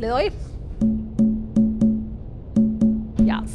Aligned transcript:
¿Le 0.00 0.06
doy? 0.06 0.32
Yes. 3.18 3.54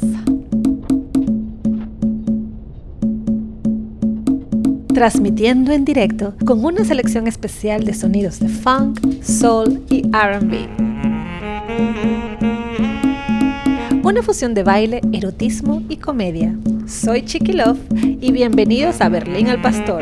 Transmitiendo 4.94 5.72
en 5.72 5.84
directo 5.84 6.36
con 6.46 6.64
una 6.64 6.84
selección 6.84 7.26
especial 7.26 7.82
de 7.84 7.94
sonidos 7.94 8.38
de 8.38 8.48
funk, 8.48 9.00
soul 9.24 9.82
y 9.90 10.02
RB. 10.02 10.68
Una 14.04 14.22
fusión 14.22 14.54
de 14.54 14.62
baile, 14.62 15.00
erotismo 15.12 15.82
y 15.88 15.96
comedia. 15.96 16.56
Soy 16.86 17.24
Chiqui 17.24 17.54
Love 17.54 17.80
y 18.20 18.30
bienvenidos 18.30 19.00
a 19.00 19.08
Berlín 19.08 19.48
al 19.48 19.60
Pastor. 19.60 20.00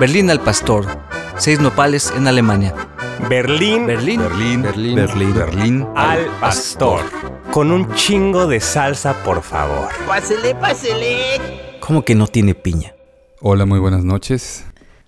Berlín 0.00 0.30
al 0.30 0.40
Pastor. 0.40 0.86
Seis 1.36 1.60
nopales 1.60 2.10
en 2.16 2.26
Alemania. 2.26 2.74
Berlín, 3.28 3.86
Berlín. 3.86 4.22
Berlín, 4.22 4.62
Berlín. 4.62 4.96
Berlín, 4.96 5.34
Berlín, 5.34 5.88
al 5.94 6.24
pastor. 6.40 7.02
Con 7.52 7.70
un 7.70 7.92
chingo 7.92 8.46
de 8.46 8.60
salsa, 8.60 9.22
por 9.22 9.42
favor. 9.42 9.90
Pásele, 10.06 10.54
pásele. 10.54 11.78
¿Cómo 11.80 12.02
que 12.02 12.14
no 12.14 12.28
tiene 12.28 12.54
piña? 12.54 12.94
Hola, 13.42 13.66
muy 13.66 13.78
buenas 13.78 14.02
noches. 14.02 14.64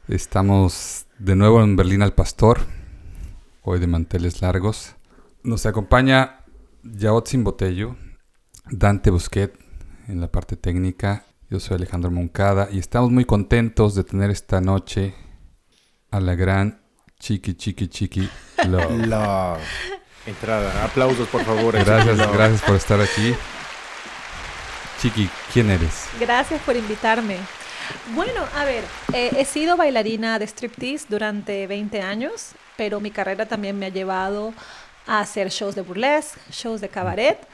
Estamos 0.09 1.07
de 1.19 1.37
nuevo 1.37 1.63
en 1.63 1.75
Berlín 1.75 2.03
al 2.03 2.13
Pastor, 2.13 2.61
hoy 3.63 3.81
de 3.81 3.87
manteles 3.87 4.43
largos. 4.43 4.95
Nos 5.43 5.65
acompaña 5.65 6.45
Yaotzin 6.83 7.45
Botello, 7.45 7.97
Dante 8.71 9.11
Busquet 9.11 9.59
en 10.07 10.21
la 10.21 10.31
parte 10.31 10.57
técnica. 10.57 11.25
Yo 11.53 11.61
soy 11.61 11.77
Alejandro 11.77 12.11
Moncada 12.11 12.69
y 12.73 12.79
estamos 12.79 13.11
muy 13.11 13.27
contentos 13.27 13.95
de 13.95 14.05
tener 14.05 14.31
esta 14.31 14.63
noche 14.63 15.15
a 16.11 16.19
la 16.19 16.35
gran 16.35 16.83
Chiqui 17.21 17.53
Chiqui 17.53 17.89
Chiqui 17.89 18.27
Love. 18.67 19.07
La 19.07 19.59
entrada. 20.25 20.83
Aplausos, 20.83 21.29
por 21.29 21.45
favor. 21.45 21.75
Gracias, 21.75 22.17
Love. 22.17 22.33
gracias 22.33 22.63
por 22.63 22.75
estar 22.75 22.99
aquí. 23.03 23.35
Chiqui, 25.03 25.29
¿quién 25.53 25.69
eres? 25.69 26.07
Gracias 26.19 26.59
por 26.63 26.75
invitarme. 26.75 27.37
Bueno, 28.15 28.41
a 28.57 28.65
ver, 28.65 28.85
eh, 29.13 29.33
he 29.37 29.45
sido 29.45 29.77
bailarina 29.77 30.39
de 30.39 30.47
striptease 30.47 31.05
durante 31.11 31.67
20 31.67 32.01
años, 32.01 32.53
pero 32.79 32.99
mi 32.99 33.11
carrera 33.11 33.45
también 33.45 33.79
me 33.79 33.85
ha 33.85 33.91
llevado 33.91 34.55
a 35.07 35.21
hacer 35.21 35.51
shows 35.51 35.75
de 35.75 35.83
burlesque, 35.83 36.41
shows 36.51 36.81
de 36.81 36.89
cabaret, 36.89 37.47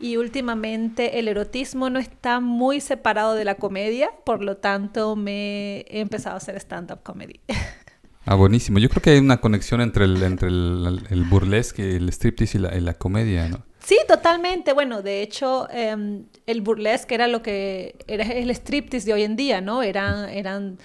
y 0.00 0.16
últimamente 0.16 1.18
el 1.18 1.28
erotismo 1.28 1.90
no 1.90 1.98
está 1.98 2.40
muy 2.40 2.80
separado 2.80 3.34
de 3.34 3.44
la 3.44 3.56
comedia, 3.56 4.10
por 4.24 4.42
lo 4.42 4.56
tanto 4.56 5.16
me 5.16 5.80
he 5.88 6.00
empezado 6.00 6.34
a 6.34 6.38
hacer 6.38 6.56
stand-up 6.56 7.02
comedy. 7.02 7.40
Ah, 8.30 8.34
buenísimo. 8.34 8.78
Yo 8.78 8.90
creo 8.90 9.00
que 9.00 9.08
hay 9.08 9.18
una 9.20 9.40
conexión 9.40 9.80
entre 9.80 10.04
el, 10.04 10.22
entre 10.22 10.48
el, 10.48 11.00
el 11.08 11.24
burlesque, 11.24 11.96
el 11.96 12.10
striptease 12.10 12.58
y 12.58 12.60
la, 12.60 12.76
y 12.76 12.80
la 12.82 12.92
comedia, 12.92 13.48
¿no? 13.48 13.64
Sí, 13.82 13.96
totalmente. 14.06 14.74
Bueno, 14.74 15.00
de 15.00 15.22
hecho, 15.22 15.66
em, 15.70 16.26
el 16.44 16.60
burlesque 16.60 17.14
era 17.14 17.26
lo 17.26 17.40
que 17.40 17.96
era 18.06 18.24
el 18.24 18.50
striptease 18.50 19.06
de 19.06 19.14
hoy 19.14 19.22
en 19.22 19.34
día, 19.34 19.62
¿no? 19.62 19.82
Eran, 19.82 20.28
eran 20.28 20.76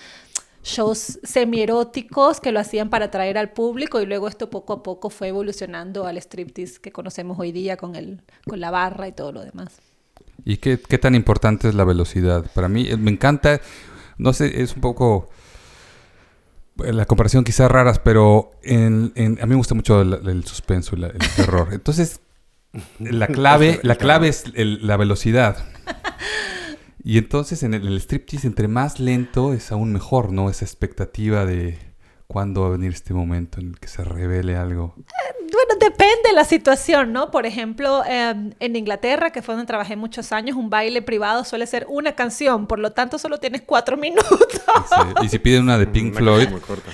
shows 0.63 1.19
semieróticos 1.23 2.39
que 2.39 2.51
lo 2.51 2.59
hacían 2.59 2.89
para 2.89 3.05
atraer 3.05 3.37
al 3.37 3.51
público 3.51 4.01
y 4.01 4.05
luego 4.05 4.27
esto 4.27 4.49
poco 4.49 4.73
a 4.73 4.83
poco 4.83 5.09
fue 5.09 5.27
evolucionando 5.27 6.05
al 6.07 6.17
striptease 6.17 6.79
que 6.79 6.91
conocemos 6.91 7.37
hoy 7.39 7.51
día 7.51 7.77
con, 7.77 7.95
el, 7.95 8.21
con 8.47 8.59
la 8.59 8.71
barra 8.71 9.07
y 9.07 9.11
todo 9.11 9.31
lo 9.33 9.41
demás. 9.43 9.73
¿Y 10.45 10.57
qué, 10.57 10.79
qué 10.79 10.97
tan 10.97 11.15
importante 11.15 11.67
es 11.67 11.75
la 11.75 11.83
velocidad? 11.83 12.45
Para 12.53 12.69
mí 12.69 12.87
eh, 12.89 12.97
me 12.97 13.11
encanta, 13.11 13.59
no 14.17 14.33
sé, 14.33 14.61
es 14.61 14.73
un 14.75 14.81
poco 14.81 15.29
eh, 16.83 16.91
la 16.93 17.05
comparación 17.05 17.43
quizás 17.43 17.69
raras, 17.69 17.99
pero 17.99 18.51
en, 18.63 19.11
en- 19.15 19.37
a 19.41 19.45
mí 19.45 19.49
me 19.51 19.55
gusta 19.57 19.75
mucho 19.75 20.01
el, 20.01 20.13
el 20.27 20.43
suspenso 20.45 20.95
y 20.95 20.99
la- 20.99 21.07
el 21.07 21.19
terror. 21.35 21.69
Entonces, 21.71 22.19
la 22.99 23.27
clave, 23.27 23.79
la 23.83 23.95
clave 23.95 24.29
es 24.29 24.45
el- 24.55 24.85
la 24.87 24.97
velocidad. 24.97 25.57
Y 27.03 27.17
entonces 27.17 27.63
en 27.63 27.73
el, 27.73 27.85
el 27.87 27.97
striptease, 27.99 28.47
entre 28.47 28.67
más 28.67 28.99
lento 28.99 29.53
es 29.53 29.71
aún 29.71 29.91
mejor, 29.91 30.31
¿no? 30.31 30.49
Esa 30.49 30.63
expectativa 30.65 31.45
de 31.45 31.77
cuándo 32.27 32.61
va 32.61 32.67
a 32.67 32.71
venir 32.71 32.93
este 32.93 33.13
momento 33.13 33.59
en 33.59 33.67
el 33.71 33.79
que 33.79 33.87
se 33.87 34.03
revele 34.03 34.55
algo. 34.55 34.95
Bueno, 34.95 35.75
depende 35.79 36.29
de 36.29 36.33
la 36.33 36.45
situación, 36.45 37.11
¿no? 37.13 37.29
Por 37.29 37.45
ejemplo, 37.45 38.03
em, 38.05 38.53
en 38.59 38.75
Inglaterra, 38.75 39.31
que 39.31 39.41
fue 39.41 39.53
donde 39.53 39.67
trabajé 39.67 39.95
muchos 39.97 40.31
años, 40.31 40.55
un 40.55 40.69
baile 40.69 41.01
privado 41.01 41.43
suele 41.43 41.67
ser 41.67 41.85
una 41.89 42.13
canción, 42.15 42.65
por 42.65 42.79
lo 42.79 42.91
tanto 42.93 43.19
solo 43.19 43.37
tienes 43.39 43.61
cuatro 43.61 43.97
minutos. 44.05 44.39
Y 45.19 45.19
si- 45.19 45.25
y 45.25 45.29
si 45.29 45.39
piden 45.39 45.63
una 45.63 45.77
de 45.77 45.85
Pink 45.87 46.11
Una 46.11 46.17
Floyd, 46.19 46.43
canción 46.45 46.51
muy 46.53 46.61
corta. 46.61 46.91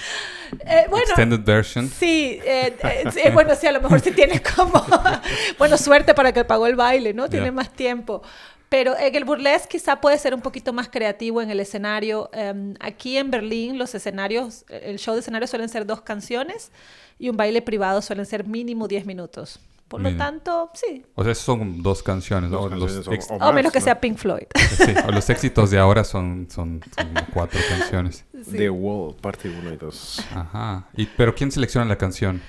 Eh, 0.65 0.87
bueno, 0.89 1.05
extended 1.05 1.41
version, 1.45 1.87
Sí, 1.87 2.39
eh, 2.43 2.75
eh, 2.83 3.03
sí, 3.13 3.19
eh, 3.23 3.29
bueno, 3.31 3.53
sí, 3.55 3.67
a 3.67 3.71
lo 3.71 3.79
mejor 3.81 3.99
sí 4.01 4.11
tienes 4.11 4.41
como, 4.41 4.83
bueno, 5.59 5.77
suerte 5.77 6.13
para 6.15 6.33
que 6.33 6.43
pagó 6.43 6.65
el 6.67 6.75
baile, 6.75 7.13
¿no? 7.13 7.29
Tiene 7.29 7.51
más 7.51 7.69
tiempo. 7.71 8.23
Pero 8.69 8.95
en 8.97 9.15
el 9.15 9.25
burlesque 9.25 9.67
quizá 9.79 9.99
puede 9.99 10.17
ser 10.19 10.33
un 10.35 10.41
poquito 10.41 10.73
más 10.73 10.89
creativo 10.89 11.41
en 11.41 11.49
el 11.49 11.59
escenario. 11.59 12.29
Em, 12.33 12.75
aquí 12.79 13.17
en 13.17 13.31
Berlín 13.31 13.77
los 13.79 13.95
escenarios, 13.95 14.63
el 14.69 14.99
show 14.99 15.15
de 15.15 15.21
escenario 15.21 15.47
suelen 15.47 15.69
ser 15.69 15.85
dos 15.87 16.01
canciones 16.01 16.71
y 17.17 17.29
un 17.29 17.37
baile 17.37 17.61
privado 17.63 18.01
suelen 18.03 18.25
ser 18.27 18.45
mínimo 18.45 18.87
10 18.87 19.05
minutos. 19.07 19.59
Por 19.87 20.01
lo 20.01 20.15
tanto, 20.15 20.69
sí. 20.75 21.03
O 21.15 21.23
sea, 21.23 21.33
son 21.33 21.81
dos 21.81 22.03
canciones. 22.03 22.51
Dos 22.51 22.69
Los 22.71 22.79
canciones 22.93 23.07
o- 23.07 23.11
ex- 23.11 23.31
o 23.31 23.33
O 23.37 23.51
menos 23.53 23.63
más, 23.63 23.73
que 23.73 23.79
¿no? 23.79 23.85
sea 23.85 23.99
Pink 23.99 24.17
Floyd. 24.17 24.43
sí, 24.77 24.93
o 25.07 25.11
los 25.11 25.27
éxitos 25.31 25.71
de 25.71 25.79
ahora 25.79 26.03
son, 26.03 26.47
son, 26.51 26.79
son 26.95 27.09
cuatro 27.33 27.59
canciones. 27.67 28.23
The 28.51 28.69
Wall, 28.69 29.15
parte 29.15 29.49
1 29.49 29.73
y 29.73 29.77
2. 29.77 30.19
Ajá. 30.35 30.87
Y, 30.95 31.07
¿Pero 31.07 31.33
quién 31.33 31.51
selecciona 31.51 31.87
la 31.87 31.97
canción? 31.97 32.39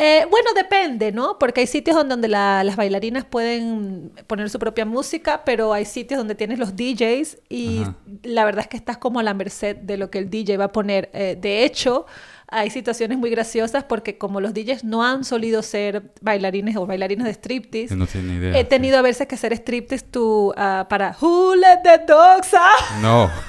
Eh, 0.00 0.26
bueno, 0.30 0.50
depende, 0.54 1.10
¿no? 1.10 1.38
Porque 1.38 1.62
hay 1.62 1.66
sitios 1.66 1.96
donde, 2.08 2.28
la- 2.28 2.62
las 2.62 2.76
bailarinas 2.76 3.24
pueden 3.24 4.12
poner 4.28 4.48
su 4.48 4.58
propia 4.60 4.84
música, 4.84 5.42
pero 5.44 5.72
hay 5.72 5.84
sitios 5.84 6.18
donde 6.18 6.34
tienes 6.36 6.58
los 6.60 6.76
DJs 6.76 7.38
y 7.48 7.82
Ajá. 7.82 7.94
la 8.22 8.44
verdad 8.44 8.60
es 8.62 8.68
que 8.68 8.76
estás 8.76 8.96
como 8.98 9.18
a 9.18 9.22
la 9.24 9.34
merced 9.34 9.76
de 9.76 9.96
lo 9.96 10.10
que 10.10 10.18
el 10.18 10.30
DJ 10.30 10.56
va 10.56 10.66
a 10.66 10.72
poner. 10.72 11.10
Eh, 11.12 11.36
de 11.40 11.64
hecho, 11.64 12.06
hay 12.50 12.70
situaciones 12.70 13.18
muy 13.18 13.28
graciosas 13.28 13.84
porque 13.84 14.16
como 14.18 14.40
los 14.40 14.54
DJs 14.54 14.84
no 14.84 15.04
han 15.04 15.24
solido 15.24 15.62
ser 15.62 16.12
bailarines 16.22 16.76
o 16.76 16.86
bailarinas 16.86 17.26
de 17.26 17.32
striptease, 17.34 17.94
No 17.96 18.06
tiene 18.06 18.34
idea. 18.36 18.58
he 18.58 18.64
tenido 18.64 18.98
a 18.98 19.02
veces 19.02 19.26
que 19.26 19.34
hacer 19.34 19.52
striptease 19.52 20.04
tú, 20.06 20.54
ah, 20.56 20.86
para 20.88 21.16
Who 21.20 21.56
Let 21.56 21.80
the 21.82 21.98
Dogs 22.06 22.54
Out. 22.54 23.02
No. 23.02 23.30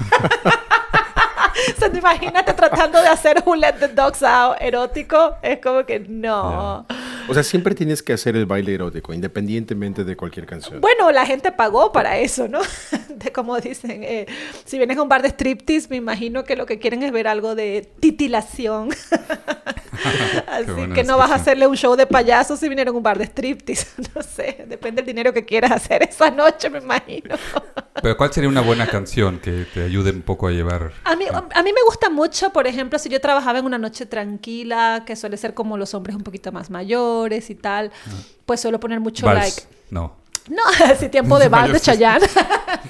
O 1.76 1.80
sea, 1.80 1.92
te 1.92 2.00
imagínate 2.00 2.54
tratando 2.54 3.02
de 3.02 3.08
hacer 3.08 3.44
Who 3.46 3.56
Let 3.56 3.74
the 3.80 3.88
Dogs 3.90 4.24
Out 4.24 4.58
erótico. 4.60 5.38
Es 5.42 5.60
como 5.60 5.86
que 5.86 6.00
no. 6.00 6.86
O 7.28 7.34
sea, 7.34 7.44
siempre 7.44 7.76
tienes 7.76 8.02
que 8.02 8.14
hacer 8.14 8.36
el 8.36 8.46
baile 8.46 8.74
erótico, 8.74 9.14
independientemente 9.14 10.04
de 10.04 10.16
cualquier 10.16 10.46
canción. 10.46 10.82
Bueno, 10.82 11.12
la 11.12 11.26
gente 11.26 11.52
pagó 11.52 11.92
para 11.92 12.18
eso, 12.18 12.48
¿no? 12.48 12.60
De 13.10 13.32
como 13.32 13.60
dicen, 13.60 14.04
eh, 14.04 14.28
si 14.66 14.78
vienes 14.78 14.98
a 14.98 15.02
un 15.02 15.10
bar 15.10 15.22
de 15.22 15.30
striptease, 15.30 15.90
me 15.90 15.98
imagino 15.98 16.44
que 16.44 16.56
lo 16.56 16.66
que 16.66 16.80
quieren 16.80 17.04
es 17.04 17.12
ver 17.12 17.28
algo 17.28 17.54
de 17.54 17.88
titilación. 18.00 18.90
Así 20.48 20.72
buena 20.72 20.96
que 20.96 21.04
no 21.04 21.18
vas 21.18 21.32
a 21.32 21.36
hacerle 21.36 21.68
un 21.68 21.76
show 21.76 21.96
de 21.96 22.06
payasos 22.06 22.60
si 22.60 22.70
vinieron 22.70 22.94
a 22.94 22.98
un 22.98 23.04
bar 23.04 23.18
de 23.18 23.26
striptease. 23.26 23.88
No 24.16 24.24
sé, 24.24 24.66
depende 24.68 25.02
del 25.02 25.08
dinero 25.08 25.34
que 25.34 25.46
quieras 25.46 25.72
hacer 25.72 26.04
esa 26.04 26.32
noche, 26.32 26.70
me 26.70 26.80
imagino. 26.80 27.36
Pero 28.02 28.18
¿cuál 28.18 28.34
sería 28.34 28.50
una 28.50 28.62
buena 28.62 28.88
canción 28.88 29.40
que 29.40 29.66
te 29.74 29.84
ayude 29.84 30.12
un 30.12 30.22
poco 30.24 30.48
a 30.48 30.52
llevar? 30.52 30.92
A 31.04 31.16
mí, 31.16 31.26
a 31.28 31.64
mí 31.64 31.74
me 31.74 31.82
gusta 31.86 32.10
mucho, 32.10 32.52
por 32.52 32.66
ejemplo, 32.68 32.98
si 32.98 33.10
yo 33.10 33.22
trabajaba 33.22 33.60
en 33.60 33.66
una 33.66 33.78
noche 33.78 34.06
tranquila, 34.06 35.04
que 35.06 35.16
suele 35.16 35.38
ser 35.38 35.54
como 35.54 35.78
los 35.78 35.94
hombres 35.94 36.16
un 36.16 36.24
poquito 36.24 36.52
más 36.52 36.70
mayores 36.70 37.50
y 37.50 37.56
tal, 37.56 37.92
pues 38.46 38.62
suelo 38.62 38.80
poner 38.80 39.00
mucho 39.00 39.26
Vals. 39.26 39.40
like. 39.40 39.62
No. 39.92 40.16
No, 40.50 40.64
sí, 41.00 41.10
tiempo 41.10 41.38
de 41.38 41.48
vals 41.50 41.74
de. 41.74 41.80
Chayanne. 41.80 42.28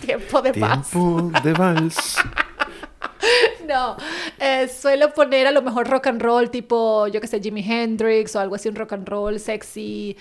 tiempo 0.06 0.42
de 0.42 0.52
vals. 0.54 0.90
Tiempo 0.90 1.32
de 1.44 1.54
vals. 1.54 2.16
No, 3.74 3.98
eh, 4.40 4.68
suelo 4.68 5.14
poner 5.14 5.46
a 5.46 5.52
lo 5.52 5.62
mejor 5.62 5.88
rock 5.88 6.08
and 6.08 6.22
roll, 6.22 6.50
tipo, 6.50 7.08
yo 7.08 7.22
que 7.22 7.28
sé, 7.28 7.40
Jimi 7.40 7.62
Hendrix 7.62 8.36
o 8.36 8.40
algo 8.40 8.56
así, 8.56 8.68
un 8.68 8.76
rock 8.76 8.94
and 8.94 9.08
roll 9.08 9.40
sexy, 9.40 10.18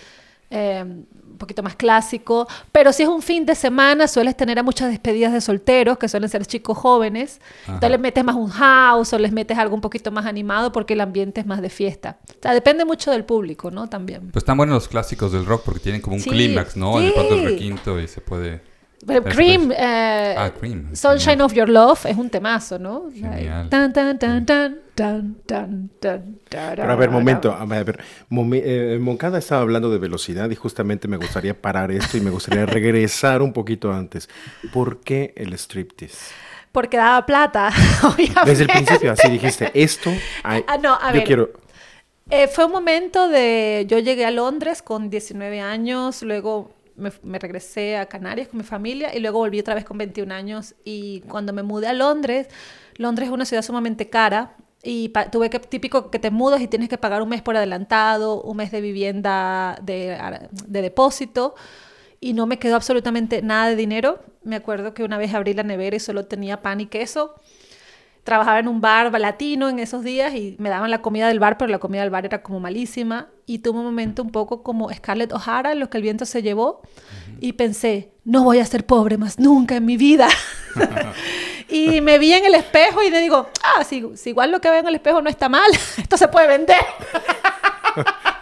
eh, 0.50 0.82
un 0.84 1.38
poquito 1.38 1.62
más 1.62 1.74
clásico. 1.76 2.46
Pero 2.72 2.92
si 2.92 3.04
es 3.04 3.08
un 3.08 3.22
fin 3.22 3.46
de 3.46 3.54
semana, 3.54 4.06
sueles 4.06 4.36
tener 4.36 4.58
a 4.58 4.62
muchas 4.62 4.90
despedidas 4.90 5.32
de 5.32 5.40
solteros, 5.40 5.96
que 5.98 6.08
suelen 6.08 6.28
ser 6.28 6.44
chicos 6.46 6.76
jóvenes. 6.76 7.40
Entonces 7.60 7.84
Ajá. 7.84 7.88
les 7.88 8.00
metes 8.00 8.24
más 8.24 8.36
un 8.36 8.48
house 8.50 9.12
o 9.14 9.18
les 9.18 9.32
metes 9.32 9.56
algo 9.56 9.74
un 9.74 9.80
poquito 9.80 10.10
más 10.10 10.26
animado 10.26 10.70
porque 10.72 10.92
el 10.94 11.00
ambiente 11.00 11.40
es 11.40 11.46
más 11.46 11.62
de 11.62 11.70
fiesta. 11.70 12.18
O 12.28 12.42
sea, 12.42 12.52
depende 12.52 12.84
mucho 12.84 13.10
del 13.10 13.24
público, 13.24 13.70
¿no? 13.70 13.88
También. 13.88 14.30
Pues 14.30 14.42
están 14.42 14.56
buenos 14.58 14.74
los 14.74 14.88
clásicos 14.88 15.32
del 15.32 15.46
rock 15.46 15.62
porque 15.64 15.80
tienen 15.80 16.00
como 16.02 16.16
un 16.16 16.22
Sí, 16.22 16.28
clímax, 16.30 16.76
¿no? 16.76 16.98
De 17.00 17.12
pronto 17.12 17.34
el 17.34 17.40
sí. 17.40 17.46
requinto 17.46 17.98
y 17.98 18.08
se 18.08 18.20
puede... 18.20 18.60
Pero. 19.06 19.22
Cream, 19.24 19.72
eh, 19.76 20.34
Ah, 20.36 20.50
Cream, 20.58 20.94
Sunshine 20.94 21.30
genial. 21.38 21.46
of 21.46 21.52
Your 21.54 21.68
Love 21.68 22.06
es 22.06 22.16
un 22.16 22.28
temazo, 22.30 22.78
¿no? 22.78 23.04
Genial. 23.14 23.68
Tan, 23.68 23.92
tan, 23.92 24.18
tan, 24.18 24.44
tan, 24.44 24.78
tan, 24.94 25.34
tan, 25.46 25.88
tan, 26.00 26.38
Pero 26.50 26.92
a 26.92 26.96
ver, 26.96 27.08
momento, 27.10 27.52
a 27.52 27.64
ver, 27.64 27.78
a 27.78 27.84
ver, 27.84 28.00
momen- 28.30 28.62
eh, 28.64 28.98
Moncada 29.00 29.38
estaba 29.38 29.60
hablando 29.62 29.88
de 29.90 29.98
velocidad 29.98 30.50
y 30.50 30.56
justamente 30.56 31.06
me 31.06 31.16
gustaría 31.16 31.60
parar 31.60 31.92
esto 31.92 32.16
y 32.16 32.20
me 32.20 32.30
gustaría 32.30 32.66
regresar 32.66 33.40
un 33.42 33.52
poquito 33.52 33.92
antes. 33.92 34.28
¿Por 34.72 35.00
qué 35.00 35.32
el 35.36 35.52
striptease? 35.54 36.34
Porque 36.72 36.96
daba 36.96 37.24
plata, 37.24 37.70
obviamente. 38.02 38.50
Desde 38.50 38.64
el 38.64 38.68
principio 38.70 39.12
así 39.12 39.28
dijiste, 39.30 39.70
esto, 39.74 40.10
ay, 40.42 40.64
Ah, 40.66 40.76
no, 40.76 40.94
a 41.00 41.08
yo 41.08 41.14
ver. 41.14 41.24
quiero... 41.24 41.50
Eh, 42.30 42.46
fue 42.46 42.66
un 42.66 42.72
momento 42.72 43.28
de... 43.28 43.86
Yo 43.88 43.98
llegué 44.00 44.26
a 44.26 44.30
Londres 44.30 44.82
con 44.82 45.08
19 45.08 45.60
años, 45.62 46.22
luego 46.22 46.70
me, 46.98 47.38
regresé 47.38 47.96
a 47.96 48.06
Canarias 48.06 48.48
con 48.48 48.58
mi 48.58 48.64
familia 48.64 49.14
y 49.14 49.20
luego 49.20 49.38
volví 49.38 49.58
otra 49.60 49.74
vez 49.74 49.84
con 49.84 49.96
21 49.98 50.32
años. 50.34 50.74
Y 50.84 51.20
cuando 51.22 51.52
me 51.52 51.62
mudé 51.62 51.86
a 51.88 51.92
Londres, 51.92 52.48
Londres 52.96 53.28
es 53.28 53.32
una 53.32 53.44
ciudad 53.44 53.62
sumamente 53.62 54.10
cara 54.10 54.56
y 54.82 55.12
tuve 55.32 55.50
que, 55.50 55.58
típico 55.60 56.10
que 56.10 56.18
te 56.18 56.30
mudas 56.30 56.60
y 56.60 56.68
tienes 56.68 56.88
que 56.88 56.98
pagar 56.98 57.22
un 57.22 57.28
mes 57.28 57.42
por 57.42 57.56
adelantado, 57.56 58.42
un 58.42 58.56
mes 58.58 58.70
de 58.70 58.80
vivienda 58.80 59.70
ar- 59.72 60.50
de 60.50 60.82
depósito 60.82 61.54
y 62.20 62.32
no 62.32 62.46
me 62.46 62.58
quedó 62.58 62.76
absolutamente 62.76 63.42
nada 63.42 63.68
de 63.68 63.76
dinero. 63.76 64.20
Me 64.42 64.56
acuerdo 64.56 64.94
que 64.94 65.04
una 65.04 65.18
vez 65.18 65.34
abrí 65.34 65.54
la 65.54 65.62
nevera 65.62 65.96
y 65.96 66.00
solo 66.00 66.26
tenía 66.26 66.62
pan 66.62 66.80
y 66.80 66.86
queso 66.86 67.34
trabajaba 68.28 68.58
en 68.58 68.68
un 68.68 68.82
bar 68.82 69.18
latino 69.18 69.70
en 69.70 69.78
esos 69.78 70.04
días 70.04 70.34
y 70.34 70.54
me 70.58 70.68
daban 70.68 70.90
la 70.90 71.00
comida 71.00 71.28
del 71.28 71.40
bar, 71.40 71.56
pero 71.56 71.70
la 71.70 71.78
comida 71.78 72.02
del 72.02 72.10
bar 72.10 72.26
era 72.26 72.42
como 72.42 72.60
malísima. 72.60 73.28
Y 73.46 73.60
tuve 73.60 73.78
un 73.78 73.86
momento 73.86 74.22
un 74.22 74.30
poco 74.30 74.62
como 74.62 74.92
Scarlett 74.92 75.32
O'Hara, 75.32 75.72
en 75.72 75.80
lo 75.80 75.88
que 75.88 75.96
el 75.96 76.02
viento 76.02 76.26
se 76.26 76.42
llevó. 76.42 76.82
Y 77.40 77.54
pensé, 77.54 78.12
no 78.24 78.44
voy 78.44 78.58
a 78.58 78.66
ser 78.66 78.84
pobre 78.84 79.16
más 79.16 79.38
nunca 79.38 79.76
en 79.76 79.86
mi 79.86 79.96
vida. 79.96 80.28
y 81.70 82.02
me 82.02 82.18
vi 82.18 82.34
en 82.34 82.44
el 82.44 82.54
espejo 82.54 83.02
y 83.02 83.08
le 83.08 83.20
digo, 83.20 83.48
ah, 83.64 83.82
si, 83.82 84.04
si 84.14 84.28
igual 84.28 84.52
lo 84.52 84.60
que 84.60 84.68
veo 84.68 84.80
en 84.80 84.88
el 84.88 84.96
espejo 84.96 85.22
no 85.22 85.30
está 85.30 85.48
mal, 85.48 85.70
esto 85.96 86.18
se 86.18 86.28
puede 86.28 86.48
vender. 86.48 86.76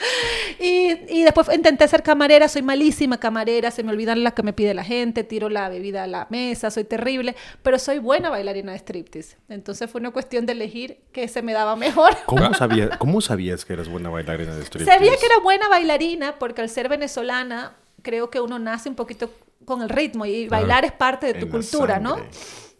Y, 0.60 0.90
y 1.08 1.22
después 1.22 1.48
intenté 1.54 1.86
ser 1.86 2.02
camarera, 2.02 2.48
soy 2.48 2.62
malísima 2.62 3.18
camarera, 3.20 3.70
se 3.70 3.82
me 3.84 3.92
olvidan 3.92 4.24
las 4.24 4.32
que 4.32 4.42
me 4.42 4.52
pide 4.52 4.74
la 4.74 4.82
gente, 4.82 5.22
tiro 5.22 5.48
la 5.48 5.68
bebida 5.68 6.02
a 6.02 6.06
la 6.08 6.26
mesa, 6.30 6.70
soy 6.70 6.82
terrible, 6.84 7.36
pero 7.62 7.78
soy 7.78 7.98
buena 7.98 8.28
bailarina 8.28 8.72
de 8.72 8.78
striptease. 8.78 9.36
Entonces 9.48 9.88
fue 9.88 10.00
una 10.00 10.10
cuestión 10.10 10.46
de 10.46 10.52
elegir 10.54 10.98
qué 11.12 11.28
se 11.28 11.42
me 11.42 11.52
daba 11.52 11.76
mejor. 11.76 12.12
¿Cómo, 12.26 12.52
sabía- 12.58 12.90
¿Cómo 12.98 13.20
sabías 13.20 13.64
que 13.64 13.74
eras 13.74 13.88
buena 13.88 14.10
bailarina 14.10 14.54
de 14.56 14.62
striptease? 14.64 14.98
Sabía 14.98 15.16
que 15.16 15.26
era 15.26 15.38
buena 15.38 15.68
bailarina 15.68 16.38
porque 16.40 16.60
al 16.62 16.68
ser 16.68 16.88
venezolana 16.88 17.76
creo 18.02 18.28
que 18.30 18.40
uno 18.40 18.58
nace 18.58 18.88
un 18.88 18.94
poquito 18.96 19.30
con 19.64 19.82
el 19.82 19.88
ritmo 19.88 20.24
y 20.26 20.48
bailar 20.48 20.84
es 20.86 20.92
parte 20.92 21.26
de 21.26 21.34
tu 21.34 21.48
cultura, 21.50 22.00
¿no? 22.00 22.16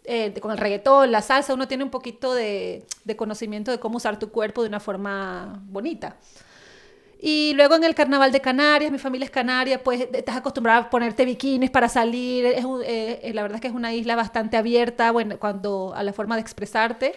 Eh, 0.03 0.33
con 0.41 0.51
el 0.51 0.57
reggaetón, 0.57 1.11
la 1.11 1.21
salsa, 1.21 1.53
uno 1.53 1.67
tiene 1.67 1.83
un 1.83 1.91
poquito 1.91 2.33
de, 2.33 2.83
de 3.05 3.15
conocimiento 3.15 3.69
de 3.71 3.79
cómo 3.79 3.97
usar 3.97 4.17
tu 4.19 4.31
cuerpo 4.31 4.63
de 4.63 4.67
una 4.69 4.79
forma 4.79 5.61
bonita. 5.65 6.17
Y 7.21 7.53
luego 7.55 7.75
en 7.75 7.83
el 7.83 7.95
carnaval 7.95 8.31
de 8.31 8.39
Canarias, 8.39 8.91
mi 8.93 8.97
familia 8.97 9.25
es 9.25 9.31
canaria, 9.31 9.83
pues 9.83 10.07
estás 10.13 10.37
acostumbrada 10.37 10.79
a 10.79 10.89
ponerte 10.89 11.25
bikinis 11.25 11.69
para 11.69 11.89
salir. 11.89 12.45
Es 12.45 12.63
eh, 12.85 13.19
eh, 13.23 13.33
la 13.33 13.41
verdad 13.41 13.57
es 13.57 13.61
que 13.61 13.67
es 13.67 13.73
una 13.73 13.93
isla 13.93 14.15
bastante 14.15 14.55
abierta 14.55 15.11
bueno, 15.11 15.37
cuando, 15.37 15.93
a 15.93 16.03
la 16.03 16.13
forma 16.13 16.35
de 16.35 16.41
expresarte. 16.41 17.15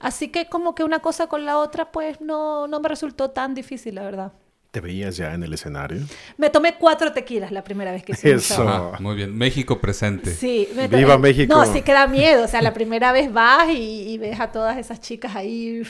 Así 0.00 0.28
que 0.28 0.48
como 0.48 0.74
que 0.74 0.82
una 0.84 0.98
cosa 1.00 1.28
con 1.28 1.44
la 1.44 1.58
otra, 1.58 1.92
pues 1.92 2.20
no, 2.20 2.66
no 2.66 2.80
me 2.80 2.88
resultó 2.88 3.30
tan 3.30 3.54
difícil, 3.54 3.94
la 3.94 4.02
verdad. 4.02 4.32
¿Te 4.70 4.80
veías 4.82 5.16
ya 5.16 5.32
en 5.32 5.42
el 5.42 5.54
escenario? 5.54 6.02
Me 6.36 6.50
tomé 6.50 6.74
cuatro 6.74 7.12
tequilas 7.12 7.50
la 7.50 7.64
primera 7.64 7.90
vez 7.90 8.04
que 8.04 8.12
hice 8.12 8.32
Eso. 8.32 8.68
Ajá, 8.68 8.98
muy 9.00 9.16
bien. 9.16 9.34
México 9.34 9.78
presente. 9.80 10.30
Sí, 10.34 10.68
me 10.74 10.88
¡Viva 10.88 11.16
México! 11.16 11.54
No, 11.54 11.64
sí 11.72 11.80
que 11.80 11.92
da 11.92 12.06
miedo. 12.06 12.44
O 12.44 12.48
sea, 12.48 12.60
la 12.60 12.74
primera 12.74 13.10
vez 13.12 13.32
vas 13.32 13.70
y, 13.70 14.10
y 14.10 14.18
ves 14.18 14.38
a 14.38 14.52
todas 14.52 14.76
esas 14.76 15.00
chicas 15.00 15.34
ahí 15.34 15.82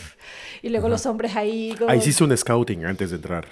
y 0.62 0.68
luego 0.68 0.88
los 0.88 1.04
hombres 1.06 1.34
ahí. 1.34 1.74
como- 1.76 1.90
Ah, 1.90 1.96
hiciste 1.96 2.22
un 2.22 2.36
scouting 2.36 2.84
antes 2.84 3.10
de 3.10 3.16
entrar. 3.16 3.48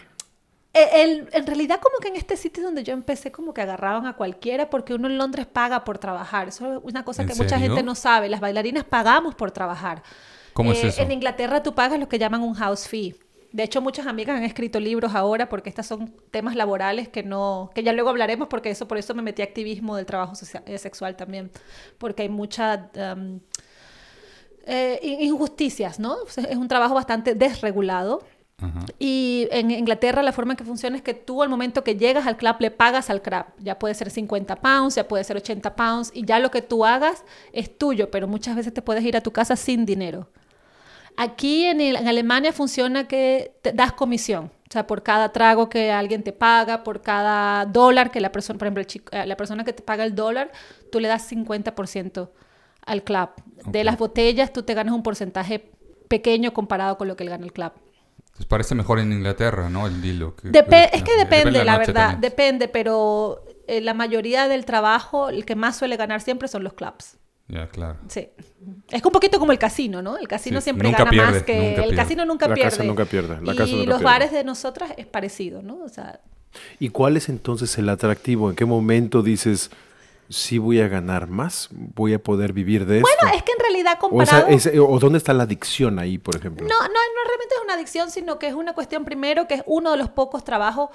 Eh, 0.73 1.02
el- 1.02 1.28
en 1.32 1.44
realidad 1.46 1.81
como 1.82 1.99
que 1.99 2.06
en 2.08 2.17
este 2.17 2.37
sitio 2.37 2.62
donde 2.62 2.84
yo 2.84 2.93
empecé 2.93 3.32
como 3.32 3.52
que 3.52 3.62
agarraban 3.62 4.06
a 4.06 4.12
cualquiera 4.12 4.70
porque 4.70 4.94
uno 4.94 5.08
en 5.08 5.19
Londres 5.19 5.46
paga 5.46 5.82
por 5.82 5.99
trabajar. 5.99 6.49
Eso 6.49 6.75
es 6.75 6.81
una 6.84 7.05
cosa 7.05 7.23
¿En 7.23 7.28
que 7.28 7.34
mucha 7.34 7.58
serio? 7.58 7.75
gente 7.75 7.82
no 7.82 7.96
sabe. 7.96 8.28
Las 8.28 8.40
bailarinas 8.40 8.84
pagamos 8.84 9.34
por 9.34 9.50
trabajar. 9.50 10.05
¿Cómo 10.52 10.70
es 10.70 10.84
Eh, 10.84 10.88
eso? 10.88 11.02
En 11.02 11.11
Inglaterra 11.11 11.64
tú 11.64 11.75
pagas 11.75 11.99
lo 11.99 12.08
que 12.08 12.19
llaman 12.20 12.43
un 12.43 12.55
house 12.55 12.87
fee. 12.87 13.17
De 13.56 13.62
hecho, 13.62 13.81
muchas 13.81 14.06
amigas 14.06 14.37
han 14.37 14.43
escrito 14.44 14.79
libros 14.79 15.14
ahora 15.14 15.49
porque 15.49 15.70
estos 15.70 15.87
son 15.87 16.12
temas 16.31 16.55
laborales 16.56 17.08
que 17.08 17.23
no, 17.23 17.70
que 17.75 17.82
ya 17.82 17.94
luego 17.94 18.11
hablaremos 18.11 18.49
porque 18.49 18.69
eso, 18.70 18.87
por 18.87 18.99
eso 18.99 19.14
me 19.14 19.23
metí 19.23 19.41
a 19.41 19.47
activismo 19.47 19.97
del 19.97 20.05
trabajo 20.05 20.35
eh, 20.67 20.76
sexual 20.76 21.17
también, 21.17 21.50
porque 21.97 22.23
hay 22.25 22.29
muchas 22.29 22.81
um, 23.17 23.41
eh, 24.67 24.99
in- 25.03 25.23
injusticias, 25.23 25.99
¿no? 25.99 26.17
Es 26.26 26.56
un 26.56 26.69
trabajo 26.69 26.94
bastante 26.94 27.35
desregulado. 27.35 28.23
Y 28.99 29.49
en 29.50 29.70
Inglaterra 29.70 30.23
la 30.23 30.32
forma 30.32 30.55
en 30.55 30.56
que 30.56 30.64
funciona 30.64 30.97
es 30.97 31.02
que 31.02 31.12
tú 31.12 31.43
al 31.43 31.49
momento 31.50 31.85
que 31.85 31.97
llegas 31.97 32.26
al 32.26 32.38
club 32.38 32.56
le 32.59 32.70
pagas 32.70 33.11
al 33.11 33.20
club. 33.20 33.44
Ya 33.59 33.79
puede 33.79 33.94
ser 33.94 34.11
50 34.11 34.56
pounds, 34.56 34.94
ya 34.94 35.06
puede 35.09 35.25
ser 35.25 35.37
80 35.37 35.76
pounds 35.76 36.11
y 36.14 36.25
ya 36.25 36.38
lo 36.38 36.50
que 36.50 36.62
tú 36.62 36.85
hagas 36.87 37.23
es 37.52 37.76
tuyo, 37.76 38.11
pero 38.11 38.26
muchas 38.29 38.56
veces 38.56 38.73
te 38.73 38.81
puedes 38.81 39.05
ir 39.05 39.14
a 39.17 39.20
tu 39.20 39.31
casa 39.31 39.56
sin 39.56 39.85
dinero. 39.85 40.29
Aquí 41.16 41.64
en, 41.64 41.80
el- 41.80 41.96
en 41.96 42.08
Alemania 42.08 42.52
funciona 42.52 43.08
que 43.08 43.56
te 43.62 43.72
das 43.72 43.92
comisión. 43.92 44.50
O 44.68 44.72
sea, 44.72 44.86
por 44.86 45.02
cada 45.02 45.32
trago 45.32 45.68
que 45.68 45.92
alguien 45.92 46.22
te 46.22 46.32
paga, 46.32 46.82
por 46.82 47.00
cada 47.00 47.64
dólar 47.66 48.10
que 48.10 48.20
la 48.20 48.32
persona, 48.32 48.58
por 48.58 48.66
ejemplo, 48.66 48.80
el 48.80 48.86
chico- 48.86 49.12
eh, 49.16 49.24
la 49.26 49.36
persona 49.36 49.64
que 49.64 49.72
te 49.72 49.82
paga 49.82 50.04
el 50.04 50.14
dólar, 50.14 50.50
tú 50.90 50.98
le 51.00 51.08
das 51.08 51.22
50% 51.22 52.30
al 52.84 53.02
club. 53.04 53.30
De 53.66 53.80
Ok. 53.80 53.84
las 53.84 53.96
botellas 53.98 54.52
tú 54.52 54.62
te 54.64 54.74
ganas 54.74 54.94
un 54.94 55.02
porcentaje 55.02 55.70
pequeño 56.08 56.52
comparado 56.52 56.98
con 56.98 57.08
lo 57.08 57.16
que 57.16 57.24
él 57.24 57.30
gana 57.30 57.44
el 57.44 57.52
club. 57.52 57.72
Pues 58.34 58.44
parece 58.46 58.74
mejor 58.74 58.98
en 58.98 59.12
Inglaterra, 59.12 59.70
¿no? 59.70 59.86
El 59.86 60.02
dilo. 60.02 60.36
Que, 60.36 60.48
Depe- 60.50 60.90
que- 60.90 60.96
es 60.96 61.02
que 61.02 61.12
no, 61.12 61.18
depende, 61.18 61.64
la 61.64 61.78
noche 61.78 61.86
verdad, 61.92 62.02
también. 62.10 62.20
depende, 62.20 62.68
pero 62.68 63.42
eh, 63.68 63.80
la 63.80 63.94
mayoría 63.94 64.46
del 64.48 64.64
trabajo, 64.66 65.30
el 65.30 65.44
que 65.46 65.54
más 65.56 65.76
suele 65.78 65.96
ganar 65.96 66.20
siempre 66.20 66.46
son 66.48 66.62
los 66.64 66.74
clubs. 66.74 67.16
Ya, 67.48 67.69
claro. 67.69 67.98
Sí. 68.08 68.28
Es 68.90 69.04
un 69.04 69.12
poquito 69.12 69.38
como 69.38 69.52
el 69.52 69.58
casino, 69.58 70.02
¿no? 70.02 70.16
El 70.19 70.26
casino 70.26 70.60
Sí, 70.60 70.64
siempre 70.64 70.88
nunca 70.88 70.98
gana 71.04 71.10
pierde, 71.10 71.32
más 71.32 71.43
que... 71.44 71.54
nunca 71.54 71.66
el 71.69 71.75
pierde. 71.75 71.96
casino 71.96 72.25
nunca 72.25 72.48
La 72.48 72.54
pierde. 72.54 72.70
casa 72.70 72.82
nunca 72.84 73.04
pierde, 73.04 73.40
la 73.43 73.54
y 73.54 73.56
casa 73.56 73.72
nunca 73.72 73.84
los 73.87 73.98
pierde. 73.98 74.04
bares 74.04 74.32
de 74.32 74.44
nosotras 74.44 74.90
es 74.96 75.06
parecido, 75.06 75.62
¿no? 75.62 75.78
O 75.84 75.88
sea, 75.88 76.20
¿Y 76.81 76.88
cuál 76.88 77.16
es 77.16 77.28
entonces 77.28 77.76
el 77.78 77.88
atractivo? 77.88 78.50
¿En 78.50 78.56
qué 78.56 78.64
momento 78.64 79.22
dices, 79.22 79.70
sí 80.28 80.58
voy 80.58 80.81
a 80.81 80.88
ganar 80.88 81.28
más? 81.28 81.69
¿Voy 81.70 82.14
a 82.14 82.19
poder 82.19 82.52
vivir 82.52 82.84
de 82.87 82.98
esto? 82.98 83.08
bueno, 83.22 83.37
es 83.37 83.43
que 83.44 83.52
en 83.52 83.58
realidad 83.60 83.92
o, 84.00 84.22
esa- 84.22 84.40
comparado... 84.40 84.46
ese- 84.49 84.81
o 84.81 84.99
dónde 84.99 85.19
está 85.19 85.32
la 85.34 85.44
adicción 85.44 85.99
ahí, 86.00 86.19
por 86.19 86.34
ejemplo? 86.34 86.66
No, 86.66 86.75
no, 86.81 86.88
no 86.88 87.28
realmente 87.28 87.54
es 87.56 87.62
una 87.64 87.75
adicción, 87.75 88.10
sino 88.10 88.38
que 88.40 88.49
es 88.49 88.54
una 88.54 88.72
cuestión 88.72 89.04
primero 89.04 89.46
que 89.46 89.54
es 89.54 89.62
uno 89.66 89.92
de 89.92 89.99
los 89.99 90.08
pocos 90.08 90.42
trabajos 90.44 90.90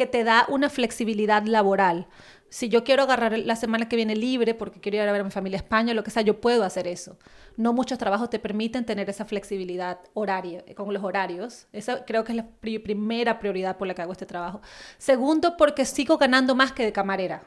que 0.00 0.06
te 0.06 0.24
da 0.24 0.46
una 0.48 0.70
flexibilidad 0.70 1.42
laboral. 1.44 2.06
Si 2.48 2.70
yo 2.70 2.84
quiero 2.84 3.02
agarrar 3.02 3.38
la 3.38 3.54
semana 3.54 3.86
que 3.86 3.96
viene 3.96 4.16
libre 4.16 4.54
porque 4.54 4.80
quiero 4.80 4.96
ir 4.96 5.02
a 5.02 5.12
ver 5.12 5.20
a 5.20 5.24
mi 5.24 5.30
familia 5.30 5.58
a 5.58 5.62
España, 5.62 5.92
lo 5.92 6.02
que 6.02 6.10
sea, 6.10 6.22
yo 6.22 6.40
puedo 6.40 6.64
hacer 6.64 6.86
eso. 6.88 7.18
No 7.58 7.74
muchos 7.74 7.98
trabajos 7.98 8.30
te 8.30 8.38
permiten 8.38 8.86
tener 8.86 9.10
esa 9.10 9.26
flexibilidad 9.26 9.98
horaria, 10.14 10.64
eh, 10.66 10.74
con 10.74 10.92
los 10.94 11.04
horarios. 11.04 11.66
Esa 11.74 12.06
creo 12.06 12.24
que 12.24 12.32
es 12.32 12.36
la 12.36 12.46
pri- 12.48 12.78
primera 12.78 13.38
prioridad 13.38 13.76
por 13.76 13.86
la 13.88 13.94
que 13.94 14.00
hago 14.00 14.12
este 14.12 14.24
trabajo. 14.24 14.62
Segundo, 14.96 15.58
porque 15.58 15.84
sigo 15.84 16.16
ganando 16.16 16.54
más 16.54 16.72
que 16.72 16.84
de 16.86 16.92
camarera. 16.92 17.42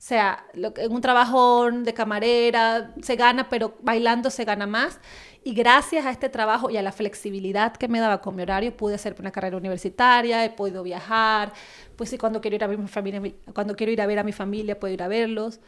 O 0.00 0.02
sea, 0.02 0.46
lo 0.54 0.72
en 0.78 0.92
un 0.92 1.02
trabajo 1.02 1.70
de 1.70 1.92
camarera 1.92 2.94
se 3.02 3.16
gana, 3.16 3.50
pero 3.50 3.76
bailando 3.82 4.30
se 4.30 4.46
gana 4.46 4.66
más. 4.66 4.98
Y 5.44 5.52
gracias 5.52 6.06
a 6.06 6.10
este 6.10 6.30
trabajo 6.30 6.70
y 6.70 6.78
a 6.78 6.82
la 6.82 6.90
flexibilidad 6.90 7.76
que 7.76 7.86
me 7.86 8.00
daba 8.00 8.22
con 8.22 8.34
mi 8.34 8.40
horario, 8.40 8.74
pude 8.74 8.94
hacer 8.94 9.14
una 9.18 9.30
carrera 9.30 9.58
universitaria, 9.58 10.42
he 10.42 10.48
podido 10.48 10.82
viajar. 10.82 11.52
Pues 11.96 12.08
sí, 12.08 12.16
cuando 12.16 12.40
quiero 12.40 12.56
ir 12.56 12.64
a 12.64 12.66
ver 12.66 12.78
a 12.78 12.82
mi 12.82 12.88
familia, 12.88 13.20
cuando 13.52 13.76
quiero 13.76 13.92
ir 13.92 14.00
a 14.00 14.06
ver 14.06 14.18
a 14.18 14.24
mi 14.24 14.32
familia, 14.32 14.80
puedo 14.80 14.94
ir 14.94 15.02
a 15.02 15.08
verlos. 15.08 15.60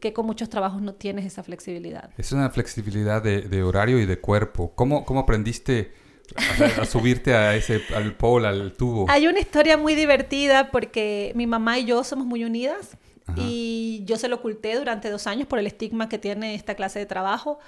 Que 0.00 0.14
con 0.14 0.24
muchos 0.24 0.48
trabajos 0.48 0.80
no 0.80 0.94
tienes 0.94 1.26
esa 1.26 1.42
flexibilidad. 1.42 2.08
Es 2.16 2.32
una 2.32 2.48
flexibilidad 2.48 3.22
de, 3.22 3.42
de 3.42 3.62
horario 3.62 3.98
y 3.98 4.06
de 4.06 4.18
cuerpo. 4.18 4.72
¿Cómo, 4.74 5.04
cómo 5.04 5.20
aprendiste 5.20 5.92
a, 6.78 6.80
a 6.80 6.84
subirte 6.86 7.34
a 7.34 7.54
ese, 7.54 7.82
al 7.94 8.14
pole, 8.14 8.48
al 8.48 8.72
tubo? 8.72 9.10
Hay 9.10 9.26
una 9.26 9.40
historia 9.40 9.76
muy 9.76 9.94
divertida 9.94 10.70
porque 10.70 11.32
mi 11.34 11.46
mamá 11.46 11.78
y 11.78 11.84
yo 11.84 12.02
somos 12.02 12.26
muy 12.26 12.44
unidas 12.44 12.96
Ajá. 13.26 13.40
y 13.40 14.02
yo 14.04 14.16
se 14.16 14.28
lo 14.28 14.36
oculté 14.36 14.76
durante 14.76 15.10
dos 15.10 15.26
años 15.26 15.48
por 15.48 15.58
el 15.58 15.66
estigma 15.66 16.08
que 16.08 16.18
tiene 16.18 16.54
esta 16.54 16.74
clase 16.74 16.98
de 16.98 17.06
trabajo. 17.06 17.58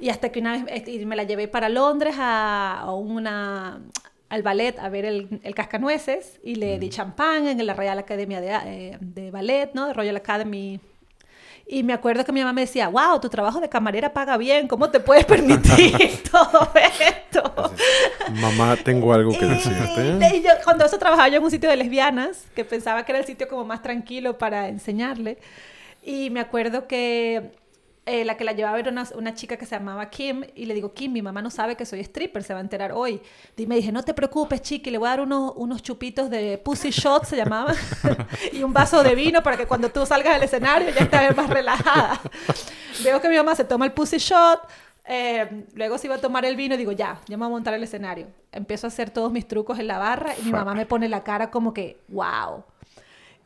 Y 0.00 0.10
hasta 0.10 0.30
que 0.30 0.40
una 0.40 0.62
vez 0.64 1.06
me 1.06 1.16
la 1.16 1.24
llevé 1.24 1.48
para 1.48 1.68
Londres 1.68 2.16
a, 2.18 2.80
a 2.80 2.92
una, 2.92 3.80
al 4.28 4.42
ballet 4.42 4.78
a 4.78 4.88
ver 4.88 5.04
el, 5.04 5.40
el 5.42 5.54
cascanueces 5.54 6.38
y 6.44 6.56
le 6.56 6.78
di 6.78 6.88
champán 6.88 7.46
en 7.48 7.66
la 7.66 7.74
Real 7.74 7.98
Academia 7.98 8.40
de, 8.40 8.50
eh, 8.50 8.98
de 9.00 9.30
Ballet, 9.30 9.70
¿no? 9.74 9.86
De 9.86 9.92
Royal 9.94 10.16
Academy. 10.16 10.80
Y 11.70 11.82
me 11.82 11.92
acuerdo 11.92 12.24
que 12.24 12.32
mi 12.32 12.40
mamá 12.40 12.54
me 12.54 12.62
decía, 12.62 12.88
wow, 12.88 13.20
tu 13.20 13.28
trabajo 13.28 13.60
de 13.60 13.68
camarera 13.68 14.14
paga 14.14 14.38
bien, 14.38 14.66
¿cómo 14.68 14.90
te 14.90 15.00
puedes 15.00 15.26
permitir 15.26 16.22
todo 16.30 16.70
esto? 16.74 17.72
Mamá, 18.40 18.74
tengo 18.82 19.12
algo 19.12 19.32
que 19.32 19.44
Y- 19.44 19.48
decirte. 19.48 20.36
y 20.36 20.42
yo, 20.42 20.50
cuando 20.64 20.86
eso 20.86 20.98
trabajaba 20.98 21.28
yo 21.28 21.36
en 21.36 21.44
un 21.44 21.50
sitio 21.50 21.68
de 21.68 21.76
lesbianas, 21.76 22.46
que 22.56 22.64
pensaba 22.64 23.04
que 23.04 23.12
era 23.12 23.18
el 23.18 23.26
sitio 23.26 23.48
como 23.48 23.66
más 23.66 23.82
tranquilo 23.82 24.38
para 24.38 24.68
enseñarle. 24.68 25.36
Y 26.02 26.30
me 26.30 26.40
acuerdo 26.40 26.86
que 26.86 27.50
eh, 28.08 28.24
la 28.24 28.38
que 28.38 28.44
la 28.44 28.52
llevaba 28.52 28.78
era 28.78 28.90
una, 28.90 29.06
una 29.14 29.34
chica 29.34 29.58
que 29.58 29.66
se 29.66 29.76
llamaba 29.76 30.08
Kim. 30.08 30.44
Y 30.54 30.64
le 30.64 30.72
digo, 30.72 30.94
Kim, 30.94 31.12
mi 31.12 31.20
mamá 31.20 31.42
no 31.42 31.50
sabe 31.50 31.76
que 31.76 31.84
soy 31.84 32.00
stripper, 32.00 32.42
se 32.42 32.54
va 32.54 32.60
a 32.60 32.62
enterar 32.62 32.92
hoy. 32.92 33.20
Y 33.56 33.66
me 33.66 33.76
dije, 33.76 33.92
no 33.92 34.02
te 34.02 34.14
preocupes, 34.14 34.62
chiqui, 34.62 34.90
le 34.90 34.96
voy 34.96 35.08
a 35.08 35.10
dar 35.10 35.20
unos, 35.20 35.52
unos 35.56 35.82
chupitos 35.82 36.30
de 36.30 36.56
Pussy 36.58 36.90
Shot, 36.90 37.24
se 37.26 37.36
llamaba. 37.36 37.74
y 38.52 38.62
un 38.62 38.72
vaso 38.72 39.02
de 39.02 39.14
vino 39.14 39.42
para 39.42 39.56
que 39.56 39.66
cuando 39.66 39.90
tú 39.90 40.04
salgas 40.06 40.34
del 40.34 40.44
escenario 40.44 40.88
ya 40.90 41.00
estés 41.00 41.36
más 41.36 41.50
relajada. 41.50 42.20
Veo 43.04 43.20
que 43.20 43.28
mi 43.28 43.36
mamá 43.36 43.54
se 43.54 43.64
toma 43.64 43.84
el 43.84 43.92
Pussy 43.92 44.18
Shot. 44.18 44.60
Eh, 45.04 45.64
luego 45.74 45.96
se 45.96 46.06
iba 46.06 46.16
a 46.16 46.20
tomar 46.20 46.44
el 46.44 46.56
vino 46.56 46.74
y 46.74 46.78
digo, 46.78 46.92
ya, 46.92 47.20
ya 47.26 47.36
me 47.36 47.44
voy 47.44 47.46
a 47.46 47.50
montar 47.50 47.74
el 47.74 47.82
escenario. 47.82 48.26
Empiezo 48.52 48.86
a 48.86 48.88
hacer 48.88 49.10
todos 49.10 49.32
mis 49.32 49.46
trucos 49.46 49.78
en 49.78 49.86
la 49.86 49.98
barra 49.98 50.34
y 50.40 50.44
mi 50.44 50.52
mamá 50.52 50.74
me 50.74 50.86
pone 50.86 51.08
la 51.08 51.24
cara 51.24 51.50
como 51.50 51.72
que, 51.72 52.00
wow. 52.08 52.64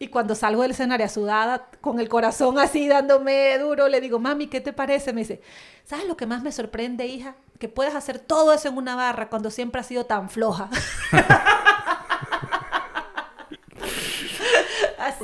Y 0.02 0.08
cuando 0.08 0.34
salgo 0.34 0.62
del 0.62 0.72
escenario 0.72 1.08
sudada, 1.08 1.68
con 1.80 2.00
el 2.00 2.08
corazón 2.08 2.58
así 2.58 2.88
dándome 2.88 3.56
duro, 3.58 3.86
le 3.86 4.00
digo, 4.00 4.18
mami, 4.18 4.48
¿qué 4.48 4.60
te 4.60 4.72
parece? 4.72 5.12
Me 5.12 5.20
dice, 5.20 5.40
¿sabes 5.84 6.06
lo 6.08 6.16
que 6.16 6.26
más 6.26 6.42
me 6.42 6.50
sorprende, 6.50 7.06
hija? 7.06 7.36
Que 7.60 7.68
puedes 7.68 7.94
hacer 7.94 8.18
todo 8.18 8.52
eso 8.52 8.66
en 8.66 8.78
una 8.78 8.96
barra 8.96 9.28
cuando 9.28 9.48
siempre 9.48 9.80
has 9.80 9.86
sido 9.86 10.04
tan 10.04 10.28
floja. 10.28 10.68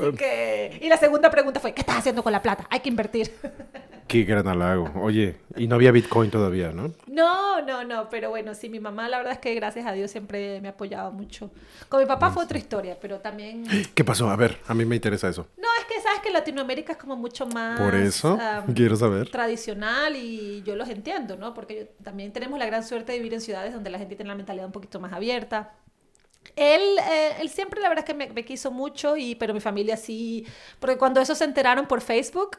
Así 0.01 0.17
que... 0.17 0.79
Y 0.83 0.89
la 0.89 0.97
segunda 0.97 1.31
pregunta 1.31 1.61
fue, 1.61 1.73
¿qué 1.75 1.81
estás 1.83 1.97
haciendo 1.99 2.23
con 2.23 2.33
la 2.33 2.43
plata? 2.43 2.67
Hay 2.71 2.81
que 2.81 2.89
invertir. 2.89 3.33
Qué 4.07 4.23
gran 4.25 4.49
halago. 4.49 4.91
Oye, 5.03 5.37
y 5.57 5.67
no 5.69 5.75
había 5.75 5.93
Bitcoin 5.93 6.31
todavía, 6.31 6.73
¿no? 6.73 6.93
No, 7.07 7.61
no, 7.61 7.85
no, 7.85 8.09
pero 8.09 8.31
bueno, 8.31 8.55
sí, 8.55 8.71
mi 8.71 8.81
mamá 8.81 9.07
la 9.09 9.19
verdad 9.19 9.35
es 9.35 9.39
que 9.39 9.55
gracias 9.55 9.85
a 9.87 9.93
Dios 9.93 10.11
siempre 10.11 10.63
me 10.63 10.69
ha 10.69 10.71
apoyado 10.71 11.13
mucho. 11.13 11.51
Con 11.91 12.01
mi 12.01 12.07
papá 12.07 12.31
fue 12.31 12.43
otra 12.45 12.57
historia, 12.57 12.97
pero 12.99 13.19
también... 13.21 13.65
¿Qué 13.95 14.05
pasó? 14.05 14.31
A 14.31 14.37
ver, 14.37 14.57
a 14.67 14.73
mí 14.73 14.87
me 14.87 14.97
interesa 14.97 15.29
eso. 15.29 15.47
No, 15.59 15.69
es 15.79 15.85
que 15.85 16.01
sabes 16.01 16.21
que 16.21 16.31
Latinoamérica 16.31 16.93
es 16.93 16.99
como 16.99 17.17
mucho 17.17 17.47
más... 17.49 17.79
Por 17.79 17.95
eso, 17.95 18.39
quiero 18.75 18.97
saber. 18.97 19.29
Tradicional 19.29 20.17
y 20.17 20.63
yo 20.63 20.75
los 20.75 20.89
entiendo, 20.89 21.37
¿no? 21.37 21.53
Porque 21.53 21.77
yo- 21.77 22.05
también 22.05 22.33
tenemos 22.33 22.59
la 22.59 22.65
gran 22.65 22.85
suerte 22.85 23.13
de 23.13 23.19
vivir 23.19 23.35
en 23.35 23.43
ciudades 23.43 23.75
donde 23.75 23.91
la 23.91 23.99
gente 23.99 24.17
tiene 24.17 24.31
la 24.31 24.37
mentalidad 24.37 24.65
un 24.65 24.73
poquito 24.73 25.01
más 25.01 25.13
abierta. 25.13 25.73
Él, 26.59 26.83
eh, 27.09 27.37
él 27.41 27.49
siempre 27.49 27.81
la 27.81 27.89
verdad 27.89 28.05
es 28.05 28.13
que 28.13 28.15
me, 28.15 28.33
me 28.33 28.45
quiso 28.45 28.71
mucho, 28.71 29.17
y, 29.17 29.35
pero 29.37 29.55
mi 29.55 29.61
familia 29.61 29.97
sí, 29.97 30.47
porque 30.79 30.99
cuando 30.99 31.21
eso 31.21 31.35
se 31.35 31.45
enteraron 31.45 31.87
por 31.87 32.01
Facebook, 32.01 32.59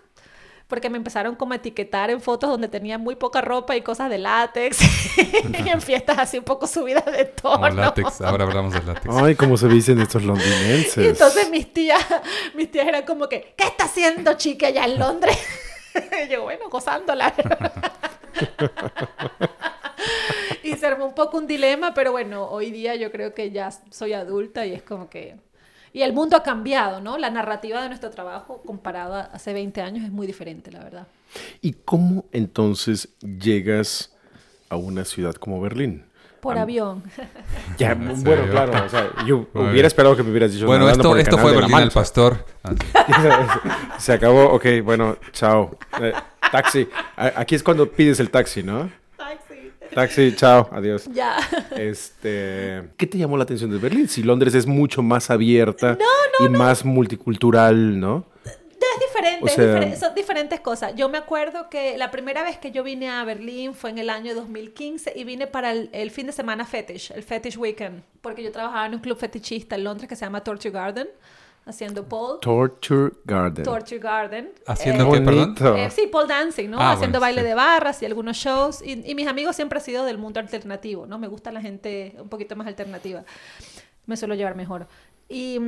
porque 0.70 0.90
me 0.92 0.98
empezaron 0.98 1.36
como 1.36 1.54
a 1.54 1.56
etiquetar 1.56 2.12
en 2.12 2.22
fotos 2.22 2.48
donde 2.48 2.68
tenía 2.68 3.00
muy 3.00 3.16
poca 3.16 3.42
ropa 3.42 3.76
y 3.76 3.82
cosas 3.82 4.10
de 4.10 4.20
látex, 4.20 4.80
y 5.18 5.58
en 5.70 5.82
fiestas 5.82 6.20
así 6.20 6.38
un 6.38 6.44
poco 6.44 6.68
subidas 6.68 7.06
de 7.06 7.26
tono. 7.26 7.56
Como 7.56 7.70
látex. 7.70 8.22
Ahora 8.22 8.46
hablamos 8.46 8.74
de 8.74 8.84
látex. 8.84 9.16
Ay, 9.16 9.36
cómo 9.36 9.58
se 9.58 9.68
dicen 9.68 10.00
estos 10.00 10.24
londinenses. 10.24 11.04
Y 11.04 11.08
entonces 11.08 11.50
mis 11.50 11.74
tías, 11.74 12.06
mis 12.54 12.70
tías 12.70 12.88
eran 12.88 13.04
como 13.04 13.28
que, 13.28 13.56
¿qué 13.58 13.64
está 13.64 13.86
haciendo 13.86 14.36
chica 14.36 14.68
allá 14.68 14.86
en 14.86 15.00
Londres? 15.00 15.38
y 16.26 16.32
yo, 16.32 16.44
bueno, 16.44 16.70
gozándola. 16.70 17.34
y 20.70 20.78
se 20.78 20.88
armó 20.88 21.06
un 21.06 21.14
poco 21.16 21.38
un 21.38 21.48
dilema, 21.48 21.94
pero 21.94 22.12
bueno, 22.12 22.46
hoy 22.48 22.72
día 22.72 22.96
yo 22.96 23.12
creo 23.12 23.34
que 23.34 23.52
ya 23.52 23.72
soy 23.90 24.14
adulta 24.14 24.66
y 24.66 24.74
es 24.74 24.82
como 24.82 25.10
que... 25.10 25.36
Y 25.92 26.04
el 26.04 26.14
mundo 26.14 26.38
ha 26.38 26.44
cambiado, 26.44 27.02
¿no? 27.02 27.18
La 27.18 27.32
narrativa 27.32 27.82
de 27.82 27.88
nuestro 27.88 28.12
trabajo 28.12 28.62
comparado 28.64 29.16
a 29.16 29.22
hace 29.22 29.54
20 29.54 29.82
años 29.82 30.06
es 30.06 30.12
muy 30.12 30.28
diferente, 30.28 30.72
la 30.72 30.84
verdad. 30.84 31.08
¿Y 31.62 31.74
cómo 31.74 32.26
entonces 32.32 33.10
llegas 33.20 34.14
a 34.70 34.76
una 34.76 35.04
ciudad 35.04 35.34
como 35.34 35.60
Berlín? 35.60 36.06
Por 36.42 36.56
Am- 36.58 36.62
avión. 36.64 37.04
Ya, 37.78 37.92
¿En 37.94 38.24
bueno, 38.24 38.50
claro. 38.52 38.86
O 38.86 38.90
sea, 38.90 39.10
yo 39.26 39.48
Muy 39.54 39.72
hubiera 39.72 39.88
esperado 39.88 40.16
que 40.16 40.22
me 40.22 40.30
hubieras 40.30 40.54
dicho. 40.54 40.68
Bueno, 40.68 40.88
esto, 40.88 41.10
por 41.10 41.18
el 41.18 41.24
esto 41.24 41.38
fue 41.40 41.56
Berlín 41.56 41.76
al. 41.76 41.92
Pastor. 41.92 42.46
Ah, 42.64 42.74
sí. 43.98 44.04
Se 44.04 44.14
acabó, 44.14 44.54
ok, 44.54 44.66
bueno, 44.84 45.18
chao. 45.32 45.76
Eh, 46.00 46.14
taxi. 46.52 46.88
Aquí 47.18 47.56
es 47.56 47.64
cuando 47.64 47.92
pides 47.92 48.20
el 48.20 48.30
taxi, 48.30 48.62
¿no? 48.62 48.90
Taxi. 49.94 50.34
Chao, 50.36 50.70
adiós. 50.72 51.06
Ya. 51.14 51.38
Este, 51.76 52.90
¿qué 52.98 53.08
te 53.08 53.18
llamó 53.18 53.38
la 53.38 53.44
atención 53.44 53.70
de 53.72 53.78
Berlín? 53.78 54.08
Si 54.08 54.24
Londres 54.24 54.54
es 54.56 54.66
mucho 54.66 55.02
más 55.02 55.30
abierta 55.30 55.98
y 56.40 56.50
más 56.50 56.86
multicultural, 56.86 58.00
¿no? 58.00 58.26
Es 58.46 59.00
diferente, 59.08 59.44
O 59.44 59.48
es 59.48 59.54
sea- 59.54 59.66
diferen- 59.80 59.96
son 59.98 60.16
diferentes 60.16 60.60
cosas. 60.60 60.94
Yo 60.96 61.10
me 61.10 61.18
acuerdo 61.18 61.70
que 61.70 61.98
la 61.98 62.10
primera 62.12 62.44
vez 62.44 62.58
que 62.58 62.72
yo 62.72 62.84
vine 62.84 63.10
a 63.10 63.24
Berlín 63.24 63.74
fue 63.74 63.90
en 63.92 63.98
el 63.98 64.10
año 64.10 64.34
2015 64.36 65.14
y 65.16 65.24
vine 65.26 65.48
para 65.48 65.72
el, 65.72 65.90
el 65.94 66.12
fin 66.12 66.26
de 66.28 66.32
semana 66.32 66.66
fetish, 66.66 67.12
el 67.16 67.24
fetish 67.24 67.58
weekend, 67.58 68.02
porque 68.22 68.44
yo 68.44 68.52
trabajaba 68.52 68.86
en 68.88 68.96
un 68.96 69.00
club 69.00 69.18
fetichista 69.18 69.76
en 69.76 69.84
Londres 69.84 70.08
que 70.10 70.16
se 70.16 70.26
llama 70.26 70.44
Torture 70.44 70.72
Garden, 70.72 71.08
haciendo 71.66 72.08
pole. 72.08 72.40
Torture 72.42 73.14
Garden. 73.26 73.64
Torture 73.64 74.00
Garden. 74.00 74.52
¿Haciendo 74.66 75.08
Eh, 75.14 75.20
qué, 75.20 75.22
perdón? 75.22 75.56
Eh, 75.78 75.90
sí, 75.92 76.08
pole 76.08 76.28
dancing, 76.28 76.70
¿no? 76.70 76.78
Ah, 76.80 76.92
Haciendo 76.94 77.20
bueno, 77.20 77.22
baile 77.22 77.42
sí. 77.42 77.48
de 77.48 77.54
barras 77.54 78.02
y 78.02 78.06
algunos 78.06 78.38
shows. 78.38 78.82
Y, 78.82 79.10
y 79.10 79.16
mis 79.16 79.28
amigos 79.28 79.56
siempre 79.56 79.80
han 79.80 79.86
sido 79.86 80.06
del 80.06 80.18
mundo 80.18 80.40
alternativo, 80.40 81.06
¿no? 81.06 81.20
Me 81.20 81.28
gusta 81.28 81.52
la 81.52 81.62
gente 81.62 82.16
un 82.20 82.30
poquito 82.30 82.56
más 82.56 82.68
alternativa. 82.68 83.24
Me 84.06 84.18
suelo 84.18 84.36
llevar 84.36 84.56
mejor. 84.56 84.88
Y, 85.28 85.60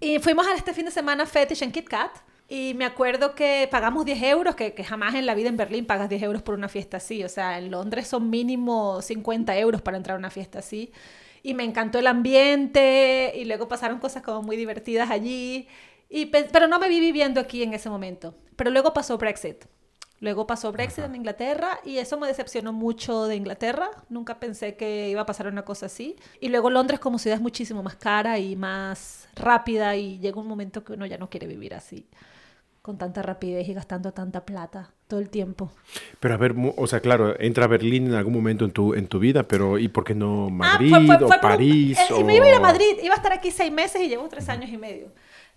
y 0.00 0.18
fuimos 0.20 0.46
a 0.46 0.54
este 0.54 0.72
fin 0.72 0.86
de 0.86 0.90
semana 0.90 1.26
fetish 1.26 1.62
en 1.62 1.72
Kit 1.72 1.88
Kat. 1.88 2.12
Y 2.48 2.74
me 2.74 2.84
acuerdo 2.84 3.34
que 3.34 3.66
pagamos 3.70 4.04
10 4.04 4.22
euros, 4.22 4.54
que, 4.54 4.72
que 4.72 4.84
jamás 4.84 5.16
en 5.16 5.26
la 5.26 5.34
vida 5.34 5.48
en 5.48 5.56
Berlín 5.56 5.84
pagas 5.84 6.08
10 6.08 6.22
euros 6.22 6.42
por 6.42 6.54
una 6.54 6.68
fiesta 6.68 6.98
así. 6.98 7.24
O 7.24 7.28
sea, 7.28 7.58
en 7.58 7.72
Londres 7.72 8.06
son 8.06 8.30
mínimo 8.30 9.02
50 9.02 9.58
euros 9.58 9.82
para 9.82 9.96
entrar 9.96 10.14
a 10.14 10.18
una 10.18 10.30
fiesta 10.30 10.60
así. 10.60 10.92
Y 11.46 11.54
me 11.54 11.64
encantó 11.64 11.98
el 11.98 12.06
ambiente 12.08 13.32
y 13.36 13.44
luego 13.44 13.68
pasaron 13.68 13.98
cosas 14.00 14.22
como 14.22 14.42
muy 14.42 14.56
divertidas 14.56 15.10
allí. 15.10 15.68
Y, 16.08 16.26
pe- 16.26 16.48
pero 16.52 16.66
no 16.66 16.78
me 16.78 16.88
vi 16.88 16.98
viviendo 17.00 17.40
aquí 17.40 17.62
en 17.62 17.72
ese 17.74 17.88
momento. 17.88 18.34
Pero 18.56 18.70
luego 18.70 18.92
pasó 18.92 19.16
Brexit. 19.18 19.64
Luego 20.18 20.46
pasó 20.46 20.72
Brexit 20.72 21.04
en 21.04 21.14
Inglaterra 21.14 21.78
y 21.84 21.98
eso 21.98 22.18
me 22.18 22.26
decepcionó 22.26 22.72
mucho 22.72 23.26
de 23.26 23.36
Inglaterra. 23.36 23.90
Nunca 24.08 24.40
pensé 24.40 24.74
que 24.76 25.10
iba 25.10 25.20
a 25.20 25.26
pasar 25.26 25.46
una 25.46 25.64
cosa 25.64 25.86
así. 25.86 26.16
Y 26.40 26.48
luego 26.48 26.70
Londres 26.70 27.00
como 27.00 27.18
ciudad 27.18 27.36
es 27.36 27.42
muchísimo 27.42 27.82
más 27.82 27.96
cara 27.96 28.38
y 28.38 28.56
más 28.56 29.28
rápida 29.36 29.94
y 29.94 30.18
llega 30.18 30.40
un 30.40 30.46
momento 30.48 30.82
que 30.84 30.94
uno 30.94 31.04
ya 31.06 31.18
no 31.18 31.28
quiere 31.28 31.46
vivir 31.46 31.74
así, 31.74 32.06
con 32.86 32.98
tanta 32.98 33.20
rapidez 33.20 33.68
y 33.68 33.74
gastando 33.74 34.12
tanta 34.12 34.44
plata 34.46 34.90
todo 35.08 35.18
el 35.18 35.28
tiempo. 35.28 35.72
Pero 36.20 36.34
a 36.34 36.36
ver, 36.36 36.54
o 36.76 36.86
sea, 36.86 37.00
claro, 37.00 37.34
entra 37.40 37.66
Berlín 37.66 38.06
en 38.06 38.14
algún 38.14 38.32
momento 38.32 38.64
en 38.64 38.70
tu, 38.70 38.94
en 38.94 39.08
tu 39.08 39.18
vida, 39.18 39.42
pero 39.42 39.76
¿y 39.78 39.88
por 39.88 40.04
qué 40.04 40.14
no 40.14 40.46
Ah, 40.46 40.50
Madrid 40.52 40.90
fue- 40.90 41.06
fue- 41.06 41.16
fue 41.18 41.26
o 41.26 41.28
por 41.28 41.34
un- 41.36 41.40
París? 41.40 41.98
eh, 41.98 42.02
y 42.10 42.12
o... 42.12 42.24
me 42.24 42.36
iba 42.36 42.46
a 42.46 42.48
ir 42.48 42.54
a 42.54 42.60
Madrid, 42.60 42.96
iba 43.02 43.12
a 43.14 43.16
estar 43.16 43.32
aquí 43.32 43.50
seis 43.50 43.72
meses 43.72 44.00
y 44.00 44.08
llevo 44.08 44.28
tres 44.28 44.48
años 44.48 44.70
y 44.70 44.76
medio. 44.76 45.08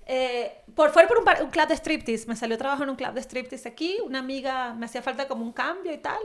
Eh, 0.07 0.51
por, 0.74 0.89
fue 0.89 1.05
por 1.05 1.19
un, 1.19 1.25
un 1.43 1.51
club 1.51 1.67
de 1.67 1.75
striptease, 1.75 2.25
me 2.27 2.36
salió 2.36 2.57
trabajo 2.57 2.81
en 2.81 2.89
un 2.89 2.95
club 2.95 3.13
de 3.13 3.21
striptease 3.21 3.69
aquí, 3.69 3.98
una 4.03 4.17
amiga 4.19 4.74
me 4.74 4.88
hacía 4.88 5.03
falta 5.03 5.27
como 5.27 5.45
un 5.45 5.53
cambio 5.53 5.93
y 5.93 6.00
tal. 6.00 6.17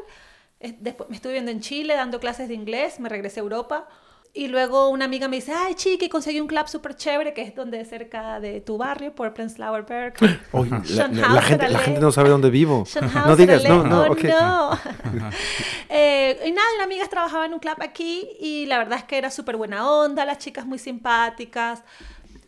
Eh, 0.59 0.75
Después 0.81 1.11
me 1.11 1.17
estuve 1.17 1.33
viendo 1.35 1.51
en 1.51 1.61
Chile 1.61 1.95
dando 1.95 2.19
clases 2.19 2.49
de 2.49 2.55
inglés, 2.55 2.99
me 2.99 3.11
regresé 3.11 3.41
a 3.41 3.43
Europa. 3.43 3.87
Y 4.37 4.49
luego 4.49 4.89
una 4.89 5.05
amiga 5.05 5.29
me 5.29 5.37
dice, 5.37 5.53
ay, 5.53 5.75
chiqui, 5.77 6.09
conseguí 6.09 6.41
un 6.41 6.49
club 6.49 6.67
súper 6.67 6.97
chévere 6.97 7.33
que 7.33 7.43
es 7.43 7.55
donde 7.55 7.85
cerca 7.85 8.41
de 8.41 8.61
tu 8.61 8.77
barrio, 8.77 9.15
por 9.15 9.33
Prenzlauer 9.33 9.85
Berg. 9.87 10.15
Oye, 10.53 10.71
la, 10.91 11.07
la- 11.07 11.29
la 11.35 11.41
gente, 11.43 11.69
la 11.69 11.79
gente 11.79 12.01
no 12.01 12.11
sabe 12.11 12.31
dónde 12.31 12.51
vivo. 12.51 12.85
No 13.27 13.37
digas, 13.37 13.63
no, 13.65 13.85
no, 13.85 14.03
Oh, 14.03 14.13
ok. 14.13 14.25
no. 14.25 14.71
Eh, 15.89 16.41
y 16.47 16.51
nada, 16.51 16.67
una 16.75 16.85
amiga 16.85 17.07
trabajaba 17.09 17.47
en 17.47 17.55
un 17.55 17.61
club 17.61 17.77
aquí 17.81 18.29
y 18.41 18.67
la 18.67 18.79
verdad 18.79 18.99
es 18.99 19.05
que 19.05 19.17
era 19.19 19.31
súper 19.31 19.57
buena 19.57 19.89
onda, 19.89 20.25
las 20.25 20.39
chicas 20.39 20.67
muy 20.67 20.79
simpáticas. 20.79 21.85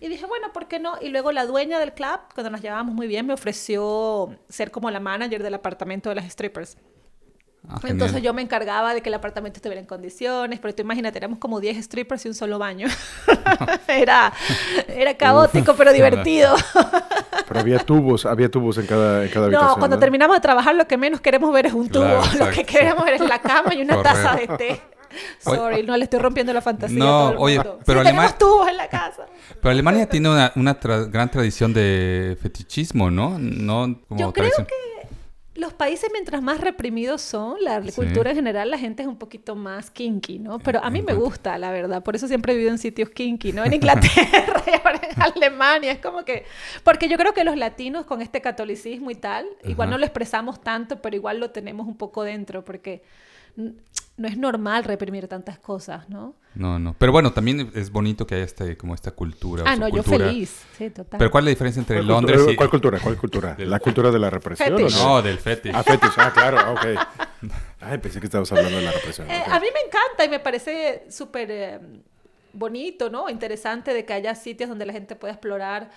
Y 0.00 0.08
dije, 0.08 0.26
bueno, 0.26 0.52
¿por 0.52 0.66
qué 0.66 0.80
no? 0.80 0.94
Y 1.00 1.08
luego 1.10 1.30
la 1.30 1.46
dueña 1.46 1.78
del 1.78 1.92
club, 1.92 2.18
cuando 2.34 2.50
nos 2.50 2.60
llevábamos 2.60 2.94
muy 2.94 3.06
bien, 3.06 3.26
me 3.26 3.32
ofreció 3.34 4.36
ser 4.48 4.70
como 4.72 4.90
la 4.90 4.98
manager 5.00 5.42
del 5.42 5.54
apartamento 5.54 6.08
de 6.08 6.16
las 6.16 6.24
strippers. 6.32 6.76
Ah, 7.68 7.80
Entonces 7.84 8.22
yo 8.22 8.32
me 8.32 8.42
encargaba 8.42 8.94
de 8.94 9.00
que 9.02 9.08
el 9.08 9.14
apartamento 9.14 9.56
estuviera 9.58 9.80
en 9.80 9.86
condiciones, 9.86 10.60
pero 10.60 10.74
tú 10.74 10.82
imagínate, 10.82 11.18
éramos 11.18 11.38
como 11.38 11.58
10 11.60 11.84
strippers 11.84 12.24
y 12.24 12.28
un 12.28 12.34
solo 12.34 12.58
baño. 12.58 12.86
era, 13.88 14.32
era 14.88 15.14
caótico, 15.14 15.74
pero 15.74 15.92
divertido. 15.92 16.54
Pero 17.48 17.60
había 17.60 17.78
tubos, 17.80 18.24
había 18.26 18.50
tubos 18.50 18.78
en 18.78 18.86
cada, 18.86 19.24
en 19.24 19.30
cada 19.30 19.46
habitación. 19.46 19.70
No, 19.70 19.78
cuando 19.78 19.98
terminamos 19.98 20.36
de 20.36 20.40
trabajar 20.40 20.74
lo 20.74 20.86
que 20.86 20.96
menos 20.96 21.20
queremos 21.20 21.52
ver 21.52 21.66
es 21.66 21.72
un 21.72 21.88
tubo. 21.88 22.04
Claro, 22.04 22.22
lo 22.38 22.50
que 22.50 22.64
queremos 22.64 23.04
ver 23.04 23.14
es 23.14 23.20
la 23.22 23.40
cama 23.40 23.74
y 23.74 23.82
una 23.82 23.96
Correcto. 23.96 24.22
taza 24.22 24.36
de 24.36 24.46
té. 24.56 24.80
Sorry, 25.40 25.82
no 25.82 25.96
le 25.96 26.04
estoy 26.04 26.18
rompiendo 26.20 26.52
la 26.52 26.60
fantasía 26.60 26.98
No, 26.98 27.04
a 27.06 27.20
todo 27.20 27.30
el 27.32 27.36
oye, 27.38 27.54
mundo. 27.56 27.78
pero 27.86 28.02
sí, 28.02 28.08
Alemania- 28.08 28.36
tenemos 28.36 28.38
tubos 28.38 28.68
en 28.68 28.76
la 28.76 28.88
casa. 28.88 29.26
Pero 29.60 29.70
Alemania 29.70 30.08
tiene 30.08 30.28
una, 30.28 30.52
una 30.56 30.78
tra- 30.78 31.10
gran 31.10 31.30
tradición 31.30 31.72
de 31.72 32.36
fetichismo, 32.40 33.10
¿no? 33.10 33.38
No 33.38 33.98
como 34.08 34.20
Yo 34.20 34.32
creo 34.32 34.50
tradición- 34.50 34.66
que 34.66 34.74
los 35.56 35.72
países 35.72 36.10
mientras 36.12 36.42
más 36.42 36.60
reprimidos 36.60 37.20
son, 37.22 37.56
la 37.62 37.82
Sí. 37.82 37.92
cultura 37.92 38.30
en 38.30 38.36
general, 38.36 38.70
la 38.70 38.78
gente 38.78 39.02
es 39.02 39.08
un 39.08 39.16
poquito 39.16 39.56
más 39.56 39.90
kinky, 39.90 40.38
¿no? 40.38 40.58
Pero 40.58 40.82
a 40.84 40.90
mí 40.90 41.02
me 41.02 41.14
gusta, 41.14 41.56
la 41.58 41.70
verdad. 41.70 42.02
Por 42.02 42.14
eso 42.16 42.28
siempre 42.28 42.52
he 42.52 42.56
vivido 42.56 42.72
en 42.72 42.78
sitios 42.78 43.10
kinky, 43.10 43.52
¿no? 43.52 43.64
En 43.64 43.72
Inglaterra 43.72 44.62
y 44.66 44.70
ahora 44.84 45.00
en 45.10 45.22
Alemania. 45.22 45.92
Es 45.92 45.98
como 45.98 46.24
que... 46.24 46.44
Porque 46.84 47.08
yo 47.08 47.16
creo 47.16 47.32
que 47.34 47.44
los 47.44 47.56
latinos 47.56 48.06
con 48.06 48.22
este 48.22 48.40
catolicismo 48.40 49.10
y 49.10 49.14
tal, 49.14 49.46
igual 49.64 49.90
no 49.90 49.98
lo 49.98 50.04
expresamos 50.04 50.60
tanto, 50.60 51.00
pero 51.00 51.16
igual 51.16 51.40
lo 51.40 51.50
tenemos 51.50 51.86
un 51.86 51.96
poco 51.96 52.22
dentro 52.22 52.64
porque 52.64 53.02
no 54.16 54.28
es 54.28 54.38
normal 54.38 54.84
reprimir 54.84 55.28
tantas 55.28 55.58
cosas, 55.58 56.08
¿no? 56.08 56.34
No, 56.54 56.78
no. 56.78 56.94
Pero 56.98 57.12
bueno, 57.12 57.32
también 57.32 57.70
es 57.74 57.90
bonito 57.90 58.26
que 58.26 58.36
haya 58.36 58.44
este, 58.44 58.76
como 58.76 58.94
esta 58.94 59.10
cultura. 59.10 59.64
Ah, 59.66 59.76
no, 59.76 59.88
yo 59.88 60.02
feliz. 60.02 60.64
Sí, 60.78 60.88
total. 60.88 61.18
Pero 61.18 61.30
¿cuál 61.30 61.42
es 61.42 61.46
la 61.46 61.50
diferencia 61.50 61.80
entre 61.80 61.96
¿Cuál, 61.96 62.06
Londres 62.08 62.36
cultura, 62.36 62.52
y... 62.52 62.56
¿Cuál 62.56 62.70
cultura? 62.70 62.98
¿Cuál 63.00 63.16
cultura? 63.18 63.54
Del- 63.54 63.68
¿La 63.70 63.78
cultura 63.78 64.10
de 64.10 64.18
la 64.18 64.30
represión 64.30 64.72
o 64.74 64.78
no? 64.78 64.88
No, 64.88 65.22
del 65.22 65.38
fetish. 65.38 65.72
Ah, 65.74 65.82
fetish. 65.82 66.12
Ah, 66.16 66.32
claro. 66.32 66.58
ah, 66.58 66.72
Ok. 66.72 67.50
Ay, 67.80 67.98
pensé 67.98 68.18
que 68.20 68.26
estabas 68.26 68.50
hablando 68.52 68.78
de 68.78 68.84
la 68.84 68.90
represión. 68.92 69.30
Eh, 69.30 69.42
a 69.46 69.60
mí 69.60 69.66
me 69.72 69.80
encanta 69.86 70.24
y 70.24 70.28
me 70.30 70.40
parece 70.40 71.04
súper 71.10 71.50
eh, 71.50 71.80
bonito, 72.54 73.10
¿no? 73.10 73.28
Interesante 73.28 73.92
de 73.92 74.06
que 74.06 74.14
haya 74.14 74.34
sitios 74.34 74.70
donde 74.70 74.86
la 74.86 74.94
gente 74.94 75.14
pueda 75.14 75.34
explorar 75.34 75.90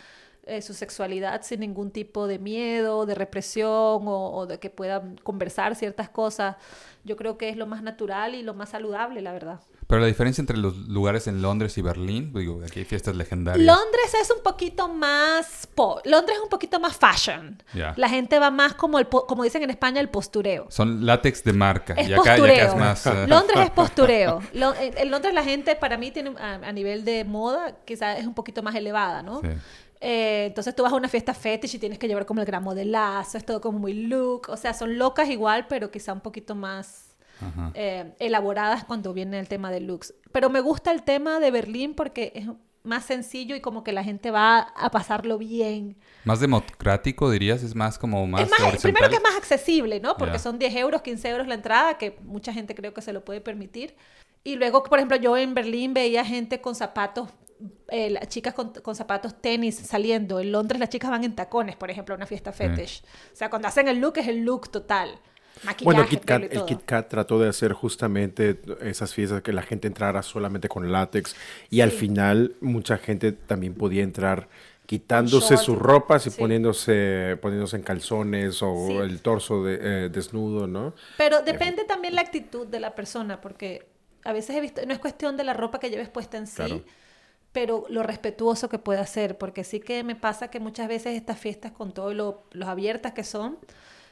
eh, 0.50 0.62
su 0.62 0.74
sexualidad 0.74 1.42
sin 1.44 1.62
ningún 1.62 1.92
tipo 1.92 2.28
de 2.28 2.40
miedo, 2.40 3.06
de 3.06 3.16
represión 3.16 4.08
o, 4.08 4.32
o 4.34 4.46
de 4.48 4.60
que 4.60 4.70
puedan 4.70 5.18
conversar 5.18 5.76
ciertas 5.76 6.10
cosas. 6.10 6.56
Yo 7.04 7.16
creo 7.16 7.38
que 7.38 7.50
es 7.50 7.58
lo 7.58 7.68
más 7.68 7.84
natural 7.84 8.36
y 8.36 8.44
lo 8.44 8.54
más 8.54 8.70
saludable, 8.70 9.22
la 9.22 9.32
verdad. 9.32 9.60
Pero 9.90 10.02
la 10.02 10.08
diferencia 10.08 10.40
entre 10.44 10.56
los 10.56 10.78
lugares 10.88 11.26
en 11.26 11.42
Londres 11.42 11.76
y 11.80 11.82
Berlín, 11.82 12.32
digo, 12.32 12.62
aquí 12.64 12.78
hay 12.78 12.86
fiestas 12.86 13.16
legendarias. 13.16 13.66
Londres 13.66 14.14
es 14.22 14.30
un 14.30 14.44
poquito 14.44 14.88
más 14.88 15.68
po- 15.74 16.00
Londres 16.06 16.38
es 16.38 16.44
un 16.44 16.50
poquito 16.50 16.80
más 16.80 16.96
fashion. 16.96 17.64
Ya. 17.74 17.96
La 17.98 18.08
gente 18.08 18.38
va 18.38 18.52
más 18.52 18.76
como 18.76 19.00
el 19.00 19.08
po- 19.08 19.26
como 19.26 19.44
dicen 19.44 19.64
en 19.64 19.72
España 19.72 20.00
el 20.00 20.10
postureo. 20.10 20.68
Son 20.70 21.08
látex 21.08 21.44
de 21.44 21.54
marca. 21.54 21.96
Es 21.96 22.08
y 22.08 22.14
acá, 22.14 22.22
y 22.22 22.22
acá 22.22 22.36
postureo. 22.38 22.68
es 22.68 22.76
más... 22.76 23.06
eh, 23.08 23.26
Londres 23.28 23.60
es 23.64 23.70
postureo. 23.82 24.42
Lo- 24.54 24.76
en, 24.76 25.10
Londres 25.10 25.34
la 25.34 25.44
gente, 25.44 25.76
para 25.76 25.98
mí, 25.98 26.12
tiene 26.12 26.36
a, 26.40 26.54
a 26.68 26.72
nivel 26.72 27.04
de 27.04 27.24
moda, 27.26 27.78
quizás 27.84 28.20
es 28.20 28.28
un 28.28 28.36
poquito 28.36 28.62
más 28.62 28.76
elevada, 28.76 29.24
¿no? 29.24 29.42
Sí. 29.42 29.48
Eh, 30.02 30.46
entonces 30.50 30.76
tú 30.76 30.84
vas 30.84 30.94
a 30.94 30.98
una 30.98 31.10
fiesta 31.10 31.34
fetish 31.34 31.74
y 31.76 31.80
tienes 31.80 31.98
que 31.98 32.08
llevar 32.08 32.28
como 32.28 32.42
el 32.42 32.46
gramo 32.46 32.76
de 32.76 32.86
lazo, 32.86 33.40
es 33.40 33.44
todo 33.46 33.60
como 33.60 33.80
muy 33.80 33.94
look. 33.94 34.50
O 34.50 34.56
sea, 34.56 34.76
son 34.76 35.00
locas 35.00 35.28
igual, 35.30 35.66
pero 35.68 35.90
quizá 35.90 36.14
un 36.14 36.22
poquito 36.22 36.54
más. 36.54 37.09
Eh, 37.74 38.14
elaboradas 38.20 38.84
cuando 38.86 39.14
viene 39.14 39.40
el 39.40 39.48
tema 39.48 39.72
de 39.72 39.80
looks. 39.82 40.14
Pero 40.32 40.50
me 40.50 40.62
gusta 40.62 40.92
el 40.92 41.04
tema 41.04 41.40
de 41.40 41.52
Berlín 41.52 41.94
porque 41.96 42.32
es 42.36 42.48
más 42.84 43.06
sencillo 43.06 43.56
y 43.56 43.62
como 43.62 43.84
que 43.84 43.92
la 43.92 44.04
gente 44.04 44.32
va 44.32 44.60
a 44.60 44.90
pasarlo 44.90 45.38
bien. 45.38 45.98
Más 46.24 46.40
democrático, 46.40 47.30
dirías, 47.30 47.62
es 47.62 47.76
más 47.76 48.00
como 48.00 48.26
más, 48.26 48.42
es 48.44 48.50
más, 48.50 48.82
primero 48.82 49.10
que 49.10 49.16
es 49.16 49.22
más 49.22 49.36
accesible, 49.36 50.00
¿no? 50.00 50.16
Porque 50.18 50.34
Ya. 50.36 50.40
son 50.40 50.58
10 50.60 50.76
euros, 50.76 51.02
15 51.02 51.30
euros 51.30 51.48
la 51.48 51.56
entrada, 51.56 51.98
que 51.98 52.18
mucha 52.24 52.54
gente 52.54 52.76
creo 52.76 52.94
que 52.94 53.02
se 53.02 53.14
lo 53.14 53.24
puede 53.26 53.42
permitir. 53.42 53.96
Y 54.44 54.56
luego, 54.56 54.84
por 54.84 54.98
ejemplo, 55.00 55.18
yo 55.18 55.36
en 55.36 55.54
Berlín 55.54 55.94
veía 55.94 56.24
gente 56.24 56.62
con 56.62 56.74
zapatos, 56.74 57.30
eh, 57.90 58.10
las 58.12 58.30
chicas 58.30 58.54
con, 58.54 58.72
con 58.72 58.96
zapatos 58.96 59.42
tenis 59.42 59.76
saliendo. 59.76 60.40
En 60.40 60.52
Londres 60.54 60.80
las 60.80 60.90
chicas 60.90 61.12
van 61.12 61.26
en 61.26 61.36
tacones, 61.36 61.76
por 61.76 61.92
ejemplo, 61.92 62.16
a 62.16 62.18
una 62.18 62.26
fiesta 62.26 62.54
fetish. 62.54 63.04
O 63.34 63.36
sea, 63.36 63.50
cuando 63.50 63.68
hacen 63.68 63.90
el 63.90 64.00
look 64.00 64.18
es 64.18 64.28
el 64.30 64.46
look 64.46 64.70
total. 64.70 65.20
Maquillaje, 65.64 65.84
Bueno, 65.84 66.06
Kit 66.10 66.24
Kat- 66.26 66.48
el. 66.52 66.66
Kit 66.66 66.82
Kat 66.86 67.10
trató 67.10 67.40
de 67.40 67.50
hacer 67.50 67.74
justamente 67.74 68.60
esas 68.82 69.14
fiestas 69.14 69.42
que 69.42 69.52
la 69.54 69.62
gente 69.62 69.88
entrara 69.88 70.22
solamente 70.24 70.70
con 70.70 70.92
látex 70.92 71.36
y 71.70 71.82
al 71.82 71.92
Sí. 71.92 71.98
final 71.98 72.56
mucha 72.62 72.98
gente 72.98 73.32
también 73.32 73.74
podía 73.74 74.04
entrar 74.04 74.48
quitándose 74.86 75.50
shorts 75.54 75.64
sus 75.66 75.78
ropas 75.78 76.26
y 76.26 76.32
sí. 76.32 76.40
poniéndose 76.40 77.38
poniéndose 77.42 77.76
en 77.76 77.84
calzones 77.84 78.60
o 78.64 78.88
Sí. 78.88 78.94
el 78.98 79.22
torso 79.22 79.64
de- 79.64 80.06
eh, 80.06 80.10
desnudo, 80.10 80.66
¿no? 80.66 80.94
Pero 81.18 81.42
depende 81.42 81.84
también 81.84 82.16
la 82.16 82.22
actitud 82.22 82.66
de 82.66 82.80
la 82.80 82.96
persona, 82.96 83.40
porque 83.40 83.86
a 84.26 84.34
veces 84.34 84.56
he 84.56 84.62
visto, 84.62 84.82
no 84.88 84.94
es 84.94 85.00
cuestión 85.00 85.38
de 85.38 85.44
la 85.44 85.54
ropa 85.54 85.80
que 85.80 85.90
lleves 85.92 86.10
puesta 86.10 86.38
en 86.38 86.48
sí, 86.48 86.56
Claro. 86.56 86.82
pero 87.52 87.86
lo 87.90 88.02
respetuoso 88.02 88.68
que 88.68 88.80
puede 88.80 89.00
hacer, 89.00 89.38
porque 89.38 89.64
sí 89.64 89.80
que 89.80 90.04
me 90.04 90.16
pasa 90.16 90.50
que 90.50 90.60
muchas 90.60 90.88
veces 90.88 91.16
estas 91.16 91.38
fiestas, 91.38 91.72
con 91.72 91.92
todo 91.94 92.14
lo 92.16 92.44
los 92.52 92.68
abiertas 92.68 93.14
que 93.14 93.24
son, 93.24 93.58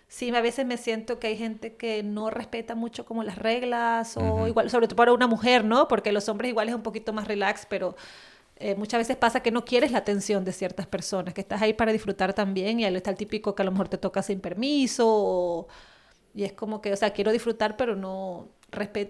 sí, 0.08 0.34
a 0.36 0.42
veces 0.42 0.66
me 0.66 0.78
siento 0.78 1.20
que 1.20 1.28
hay 1.28 1.38
gente 1.38 1.76
que 1.76 2.04
no 2.04 2.30
respeta 2.30 2.76
mucho 2.76 3.06
como 3.06 3.24
las 3.24 3.38
reglas, 3.38 4.16
o 4.18 4.48
igual, 4.48 4.70
sobre 4.70 4.88
todo 4.88 4.96
para 4.96 5.14
una 5.14 5.28
mujer, 5.28 5.64
¿no? 5.66 5.88
Porque 5.88 6.12
los 6.12 6.28
hombres 6.30 6.50
igual 6.50 6.70
es 6.70 6.76
un 6.76 6.82
poquito 6.84 7.14
más 7.14 7.28
relax, 7.28 7.66
pero 7.70 7.96
eh, 8.58 8.76
muchas 8.76 9.00
veces 9.00 9.16
pasa 9.18 9.42
que 9.42 9.52
no 9.52 9.66
quieres 9.66 9.92
la 9.92 10.00
atención 10.00 10.44
de 10.46 10.52
ciertas 10.54 10.88
personas, 10.88 11.34
que 11.34 11.42
estás 11.42 11.62
ahí 11.62 11.74
para 11.74 11.92
disfrutar 11.92 12.34
también 12.34 12.80
y 12.80 12.86
ahí 12.86 12.96
está 12.96 13.12
el 13.12 13.18
típico 13.18 13.54
que 13.54 13.62
a 13.62 13.66
lo 13.66 13.72
mejor 13.72 13.88
te 13.90 13.98
toca 13.98 14.22
sin 14.24 14.40
permiso 14.40 15.06
o- 15.08 15.68
y 16.34 16.44
es 16.44 16.54
como 16.54 16.82
que, 16.82 16.94
o 16.94 16.96
sea, 16.96 17.12
quiero 17.12 17.32
disfrutar, 17.32 17.76
pero 17.78 17.96
no 17.96 18.48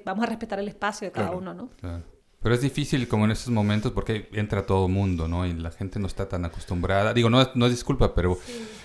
vamos 0.06 0.24
a 0.24 0.28
respetar 0.28 0.60
el 0.60 0.68
espacio 0.68 1.08
de 1.08 1.12
cada 1.12 1.28
Claro. 1.28 1.38
uno, 1.40 1.54
¿no? 1.54 1.70
Claro. 1.80 2.04
Pero 2.42 2.56
es 2.56 2.62
difícil 2.62 3.08
como 3.08 3.26
en 3.26 3.32
esos 3.32 3.50
momentos 3.50 3.92
porque 3.92 4.30
entra 4.34 4.66
todo 4.66 4.88
mundo, 4.88 5.28
¿no? 5.28 5.46
Y 5.46 5.54
la 5.54 5.72
gente 5.72 6.00
no 6.00 6.08
está 6.08 6.30
tan 6.30 6.46
acostumbrada. 6.46 7.14
Digo, 7.14 7.30
no, 7.30 7.46
no 7.56 7.66
es 7.66 7.72
disculpa, 7.72 8.14
pero 8.14 8.38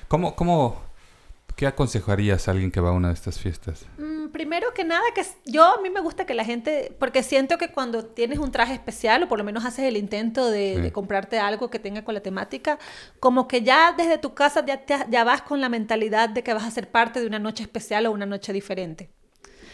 ¿cómo, 0.09 0.35
cómo, 0.35 0.81
qué 1.63 1.69
aconsejarías 1.69 2.49
a 2.49 2.51
alguien 2.51 2.73
que 2.73 2.81
va 2.81 2.89
a 2.89 2.93
una 2.93 3.07
de 3.07 3.15
estas 3.15 3.39
fiestas? 3.39 3.87
Mm, 3.97 4.31
primero 4.31 4.75
que 4.75 4.83
nada, 4.83 5.05
que 5.15 5.23
yo 5.47 5.63
a 5.63 5.81
mí 5.81 5.91
me 5.91 6.01
gusta 6.01 6.27
que 6.27 6.35
la 6.35 6.45
gente, 6.45 6.93
porque 6.99 7.23
siento 7.23 7.57
que 7.57 7.69
cuando 7.69 8.05
tienes 8.05 8.41
un 8.41 8.51
traje 8.51 8.73
especial, 8.75 9.23
o 9.23 9.29
por 9.29 9.39
lo 9.39 9.45
menos 9.45 9.65
haces 9.65 9.85
el 9.85 9.97
intento 9.97 10.51
de, 10.51 10.75
Sí. 10.75 10.81
de 10.83 10.91
comprarte 10.91 11.39
algo 11.39 11.71
que 11.71 11.79
tenga 11.79 12.03
con 12.03 12.15
la 12.15 12.21
temática, 12.21 12.81
como 13.21 13.47
que 13.47 13.63
ya 13.63 13.95
desde 13.97 14.19
tu 14.19 14.35
casa 14.35 14.67
ya, 14.67 14.79
te- 14.85 15.07
ya 15.09 15.23
vas 15.23 15.43
con 15.43 15.61
la 15.61 15.69
mentalidad 15.69 16.29
de 16.31 16.43
que 16.43 16.53
vas 16.53 16.65
a 16.65 16.71
ser 16.73 16.91
parte 16.91 17.21
de 17.21 17.29
una 17.29 17.39
noche 17.39 17.63
especial 17.63 18.07
o 18.07 18.11
una 18.11 18.27
noche 18.27 18.53
diferente. 18.53 19.09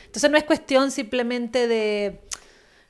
Entonces 0.05 0.31
no 0.31 0.37
es 0.37 0.45
cuestión 0.45 0.91
simplemente 0.91 1.67
de, 1.69 2.21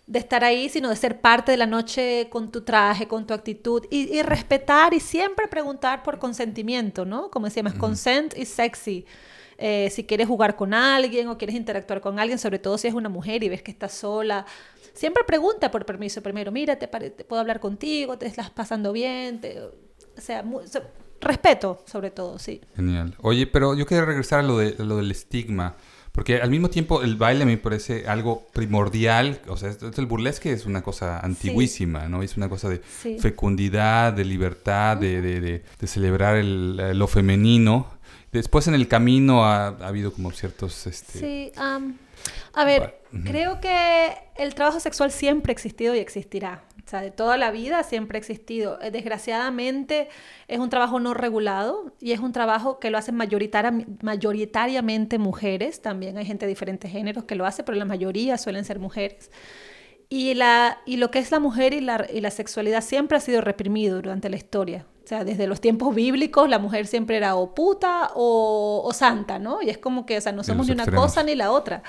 de 0.08 0.18
estar 0.18 0.42
ahí, 0.42 0.68
sino 0.70 0.88
de 0.88 0.96
ser 0.96 1.20
parte 1.20 1.52
de 1.52 1.58
la 1.58 1.66
noche 1.66 2.28
con 2.30 2.50
tu 2.50 2.62
traje, 2.62 3.06
con 3.06 3.26
tu 3.26 3.34
actitud 3.34 3.84
y, 3.90 4.16
y 4.18 4.22
respetar 4.22 4.94
y 4.94 5.00
siempre 5.00 5.46
preguntar 5.48 6.02
por 6.02 6.18
consentimiento, 6.18 7.04
¿no? 7.04 7.30
Como 7.30 7.46
decíamos, 7.46 7.74
consent 7.74 8.36
is 8.36 8.48
sexy. 8.48 9.04
Eh, 9.58 9.90
si 9.90 10.04
quieres 10.04 10.26
jugar 10.26 10.56
con 10.56 10.72
alguien 10.72 11.28
o 11.28 11.36
quieres 11.36 11.54
interactuar 11.56 12.00
con 12.00 12.18
alguien, 12.18 12.38
sobre 12.38 12.58
todo 12.58 12.78
si 12.78 12.88
es 12.88 12.94
una 12.94 13.08
mujer 13.10 13.42
y 13.44 13.48
ves 13.50 13.62
que 13.62 13.70
estás 13.70 13.92
sola, 13.92 14.46
siempre 14.94 15.24
pregunta 15.24 15.70
por 15.70 15.84
permiso 15.84 16.22
primero. 16.22 16.50
Mira, 16.52 16.76
¿te, 16.76 16.86
te 16.86 17.24
puedo 17.24 17.40
hablar 17.40 17.60
contigo? 17.60 18.16
¿Te 18.16 18.26
estás 18.26 18.48
pasando 18.50 18.92
bien? 18.92 19.40
Te- 19.42 19.60
o 19.60 20.20
sea, 20.20 20.42
mu- 20.42 20.66
so- 20.66 20.82
respeto 21.20 21.82
sobre 21.86 22.10
todo, 22.12 22.38
sí. 22.38 22.60
Genial. 22.76 23.14
Oye, 23.20 23.46
pero 23.46 23.74
yo 23.74 23.84
quería 23.84 24.04
regresar 24.06 24.38
a 24.40 24.42
lo, 24.42 24.58
de, 24.58 24.76
a 24.78 24.82
lo 24.84 24.96
del 24.98 25.10
estigma. 25.10 25.76
Porque 26.18 26.40
al 26.42 26.50
mismo 26.50 26.68
tiempo 26.68 27.00
el 27.04 27.14
baile 27.14 27.44
me 27.44 27.56
parece 27.58 28.08
algo 28.08 28.44
primordial. 28.52 29.40
O 29.46 29.56
sea, 29.56 29.70
el 29.96 30.06
burlesque 30.06 30.50
es 30.50 30.66
una 30.66 30.82
cosa 30.82 31.20
antiguísima, 31.20 32.08
¿no? 32.08 32.24
Es 32.24 32.36
una 32.36 32.48
cosa 32.48 32.68
de 32.68 32.82
Sí. 33.00 33.18
fecundidad, 33.20 34.12
de 34.14 34.24
libertad, 34.24 34.96
de, 34.96 35.20
de- 35.22 35.40
de- 35.40 35.62
de 35.78 35.86
celebrar 35.86 36.34
el- 36.34 36.98
lo 36.98 37.06
femenino. 37.06 37.86
Después 38.32 38.66
en 38.66 38.74
el 38.74 38.88
camino 38.88 39.44
ha, 39.44 39.68
ha 39.68 39.86
habido 39.86 40.12
como 40.12 40.32
ciertos... 40.32 40.88
Este, 40.88 41.20
Sí, 41.20 41.52
am, 41.56 41.96
a 42.52 42.64
ver, 42.64 43.00
creo 43.24 43.60
que 43.60 44.08
el 44.38 44.56
trabajo 44.56 44.80
sexual 44.80 45.12
siempre 45.12 45.52
ha 45.52 45.54
existido 45.54 45.94
y 45.94 46.00
existirá. 46.00 46.64
O 46.88 46.90
sea, 46.90 47.02
de 47.02 47.10
toda 47.10 47.36
la 47.36 47.50
vida 47.50 47.82
siempre 47.82 48.16
ha 48.16 48.20
existido. 48.20 48.80
Eh, 48.80 48.90
Desgraciadamente 48.90 50.08
es 50.48 50.58
un 50.58 50.70
trabajo 50.70 51.00
no 51.00 51.12
regulado 51.12 51.92
y 52.00 52.12
es 52.12 52.20
un 52.20 52.32
trabajo 52.32 52.78
que 52.78 52.88
lo 52.90 52.96
hacen 52.96 53.14
mayoritaria- 53.14 53.84
mayoritariamente 54.00 55.18
mujeres. 55.18 55.82
También 55.82 56.16
hay 56.16 56.24
gente 56.24 56.46
de 56.46 56.50
diferentes 56.50 56.90
géneros 56.90 57.24
que 57.24 57.34
lo 57.34 57.44
hace, 57.44 57.62
pero 57.62 57.76
la 57.76 57.84
mayoría 57.84 58.38
suelen 58.38 58.64
ser 58.64 58.78
mujeres. 58.78 59.30
Y, 60.08 60.32
la, 60.32 60.78
y 60.86 60.96
lo 60.96 61.10
que 61.10 61.18
es 61.18 61.30
la 61.30 61.40
mujer 61.40 61.74
y 61.74 61.80
la, 61.82 62.06
y 62.10 62.22
la 62.22 62.30
sexualidad 62.30 62.80
siempre 62.80 63.18
ha 63.18 63.20
sido 63.20 63.42
reprimido 63.42 63.96
durante 64.00 64.30
la 64.30 64.36
historia. 64.36 64.86
O 65.04 65.06
sea, 65.06 65.24
desde 65.24 65.46
los 65.46 65.60
tiempos 65.60 65.94
bíblicos 65.94 66.48
la 66.48 66.58
mujer 66.58 66.86
siempre 66.86 67.18
era 67.18 67.36
o 67.36 67.54
puta 67.54 68.12
o, 68.14 68.80
o 68.82 68.92
santa, 68.94 69.38
¿no? 69.38 69.60
Y 69.60 69.68
es 69.68 69.76
como 69.76 70.06
que, 70.06 70.16
o 70.16 70.20
sea, 70.22 70.32
no 70.32 70.42
somos 70.42 70.68
ni 70.68 70.72
una 70.72 70.84
extremos. 70.84 71.04
cosa 71.04 71.22
ni 71.22 71.34
la 71.34 71.50
otra. 71.50 71.82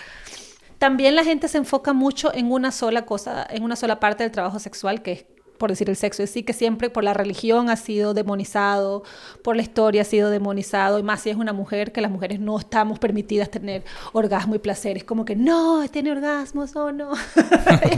También 0.80 1.16
la 1.16 1.24
gente 1.24 1.48
se 1.48 1.58
enfoca 1.60 1.94
mucho 1.94 2.34
en 2.34 2.52
una 2.52 2.72
sola 2.72 3.06
cosa, 3.06 3.46
en 3.50 3.64
una 3.64 3.76
sola 3.76 4.00
parte 4.00 4.24
del 4.24 4.32
trabajo 4.32 4.60
sexual, 4.60 5.02
que 5.02 5.12
es, 5.12 5.26
por 5.58 5.70
decir, 5.70 5.90
el 5.90 5.98
sexo. 5.98 6.24
Es 6.24 6.30
decir, 6.30 6.46
que 6.46 6.54
siempre 6.54 6.90
por 6.90 7.04
la 7.04 7.14
religión 7.14 7.70
ha 7.70 7.76
sido 7.76 8.14
demonizado, 8.14 9.04
por 9.44 9.58
la 9.58 9.62
historia 9.62 10.04
ha 10.04 10.06
sido 10.06 10.30
demonizado, 10.30 10.98
y 10.98 11.04
más 11.04 11.20
si 11.20 11.32
es 11.32 11.36
una 11.36 11.52
mujer, 11.52 11.92
que 11.92 12.00
las 12.00 12.10
mujeres 12.10 12.40
no 12.40 12.58
estamos 12.58 12.98
permitidas 12.98 13.52
tener 13.52 13.84
orgasmo 14.14 14.56
y 14.56 14.60
placer. 14.60 14.96
Es 14.96 15.04
como 15.04 15.26
que, 15.26 15.36
no, 15.36 15.86
tiene 15.90 16.14
orgasmos 16.14 16.74
o 16.78 16.94
no. 16.94 17.12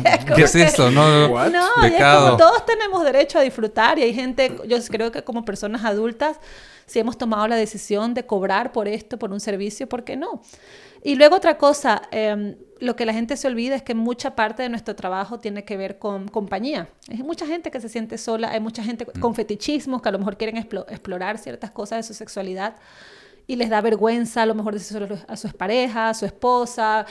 Es 0.03 0.25
como 0.25 0.35
¿Qué 0.35 0.41
es 0.43 0.51
que- 0.51 0.63
eso? 0.63 0.89
No, 0.89 1.27
What? 1.27 1.51
no, 1.51 1.67
y 1.87 1.93
es 1.93 2.03
como 2.03 2.35
todos 2.37 2.65
tenemos 2.65 3.03
derecho 3.03 3.37
a 3.37 3.43
disfrutar 3.43 3.99
y 3.99 4.03
hay 4.03 4.13
gente, 4.15 4.57
yo 4.67 4.77
creo 4.89 5.11
que 5.11 5.23
como 5.23 5.45
personas 5.45 5.85
adultas, 5.85 6.37
si 6.87 6.97
hemos 6.97 7.15
tomado 7.15 7.47
la 7.47 7.55
decisión 7.57 8.15
de 8.15 8.25
cobrar 8.25 8.71
por 8.71 8.87
esto, 8.87 9.19
por 9.19 9.31
un 9.31 9.39
servicio, 9.39 9.87
¿por 9.87 10.03
qué 10.03 10.17
no? 10.17 10.41
Y 11.03 11.13
luego 11.15 11.35
otra 11.35 11.59
cosa, 11.59 12.01
em, 12.11 12.55
lo 12.81 12.95
que 12.95 13.05
la 13.05 13.13
gente 13.13 13.37
se 13.37 13.47
olvida 13.47 13.75
es 13.75 13.83
que 13.83 13.95
mucha 13.95 14.35
parte 14.35 14.63
de 14.63 14.69
nuestro 14.69 14.95
trabajo 14.95 15.39
tiene 15.39 15.63
que 15.63 15.77
ver 15.77 15.99
con 15.99 16.27
compañía. 16.27 16.89
Hay 17.09 17.23
mucha 17.23 17.45
gente 17.45 17.71
que 17.71 17.79
se 17.79 17.87
siente 17.87 18.17
sola, 18.17 18.49
hay 18.51 18.59
mucha 18.59 18.83
gente 18.83 19.05
con 19.05 19.33
fetichismos 19.35 20.01
que 20.01 20.09
a 20.09 20.11
lo 20.11 20.19
mejor 20.19 20.35
quieren 20.37 20.57
explo- 20.57 20.85
explorar 20.89 21.37
ciertas 21.37 21.71
cosas 21.71 21.99
de 21.99 22.03
su 22.03 22.13
sexualidad. 22.13 22.75
y 23.47 23.55
les 23.57 23.69
da 23.69 23.81
vergüenza 23.81 24.43
a 24.43 24.45
lo 24.45 24.55
mejor 24.55 24.73
decírselo 24.75 25.17
a 25.27 25.35
su 25.35 25.49
pareja, 25.49 26.09
a 26.09 26.13
su 26.13 26.25
esposa, 26.25 27.05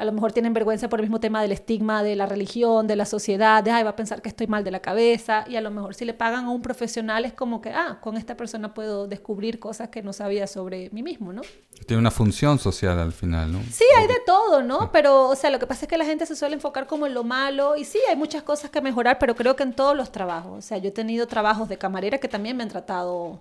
a 0.00 0.04
lo 0.06 0.12
mejor 0.12 0.32
tienen 0.32 0.54
vergüenza 0.54 0.88
por 0.88 0.98
el 0.98 1.04
mismo 1.04 1.20
tema 1.20 1.42
del 1.42 1.52
estigma 1.52 2.02
de 2.02 2.16
la 2.16 2.24
religión, 2.24 2.86
de 2.86 2.96
la 2.96 3.04
sociedad, 3.04 3.62
de, 3.62 3.70
ay, 3.70 3.84
va 3.84 3.90
a 3.90 3.96
pensar 3.96 4.22
que 4.22 4.30
estoy 4.30 4.46
mal 4.46 4.64
de 4.64 4.70
la 4.70 4.80
cabeza, 4.80 5.44
y 5.46 5.56
a 5.56 5.60
lo 5.60 5.70
mejor 5.70 5.94
si 5.94 6.06
le 6.06 6.14
pagan 6.14 6.46
a 6.46 6.50
un 6.50 6.62
profesional 6.62 7.26
es 7.26 7.34
como 7.34 7.60
que, 7.60 7.68
ah, 7.68 7.98
con 8.00 8.16
esta 8.16 8.34
persona 8.34 8.72
puedo 8.72 9.06
descubrir 9.06 9.58
cosas 9.58 9.90
que 9.90 10.02
no 10.02 10.14
sabía 10.14 10.46
sobre 10.46 10.88
mí 10.90 11.02
mismo, 11.02 11.34
¿no? 11.34 11.42
Tiene 11.86 12.00
una 12.00 12.10
función 12.10 12.58
social 12.58 12.98
al 12.98 13.12
final, 13.12 13.52
¿no? 13.52 13.60
Sí, 13.70 13.84
hay 13.98 14.06
de 14.06 14.20
todo, 14.24 14.62
¿no? 14.62 14.90
Pero, 14.90 15.28
o 15.28 15.36
sea, 15.36 15.50
lo 15.50 15.58
que 15.58 15.66
pasa 15.66 15.84
es 15.84 15.88
que 15.90 15.98
la 15.98 16.06
gente 16.06 16.24
se 16.24 16.34
suele 16.34 16.54
enfocar 16.54 16.86
como 16.86 17.06
en 17.06 17.12
lo 17.12 17.22
malo, 17.22 17.76
y 17.76 17.84
sí, 17.84 17.98
hay 18.08 18.16
muchas 18.16 18.42
cosas 18.42 18.70
que 18.70 18.80
mejorar, 18.80 19.18
pero 19.18 19.36
creo 19.36 19.54
que 19.54 19.64
en 19.64 19.74
todos 19.74 19.94
los 19.94 20.10
trabajos, 20.10 20.58
o 20.58 20.62
sea, 20.62 20.78
yo 20.78 20.88
he 20.88 20.92
tenido 20.92 21.26
trabajos 21.26 21.68
de 21.68 21.76
camarera 21.76 22.16
que 22.16 22.28
también 22.28 22.56
me 22.56 22.62
han 22.62 22.70
tratado 22.70 23.40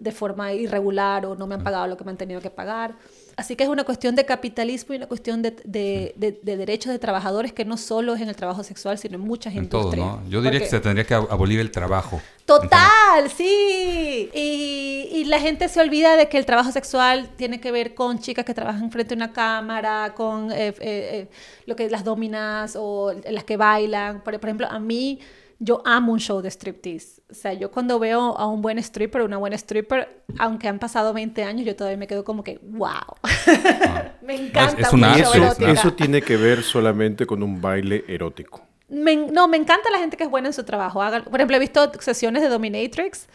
de 0.00 0.10
forma 0.10 0.52
irregular 0.52 1.26
o 1.26 1.36
no 1.36 1.46
me 1.46 1.54
han 1.54 1.62
pagado 1.62 1.86
lo 1.86 1.96
que 1.96 2.02
me 2.02 2.10
han 2.10 2.16
tenido 2.16 2.40
que 2.40 2.50
pagar. 2.50 2.96
Así 3.36 3.56
que 3.56 3.64
es 3.64 3.70
una 3.70 3.84
cuestión 3.84 4.14
de 4.14 4.24
capitalismo 4.24 4.94
y 4.94 4.98
una 4.98 5.06
cuestión 5.06 5.42
de, 5.42 5.50
de, 5.64 6.14
de, 6.42 6.56
derechos 6.56 6.92
de 6.92 6.98
trabajadores 6.98 7.52
que 7.52 7.64
no 7.64 7.76
solo 7.76 8.14
es 8.14 8.20
en 8.20 8.28
el 8.28 8.36
trabajo 8.36 8.62
sexual, 8.62 8.98
sino 8.98 9.16
en 9.16 9.22
muchas 9.22 9.54
en 9.54 9.64
industrias. 9.64 10.06
Todo, 10.06 10.20
¿no? 10.20 10.28
Yo 10.28 10.42
diría 10.42 10.60
que 10.60 10.66
se 10.66 10.80
tendría 10.80 11.04
que 11.04 11.14
abolir 11.14 11.60
el 11.60 11.70
trabajo. 11.70 12.20
Total, 12.44 13.30
sí. 13.34 14.28
Y, 14.34 15.08
y, 15.12 15.24
la 15.24 15.38
gente 15.40 15.68
se 15.68 15.80
olvida 15.80 16.16
de 16.16 16.28
que 16.28 16.38
el 16.38 16.44
trabajo 16.44 16.72
sexual 16.72 17.30
tiene 17.36 17.60
que 17.60 17.70
ver 17.70 17.94
con 17.94 18.18
chicas 18.18 18.44
que 18.44 18.52
trabajan 18.52 18.90
frente 18.90 19.14
a 19.14 19.16
una 19.16 19.32
cámara, 19.32 20.12
con 20.14 20.50
eh, 20.50 20.68
eh, 20.68 20.74
eh, 20.80 21.28
lo 21.66 21.76
que 21.76 21.88
las 21.88 22.04
dominas 22.04 22.76
o 22.78 23.12
las 23.30 23.44
que 23.44 23.56
bailan. 23.56 24.22
Por, 24.22 24.38
por 24.38 24.48
ejemplo, 24.48 24.66
a 24.68 24.78
mí 24.78 25.20
yo 25.62 25.80
amo 25.84 26.12
un 26.12 26.18
show 26.18 26.42
de 26.42 26.50
striptease. 26.50 27.22
O 27.30 27.34
sea, 27.34 27.52
yo 27.52 27.70
cuando 27.70 27.98
veo 28.00 28.36
a 28.36 28.46
un 28.46 28.60
buen 28.62 28.78
stripper, 28.78 29.22
una 29.22 29.36
buena 29.36 29.54
stripper, 29.56 30.24
aunque 30.38 30.66
han 30.66 30.80
pasado 30.80 31.12
20 31.12 31.44
años, 31.44 31.64
yo 31.64 31.76
todavía 31.76 31.96
me 31.96 32.08
quedo 32.08 32.24
como 32.24 32.42
que, 32.42 32.58
wow. 32.62 32.88
Ah. 33.22 34.12
me 34.22 34.34
encanta. 34.34 34.82
Es, 34.82 34.92
una 34.92 35.16
eso, 35.16 35.34
eso 35.60 35.92
tiene 35.92 36.20
que 36.20 36.36
ver 36.36 36.64
solamente 36.64 37.26
con 37.26 37.42
un 37.44 37.60
baile 37.60 38.04
erótico. 38.08 38.62
no, 38.88 39.46
me 39.46 39.56
encanta 39.56 39.88
la 39.92 39.98
gente 39.98 40.16
que 40.16 40.24
es 40.24 40.30
buena 40.30 40.48
en 40.48 40.52
su 40.52 40.64
trabajo. 40.64 41.00
por 41.30 41.40
ejemplo, 41.40 41.56
he 41.56 41.60
visto 41.60 41.92
sesiones 42.00 42.42
de 42.42 42.48
Dominatrix 42.48 43.28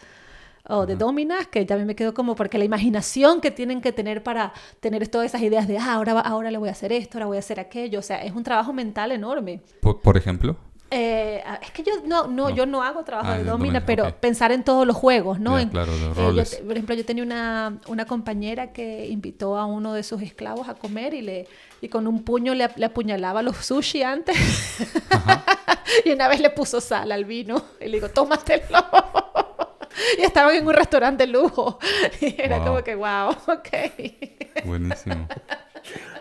o 0.68 0.84
de 0.84 0.96
Dominas, 0.96 1.46
que 1.46 1.64
también 1.64 1.86
me 1.86 1.96
quedo 1.96 2.12
como 2.12 2.34
porque 2.34 2.58
la 2.58 2.64
imaginación 2.64 3.40
que 3.40 3.50
tienen 3.50 3.80
que 3.80 3.90
tener 3.90 4.22
para 4.22 4.52
tener 4.80 5.08
todas 5.08 5.26
esas 5.26 5.40
ideas 5.40 5.66
de, 5.66 5.78
ah, 5.78 5.94
ahora, 5.94 6.20
ahora 6.20 6.50
le 6.50 6.58
voy 6.58 6.68
a 6.68 6.72
hacer 6.72 6.92
esto, 6.92 7.16
ahora 7.16 7.26
voy 7.26 7.36
a 7.38 7.40
hacer 7.40 7.58
aquello. 7.58 8.00
O 8.00 8.02
sea, 8.02 8.22
es 8.22 8.34
un 8.34 8.44
trabajo 8.44 8.74
mental 8.74 9.12
enorme. 9.12 9.62
por 9.80 10.16
ejemplo? 10.18 10.56
Eh, 10.90 11.44
es 11.60 11.70
que 11.72 11.82
yo 11.82 11.92
no, 12.06 12.28
no, 12.28 12.48
yo 12.48 12.64
no 12.64 12.82
hago 12.82 13.04
trabajo 13.04 13.30
ah, 13.32 13.38
de 13.38 13.44
domina, 13.44 13.84
pero 13.84 14.10
pensar 14.18 14.52
en 14.52 14.64
todos 14.64 14.86
los 14.86 14.96
juegos, 14.96 15.38
¿no? 15.38 15.56
claro, 15.70 15.96
de 15.96 16.14
roles. 16.14 16.56
por 16.56 16.72
ejemplo, 16.72 16.94
yo 16.94 17.04
tenía 17.04 17.22
una, 17.22 17.78
una, 17.88 18.06
compañera 18.06 18.72
que 18.72 19.06
invitó 19.06 19.58
a 19.58 19.66
uno 19.66 19.92
de 19.92 20.02
sus 20.02 20.22
esclavos 20.22 20.66
a 20.68 20.74
comer 20.74 21.12
y 21.12 21.20
le 21.20 21.46
y 21.80 21.88
con 21.88 22.06
un 22.06 22.22
puño 22.22 22.54
le, 22.54 22.70
le 22.76 22.86
apuñalaba 22.86 23.42
los 23.42 23.56
sushi 23.58 24.02
antes. 24.02 24.36
y 26.04 26.10
una 26.10 26.26
vez 26.28 26.40
le 26.40 26.50
puso 26.50 26.80
sal 26.80 27.12
al 27.12 27.24
vino 27.24 27.62
y 27.80 27.84
le 27.84 27.98
digo, 27.98 28.08
tómatelo. 28.08 28.64
y 30.18 30.22
estaban 30.22 30.54
en 30.54 30.66
un 30.66 30.74
restaurante 30.74 31.26
de 31.26 31.32
lujo. 31.32 31.78
Y 32.20 32.34
era 32.40 32.58
como 32.64 32.82
que, 32.82 32.94
wow, 32.94 33.30
ok. 33.30 34.64
Buenísimo. 34.64 35.28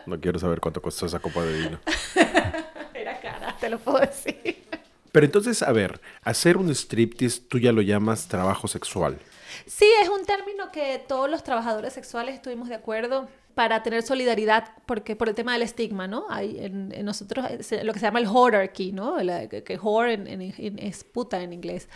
No 0.05 0.19
quiero 0.19 0.39
saber 0.39 0.59
cuánto 0.59 0.81
costó 0.81 1.05
esa 1.05 1.19
copa 1.19 1.43
de 1.43 1.57
vino. 1.59 1.79
Era 2.93 3.19
cara, 3.19 3.55
te 3.59 3.69
lo 3.69 3.79
puedo 3.79 3.99
decir. 3.99 4.63
Pero 5.11 5.25
entonces, 5.25 5.63
a 5.63 5.71
ver, 5.71 5.99
hacer 6.23 6.57
un 6.57 6.69
striptease, 6.69 7.41
tú 7.41 7.59
ya 7.59 7.71
lo 7.71 7.81
llamas 7.81 8.27
trabajo 8.27 8.67
sexual. 8.67 9.17
Sí, 9.65 9.85
es 10.01 10.09
un 10.09 10.25
término 10.25 10.71
que 10.71 11.03
todos 11.07 11.29
los 11.29 11.43
trabajadores 11.43 11.93
sexuales 11.93 12.35
estuvimos 12.35 12.69
de 12.69 12.75
acuerdo 12.75 13.27
para 13.55 13.81
tener 13.81 14.03
solidaridad, 14.03 14.69
porque 14.85 15.15
por 15.15 15.29
el 15.29 15.33
tema 15.33 15.53
del 15.53 15.63
estigma, 15.63 16.07
¿no? 16.07 16.27
Hay 16.29 16.57
en, 16.59 16.89
nosotros 17.03 17.43
lo 17.43 17.93
que 17.93 17.99
se 17.99 18.05
llama 18.05 18.19
el 18.19 18.27
whorarchy, 18.27 18.91
¿no? 18.91 19.17
que, 19.17 19.79
whore 19.81 20.53
es 20.77 21.03
puta 21.03 21.41
en 21.41 21.53
inglés. 21.53 21.89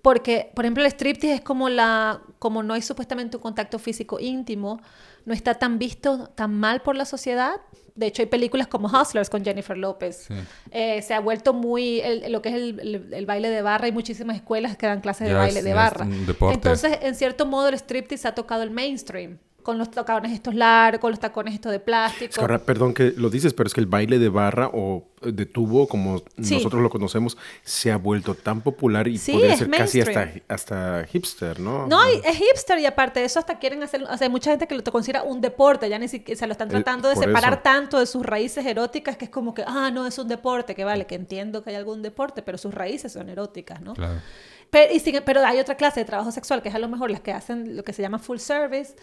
Porque, 0.00 0.50
por 0.54 0.64
ejemplo, 0.64 0.82
el 0.82 0.90
striptease 0.90 1.34
es 1.34 1.40
como 1.42 1.68
la, 1.68 2.22
como 2.38 2.62
no 2.62 2.72
hay 2.72 2.80
supuestamente 2.80 3.36
un 3.36 3.42
contacto 3.42 3.78
físico 3.78 4.18
íntimo, 4.18 4.80
no 5.26 5.34
está 5.34 5.54
tan 5.54 5.78
visto 5.78 6.30
tan 6.34 6.54
mal 6.54 6.80
por 6.80 6.96
la 6.96 7.04
sociedad. 7.04 7.60
De 7.94 8.06
hecho, 8.06 8.22
hay 8.22 8.26
películas 8.26 8.68
como 8.68 8.88
Hustlers 8.88 9.28
con 9.28 9.44
Jennifer 9.44 9.76
López. 9.76 10.28
Eh, 10.70 11.02
se 11.02 11.14
ha 11.14 11.20
vuelto 11.20 11.52
muy 11.52 12.02
lo 12.28 12.40
que 12.42 12.48
es 12.50 12.54
el, 12.54 13.26
baile 13.26 13.50
de 13.50 13.60
barra. 13.60 13.86
Hay 13.86 13.92
muchísimas 13.92 14.36
escuelas 14.36 14.76
que 14.76 14.86
dan 14.86 15.00
clases 15.00 15.28
de 15.28 15.34
baile 15.34 15.62
de 15.62 15.74
barra. 15.74 16.06
Entonces, 16.52 16.98
en 17.02 17.14
cierto 17.14 17.44
modo, 17.44 17.68
el 17.68 17.74
striptease 17.74 18.28
ha 18.28 18.34
tocado 18.34 18.62
el 18.62 18.70
mainstream 18.70 19.38
con 19.66 19.78
los 19.78 19.90
tacones 19.90 20.30
estos 20.30 20.54
largos, 20.54 21.00
con 21.00 21.10
los 21.10 21.18
tacones 21.18 21.52
estos 21.52 21.72
de 21.72 21.80
plástico. 21.80 22.40
ahora, 22.40 22.60
perdón 22.60 22.94
que 22.94 23.12
lo 23.16 23.30
dices, 23.30 23.52
pero 23.52 23.66
es 23.66 23.74
que 23.74 23.80
el 23.80 23.88
baile 23.88 24.20
de 24.20 24.28
barra 24.28 24.70
o 24.72 25.08
de 25.20 25.44
tubo, 25.44 25.88
como 25.88 26.22
nosotros 26.36 26.80
lo 26.80 26.88
conocemos, 26.88 27.36
se 27.64 27.90
ha 27.90 27.96
vuelto 27.96 28.36
tan 28.36 28.60
popular 28.60 29.08
y 29.08 29.18
puede 29.18 29.56
ser 29.56 29.68
casi 29.68 30.02
hasta, 30.02 30.30
hasta 30.46 31.04
hipster, 31.08 31.58
¿no? 31.58 31.88
No, 31.88 32.04
es 32.04 32.36
hipster 32.36 32.78
y 32.78 32.86
aparte 32.86 33.18
de 33.18 33.26
eso 33.26 33.40
hasta 33.40 33.58
quieren 33.58 33.82
hacer, 33.82 34.04
o 34.04 34.16
sea, 34.16 34.26
hay 34.26 34.30
mucha 34.30 34.50
gente 34.50 34.68
que 34.68 34.76
lo 34.76 34.84
considera 34.84 35.24
un 35.24 35.40
deporte, 35.40 35.88
ya 35.88 35.98
ni 35.98 36.06
siquiera 36.06 36.38
se 36.38 36.46
lo 36.46 36.52
están 36.52 36.68
eh, 36.68 36.70
tratando 36.70 37.08
de 37.08 37.16
separar 37.16 37.60
tanto 37.64 37.98
de 37.98 38.06
sus 38.06 38.24
raíces 38.24 38.64
eróticas 38.64 39.16
que 39.16 39.24
es 39.24 39.32
como 39.32 39.52
que, 39.52 39.64
ah, 39.66 39.90
no, 39.92 40.06
es 40.06 40.16
un 40.16 40.28
deporte, 40.28 40.76
que 40.76 40.84
vale, 40.84 41.06
que 41.08 41.16
entiendo 41.16 41.64
que 41.64 41.70
hay 41.70 41.76
algún 41.76 42.02
deporte, 42.02 42.40
pero 42.40 42.56
sus 42.56 42.72
raíces 42.72 43.12
son 43.14 43.28
eróticas, 43.30 43.80
¿no? 43.80 43.94
Claro. 43.94 44.20
Pero, 44.70 44.94
y, 44.94 45.20
pero 45.24 45.44
hay 45.44 45.58
otra 45.58 45.76
clase 45.76 46.00
de 46.00 46.06
trabajo 46.06 46.30
sexual 46.30 46.62
que 46.62 46.68
es 46.68 46.74
a 46.76 46.78
lo 46.78 46.88
mejor 46.88 47.10
las 47.10 47.20
que 47.20 47.32
hacen 47.32 47.76
lo 47.76 47.82
que 47.82 47.92
se 47.92 48.02
llama 48.02 48.20
full 48.20 48.38
service, 48.38 48.94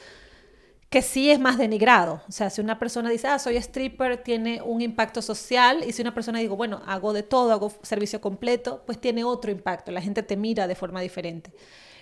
que 0.94 1.02
sí 1.02 1.32
es 1.32 1.40
más 1.40 1.58
denigrado. 1.58 2.22
O 2.30 2.32
sea, 2.32 2.52
si 2.52 2.62
una 2.62 2.78
persona 2.78 3.10
dice, 3.10 3.28
ah, 3.28 3.40
soy 3.40 3.58
stripper, 3.58 4.22
tiene 4.22 4.62
un 4.62 4.80
impacto 4.80 5.24
social, 5.24 5.84
y 5.88 5.92
si 5.92 6.04
una 6.04 6.14
persona 6.14 6.38
digo, 6.38 6.56
bueno, 6.56 6.84
hago 6.86 7.14
de 7.14 7.24
todo, 7.24 7.52
hago 7.52 7.72
servicio 7.82 8.22
completo, 8.22 8.84
pues 8.86 9.02
tiene 9.02 9.24
otro 9.24 9.50
impacto. 9.50 9.92
La 9.92 10.04
gente 10.04 10.22
te 10.22 10.38
mira 10.38 10.68
de 10.68 10.76
forma 10.76 11.02
diferente. 11.02 11.52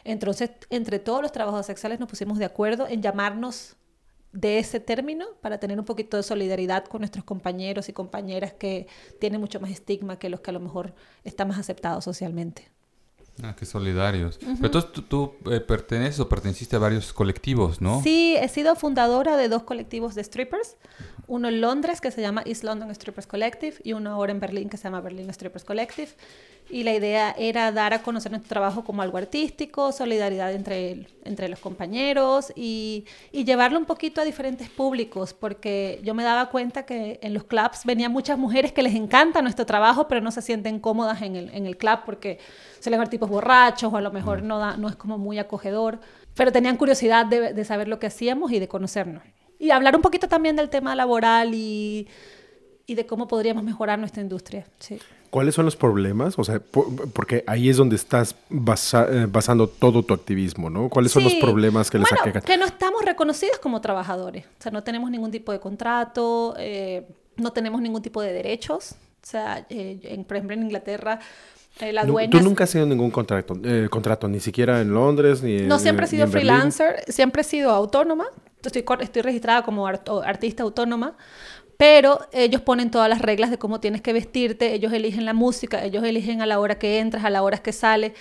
Entonces, 0.03 0.51
entre 0.69 0.99
todos 0.99 1.21
los 1.21 1.31
trabajos 1.31 1.65
sexuales 1.67 2.01
nos 2.01 2.09
pusimos 2.09 2.37
de 2.37 2.43
acuerdo 2.43 2.85
en 2.85 3.01
llamarnos 3.01 3.77
de 4.33 4.59
ese 4.59 4.81
término 4.81 5.25
para 5.39 5.57
tener 5.57 5.79
un 5.79 5.85
poquito 5.85 6.17
de 6.17 6.23
solidaridad 6.23 6.83
con 6.83 6.99
nuestros 6.99 7.23
compañeros 7.23 7.87
y 7.87 7.93
compañeras 7.93 8.51
que 8.51 8.87
tienen 9.21 9.39
mucho 9.39 9.61
más 9.61 9.71
estigma 9.71 10.19
que 10.19 10.27
los 10.27 10.41
que 10.41 10.49
a 10.49 10.53
lo 10.53 10.59
mejor 10.59 10.95
están 11.23 11.47
más 11.47 11.59
aceptados 11.59 12.03
socialmente. 12.03 12.70
Ah, 13.43 13.55
qué 13.57 13.65
solidarios. 13.65 14.37
Pero 14.39 14.65
entonces 14.65 14.91
tú, 15.07 15.33
eh, 15.49 15.59
perteneces 15.59 16.19
o 16.19 16.29
perteneciste 16.29 16.75
a 16.75 16.79
varios 16.79 17.11
colectivos, 17.13 17.81
¿no? 17.81 18.01
Sí, 18.01 18.35
he 18.39 18.47
sido 18.47 18.75
fundadora 18.75 19.37
de 19.37 19.49
dos 19.49 19.63
colectivos 19.63 20.15
de 20.15 20.23
strippers. 20.23 20.77
Uno 21.27 21.47
en 21.47 21.61
Londres 21.61 22.01
que 22.01 22.11
se 22.11 22.21
llama 22.21 22.43
East 22.45 22.63
London 22.63 22.93
Strippers 22.93 23.25
Collective 23.25 23.77
y 23.83 23.93
uno 23.93 24.11
ahora 24.11 24.31
en 24.31 24.39
Berlín 24.39 24.69
que 24.69 24.77
se 24.77 24.83
llama 24.83 25.01
Berlin 25.01 25.31
Strippers 25.33 25.63
Collective. 25.63 26.11
Y 26.71 26.83
la 26.83 26.93
idea 26.93 27.35
era 27.37 27.71
dar 27.73 27.93
a 27.93 28.01
conocer 28.01 28.31
nuestro 28.31 28.47
trabajo 28.47 28.83
como 28.83 29.01
algo 29.01 29.17
artístico, 29.17 29.91
solidaridad 29.91 30.53
entre, 30.53 31.05
entre 31.25 31.49
los 31.49 31.59
compañeros 31.59 32.53
y, 32.55 33.05
y 33.31 33.43
llevarlo 33.43 33.77
un 33.77 33.85
poquito 33.85 34.21
a 34.21 34.23
diferentes 34.23 34.69
públicos, 34.69 35.33
porque 35.33 35.99
yo 36.03 36.13
me 36.13 36.23
daba 36.23 36.49
cuenta 36.49 36.85
que 36.85 37.19
en 37.21 37.33
los 37.33 37.43
clubs 37.43 37.83
venían 37.83 38.11
muchas 38.11 38.37
mujeres 38.37 38.71
que 38.71 38.83
les 38.83 38.95
encanta 38.95 39.41
nuestro 39.41 39.65
trabajo, 39.65 40.07
pero 40.07 40.21
no 40.21 40.31
se 40.31 40.41
sienten 40.41 40.79
cómodas 40.79 41.21
en 41.21 41.35
el, 41.35 41.49
en 41.49 41.65
el 41.65 41.75
club 41.75 41.99
porque 42.05 42.39
se 42.79 42.89
les 42.89 42.97
ver 42.97 43.09
tipos 43.09 43.29
borrachos 43.29 43.91
o 43.93 43.97
a 43.97 44.01
lo 44.01 44.11
mejor 44.11 44.41
mm. 44.41 44.47
no, 44.47 44.59
da, 44.59 44.77
no 44.77 44.87
es 44.87 44.95
como 44.95 45.17
muy 45.17 45.39
acogedor, 45.39 45.99
pero 46.35 46.51
tenían 46.51 46.77
curiosidad 46.77 47.25
de, 47.25 47.53
de 47.53 47.65
saber 47.65 47.89
lo 47.89 47.99
que 47.99 48.07
hacíamos 48.07 48.51
y 48.51 48.59
de 48.59 48.67
conocernos. 48.67 49.23
Y 49.59 49.71
hablar 49.71 49.95
un 49.95 50.01
poquito 50.01 50.27
también 50.27 50.55
del 50.55 50.69
tema 50.69 50.95
laboral 50.95 51.53
y, 51.53 52.07
y 52.85 52.95
de 52.95 53.05
cómo 53.05 53.27
podríamos 53.27 53.63
mejorar 53.63 53.99
nuestra 53.99 54.21
industria. 54.21 54.65
Sí. 54.79 54.99
¿Cuáles 55.31 55.55
son 55.55 55.65
los 55.65 55.75
problemas? 55.75 56.37
O 56.37 56.43
sea, 56.43 56.61
porque 57.13 57.43
ahí 57.47 57.69
es 57.69 57.77
donde 57.77 57.95
estás 57.95 58.35
eh, 58.51 59.27
basando 59.27 59.67
todo 59.67 60.03
tu 60.03 60.13
activismo, 60.13 60.69
¿no? 60.69 60.89
¿Cuáles 60.89 61.11
son 61.13 61.23
los 61.23 61.33
problemas 61.35 61.89
que 61.89 61.97
les 61.97 62.07
bueno, 62.09 62.41
Que 62.41 62.57
no 62.57 62.65
estamos 62.65 63.03
reconocidos 63.03 63.57
como 63.57 63.81
trabajadores. 63.81 64.45
O 64.45 64.61
sea, 64.61 64.71
no 64.71 64.83
tenemos 64.83 65.09
ningún 65.09 65.31
tipo 65.31 65.51
de 65.51 65.59
contrato, 65.59 66.53
eh, 66.59 67.07
no 67.37 67.51
tenemos 67.51 67.81
ningún 67.81 68.01
tipo 68.01 68.21
de 68.21 68.33
derechos. 68.33 68.95
O 69.23 69.25
sea, 69.25 69.65
eh, 69.69 69.99
en, 70.03 70.25
por 70.25 70.37
ejemplo, 70.37 70.55
en 70.55 70.63
Inglaterra 70.63 71.19
eh, 71.79 71.93
la 71.93 72.03
dueña... 72.03 72.31
Tú 72.31 72.41
nunca 72.41 72.65
has 72.65 72.69
sido 72.69 72.85
ningún 72.85 73.11
contrato, 73.11 73.57
eh, 73.63 73.87
contrato, 73.89 74.27
ni 74.27 74.39
siquiera 74.39 74.81
en 74.81 74.93
Londres, 74.93 75.41
ni 75.41 75.61
No, 75.61 75.79
siempre 75.79 76.05
he 76.05 76.09
sido 76.09 76.27
freelancer, 76.27 77.03
siempre 77.07 77.41
he 77.41 77.45
sido 77.45 77.71
autónoma. 77.71 78.25
Estoy, 78.63 78.83
estoy 78.99 79.21
registrada 79.21 79.63
como 79.63 79.87
artista 79.87 80.63
autónoma, 80.63 81.15
pero 81.81 82.19
ellos 82.31 82.61
ponen 82.61 82.91
todas 82.91 83.09
las 83.09 83.23
reglas 83.23 83.49
de 83.49 83.57
cómo 83.57 83.79
tienes 83.79 84.03
que 84.03 84.13
vestirte, 84.13 84.75
ellos 84.75 84.93
eligen 84.93 85.25
la 85.25 85.33
música, 85.33 85.83
ellos 85.83 86.03
eligen 86.03 86.39
a 86.43 86.45
la 86.45 86.59
hora 86.59 86.77
que 86.77 86.99
entras, 86.99 87.25
a 87.25 87.31
la 87.31 87.41
hora 87.41 87.57
que 87.57 87.73
sales, 87.73 88.11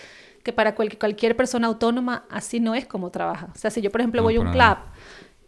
que 0.42 0.54
para 0.54 0.74
cualquier 0.74 1.36
persona 1.36 1.66
autónoma 1.66 2.24
así 2.30 2.58
no 2.58 2.74
es 2.74 2.86
como 2.86 3.10
trabaja. 3.10 3.48
O 3.54 3.58
sea, 3.58 3.70
si 3.70 3.82
yo, 3.82 3.90
por 3.90 4.00
ejemplo, 4.00 4.22
voy 4.22 4.36
a 4.36 4.40
un 4.40 4.50
club 4.50 4.78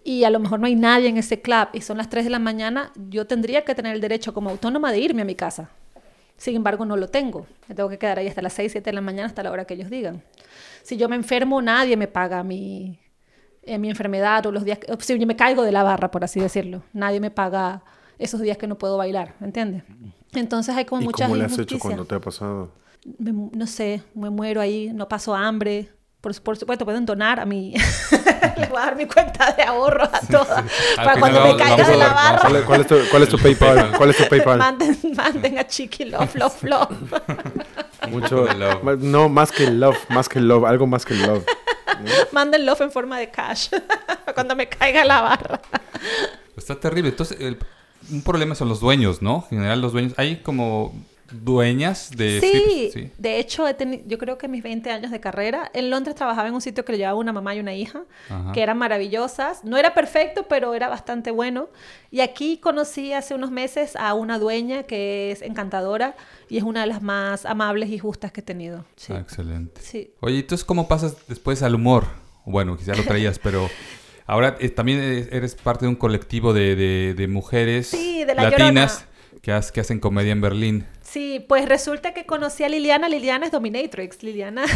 y 0.04 0.24
a 0.24 0.28
lo 0.28 0.40
mejor 0.40 0.60
no 0.60 0.66
hay 0.66 0.74
nadie 0.74 1.08
en 1.08 1.16
ese 1.16 1.40
club 1.40 1.68
y 1.72 1.80
son 1.80 1.96
las 1.96 2.10
3 2.10 2.24
de 2.24 2.30
la 2.30 2.38
mañana, 2.38 2.92
yo 3.08 3.26
tendría 3.26 3.64
que 3.64 3.74
tener 3.74 3.94
el 3.94 4.02
derecho 4.02 4.34
como 4.34 4.50
autónoma 4.50 4.92
de 4.92 4.98
irme 4.98 5.22
a 5.22 5.24
mi 5.24 5.34
casa. 5.34 5.70
Sin 6.36 6.54
embargo, 6.54 6.84
no 6.84 6.98
lo 6.98 7.08
tengo. 7.08 7.46
Me 7.66 7.74
tengo 7.74 7.88
que 7.88 7.96
quedar 7.96 8.18
ahí 8.18 8.28
hasta 8.28 8.42
las 8.42 8.52
6, 8.52 8.72
7 8.72 8.90
de 8.90 8.94
la 8.94 9.00
mañana, 9.00 9.28
hasta 9.28 9.42
la 9.42 9.50
hora 9.50 9.64
que 9.64 9.72
ellos 9.72 9.88
digan. 9.88 10.22
Si 10.82 10.98
yo 10.98 11.08
me 11.08 11.16
enfermo, 11.16 11.62
nadie 11.62 11.96
me 11.96 12.08
paga 12.08 12.42
mi, 12.42 12.98
eh, 13.62 13.78
mi 13.78 13.88
enfermedad 13.88 14.44
o 14.44 14.52
los 14.52 14.66
días, 14.66 14.80
que, 14.80 14.92
o 14.92 15.00
si 15.00 15.18
yo 15.18 15.26
me 15.26 15.34
caigo 15.34 15.62
de 15.62 15.72
la 15.72 15.82
barra, 15.82 16.10
por 16.10 16.24
así 16.24 16.40
decirlo. 16.40 16.82
Nadie 16.92 17.18
me 17.18 17.30
paga 17.30 17.82
esos 18.22 18.40
días 18.40 18.56
que 18.58 18.66
no 18.66 18.76
puedo 18.78 18.96
bailar, 18.96 19.34
¿me 19.40 19.46
entiendes? 19.46 19.82
Entonces 20.32 20.74
hay 20.74 20.84
como 20.84 21.02
¿Y 21.02 21.04
muchas 21.04 21.28
cómo 21.28 21.36
le 21.36 21.44
has 21.44 21.58
hecho 21.58 21.78
cuando 21.78 22.04
te 22.04 22.14
ha 22.14 22.20
pasado? 22.20 22.70
Me 23.18 23.32
no 23.32 23.66
sé, 23.66 24.02
me 24.14 24.30
muero 24.30 24.60
ahí, 24.60 24.90
no 24.94 25.08
paso 25.08 25.34
hambre. 25.34 25.90
Por, 26.20 26.40
por 26.40 26.56
supuesto, 26.56 26.84
pueden 26.84 27.04
donar 27.04 27.40
a 27.40 27.44
mí. 27.44 27.74
Les 28.56 28.70
voy 28.70 28.78
a 28.78 28.84
dar 28.84 28.96
mi 28.96 29.06
cuenta 29.06 29.52
de 29.52 29.64
ahorro 29.64 30.04
a 30.04 30.20
todas. 30.20 30.50
Al 30.96 31.04
Para 31.04 31.14
final 31.14 31.18
cuando 31.18 31.42
me 31.42 31.56
caiga 31.56 31.84
de 31.88 31.96
la 31.96 32.12
barra. 32.12 32.38
¿Cuál 32.40 32.56
es, 32.56 32.62
cuál 32.64 32.80
es 32.82 32.86
tu, 32.86 32.96
cuál 33.10 33.22
es 33.24 33.28
tu 33.28 33.38
PayPal? 33.38 33.92
¿Cuál 33.98 34.10
es 34.10 34.16
tu 34.16 34.28
PayPal? 34.28 34.58
Manden, 34.58 34.96
manden 35.16 35.58
a 35.58 35.66
Chiqui 35.66 36.04
Love, 36.04 36.34
Love, 36.36 36.62
Love. 36.62 36.88
Mucho. 38.08 38.46
love. 38.54 38.98
No, 39.00 39.28
más 39.28 39.50
que 39.50 39.68
love, 39.68 39.98
más 40.10 40.28
que 40.28 40.38
love, 40.40 40.64
algo 40.64 40.86
más 40.86 41.04
que 41.04 41.14
love. 41.14 41.44
Manden 42.30 42.66
Love 42.66 42.82
en 42.82 42.92
forma 42.92 43.18
de 43.18 43.30
cash. 43.30 43.70
Para 43.70 44.32
cuando 44.32 44.54
me 44.54 44.68
caiga 44.68 45.04
la 45.04 45.22
barra. 45.22 45.60
Está 46.56 46.78
terrible. 46.78 47.10
Entonces, 47.10 47.40
el- 47.40 47.58
un 48.10 48.22
problema 48.22 48.54
son 48.54 48.68
los 48.68 48.80
dueños, 48.80 49.22
¿no? 49.22 49.44
En 49.50 49.58
general, 49.58 49.80
los 49.80 49.92
dueños. 49.92 50.14
Hay 50.16 50.36
como 50.42 50.92
dueñas 51.34 52.10
de 52.14 52.40
Sí, 52.42 52.88
strips, 52.90 53.12
de 53.18 53.38
hecho, 53.38 53.66
he 53.66 53.74
teni- 53.74 54.02
yo 54.06 54.18
creo 54.18 54.36
que 54.36 54.48
mis 54.48 54.62
20 54.62 54.90
años 54.90 55.10
de 55.10 55.18
carrera, 55.18 55.70
en 55.72 55.88
Londres 55.88 56.14
trabajaba 56.14 56.46
en 56.48 56.52
un 56.54 56.60
sitio 56.60 56.84
que 56.84 56.92
le 56.92 56.98
llevaba 56.98 57.18
una 57.18 57.32
mamá 57.32 57.54
y 57.54 57.60
una 57.60 57.74
hija, 57.74 58.02
Ajá. 58.28 58.52
que 58.52 58.62
eran 58.62 58.76
maravillosas. 58.76 59.64
No 59.64 59.78
era 59.78 59.94
perfecto, 59.94 60.44
pero 60.46 60.74
era 60.74 60.88
bastante 60.90 61.30
bueno. 61.30 61.68
Y 62.10 62.20
aquí 62.20 62.58
conocí 62.58 63.14
hace 63.14 63.34
unos 63.34 63.50
meses 63.50 63.96
a 63.96 64.12
una 64.12 64.38
dueña 64.38 64.82
que 64.82 65.32
es 65.32 65.40
encantadora 65.40 66.16
y 66.50 66.58
es 66.58 66.64
una 66.64 66.82
de 66.82 66.88
las 66.88 67.00
más 67.00 67.46
amables 67.46 67.88
y 67.88 67.98
justas 67.98 68.30
que 68.30 68.40
he 68.40 68.44
tenido. 68.44 68.84
Sí. 68.96 69.14
Ah, 69.14 69.20
excelente. 69.20 69.80
Sí. 69.80 70.10
Oye, 70.20 70.40
entonces, 70.40 70.66
¿cómo 70.66 70.86
pasas 70.86 71.16
después 71.28 71.62
al 71.62 71.74
humor? 71.74 72.04
Bueno, 72.44 72.76
quizá 72.76 72.94
lo 72.94 73.04
traías, 73.04 73.38
pero 73.38 73.70
ahora 74.26 74.56
eh, 74.60 74.68
también 74.68 75.28
eres- 75.30 75.54
parte 75.56 75.84
de 75.84 75.88
un 75.88 75.96
colectivo 75.96 76.52
de, 76.52 76.74
de- 76.76 77.14
de 77.14 77.28
mujeres 77.28 77.88
Sí, 77.88 78.24
de 78.24 78.34
La 78.34 78.44
latinas 78.50 79.06
que, 79.42 79.52
has- 79.52 79.72
que 79.72 79.80
hacen 79.80 79.98
comedia 80.00 80.32
en 80.32 80.40
Berlín. 80.40 80.86
Sí, 81.02 81.44
pues 81.48 81.68
resulta 81.68 82.14
que 82.14 82.24
conocí 82.26 82.64
a 82.64 82.68
Liliana. 82.68 83.08
Liliana 83.08 83.46
es 83.46 83.52
Dominatrix. 83.52 84.22
Liliana. 84.22 84.64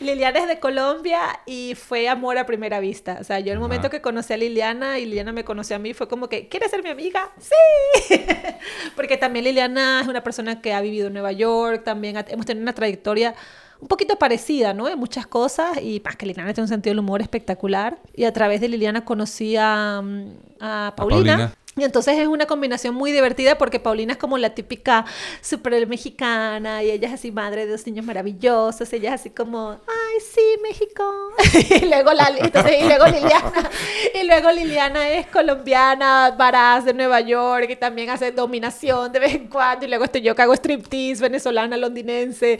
Liliana 0.00 0.38
es 0.40 0.48
de 0.48 0.58
Colombia 0.60 1.20
y 1.46 1.74
fue 1.74 2.08
amor 2.08 2.38
a 2.38 2.46
primera 2.46 2.80
vista. 2.80 3.18
O 3.20 3.24
sea, 3.24 3.38
yo 3.40 3.46
en 3.46 3.52
el 3.52 3.58
Ajá. 3.58 3.60
momento 3.62 3.90
que 3.90 4.00
conocí 4.00 4.32
a 4.32 4.36
Liliana 4.36 4.98
y 4.98 5.06
Liliana 5.06 5.32
me 5.32 5.44
conoció 5.44 5.76
a 5.76 5.78
mí 5.78 5.94
fue 5.94 6.08
como 6.08 6.28
que, 6.28 6.48
¿quieres 6.48 6.70
ser 6.70 6.82
mi 6.82 6.90
amiga? 6.90 7.30
Sí. 7.38 8.14
Porque 8.96 9.16
también 9.16 9.44
Liliana 9.44 10.00
es 10.02 10.08
una 10.08 10.22
persona 10.22 10.60
que 10.60 10.72
ha 10.74 10.80
vivido 10.80 11.06
en 11.08 11.14
Nueva 11.14 11.32
York, 11.32 11.82
también 11.84 12.16
ha- 12.16 12.24
hemos 12.28 12.46
tenido 12.46 12.62
una 12.62 12.74
trayectoria 12.74 13.34
un 13.80 13.88
poquito 13.88 14.16
parecida, 14.16 14.74
¿no? 14.74 14.88
En 14.88 14.98
muchas 14.98 15.26
cosas 15.26 15.78
y 15.80 16.00
más 16.04 16.16
que 16.16 16.26
Liliana 16.26 16.52
tiene 16.52 16.64
un 16.64 16.68
sentido 16.68 16.92
del 16.92 17.00
humor 17.00 17.22
espectacular. 17.22 17.98
Y 18.14 18.24
a 18.24 18.32
través 18.32 18.60
de 18.60 18.68
Liliana 18.68 19.04
conocí 19.04 19.56
a, 19.56 20.00
mm, 20.02 20.30
a 20.60 20.94
Paulina. 20.96 21.36
Paulina. 21.36 21.54
Y 21.78 21.84
entonces 21.84 22.18
es 22.18 22.26
una 22.26 22.46
combinación 22.46 22.92
muy 22.92 23.12
divertida 23.12 23.56
porque 23.56 23.78
Paulina 23.78 24.14
es 24.14 24.18
como 24.18 24.36
la 24.36 24.50
típica 24.50 25.04
super 25.40 25.86
mexicana 25.86 26.82
y 26.82 26.90
ella 26.90 27.06
es 27.06 27.14
así 27.14 27.30
madre 27.30 27.66
de 27.66 27.72
dos 27.72 27.86
niños 27.86 28.04
maravillosos, 28.04 28.92
ella 28.92 29.14
es 29.14 29.20
así 29.20 29.30
como, 29.30 29.70
ay, 29.70 30.20
sí, 30.20 30.42
México. 30.60 31.04
y, 31.82 31.86
luego 31.86 32.12
la, 32.14 32.32
entonces, 32.36 32.82
y 32.82 32.84
luego 32.84 33.06
Liliana, 33.06 33.70
y 34.20 34.26
luego 34.26 34.50
Liliana 34.50 35.08
es 35.10 35.28
colombiana, 35.28 36.34
varaz 36.36 36.84
de 36.84 36.94
Nueva 36.94 37.20
York 37.20 37.68
y 37.70 37.76
también 37.76 38.10
hace 38.10 38.32
dominación 38.32 39.12
de 39.12 39.20
vez 39.20 39.34
en 39.36 39.46
cuando 39.46 39.84
y 39.86 39.88
luego 39.88 40.04
estoy 40.04 40.22
yo 40.22 40.34
que 40.34 40.42
hago 40.42 40.54
striptease 40.54 41.22
venezolana, 41.22 41.76
londinense. 41.76 42.58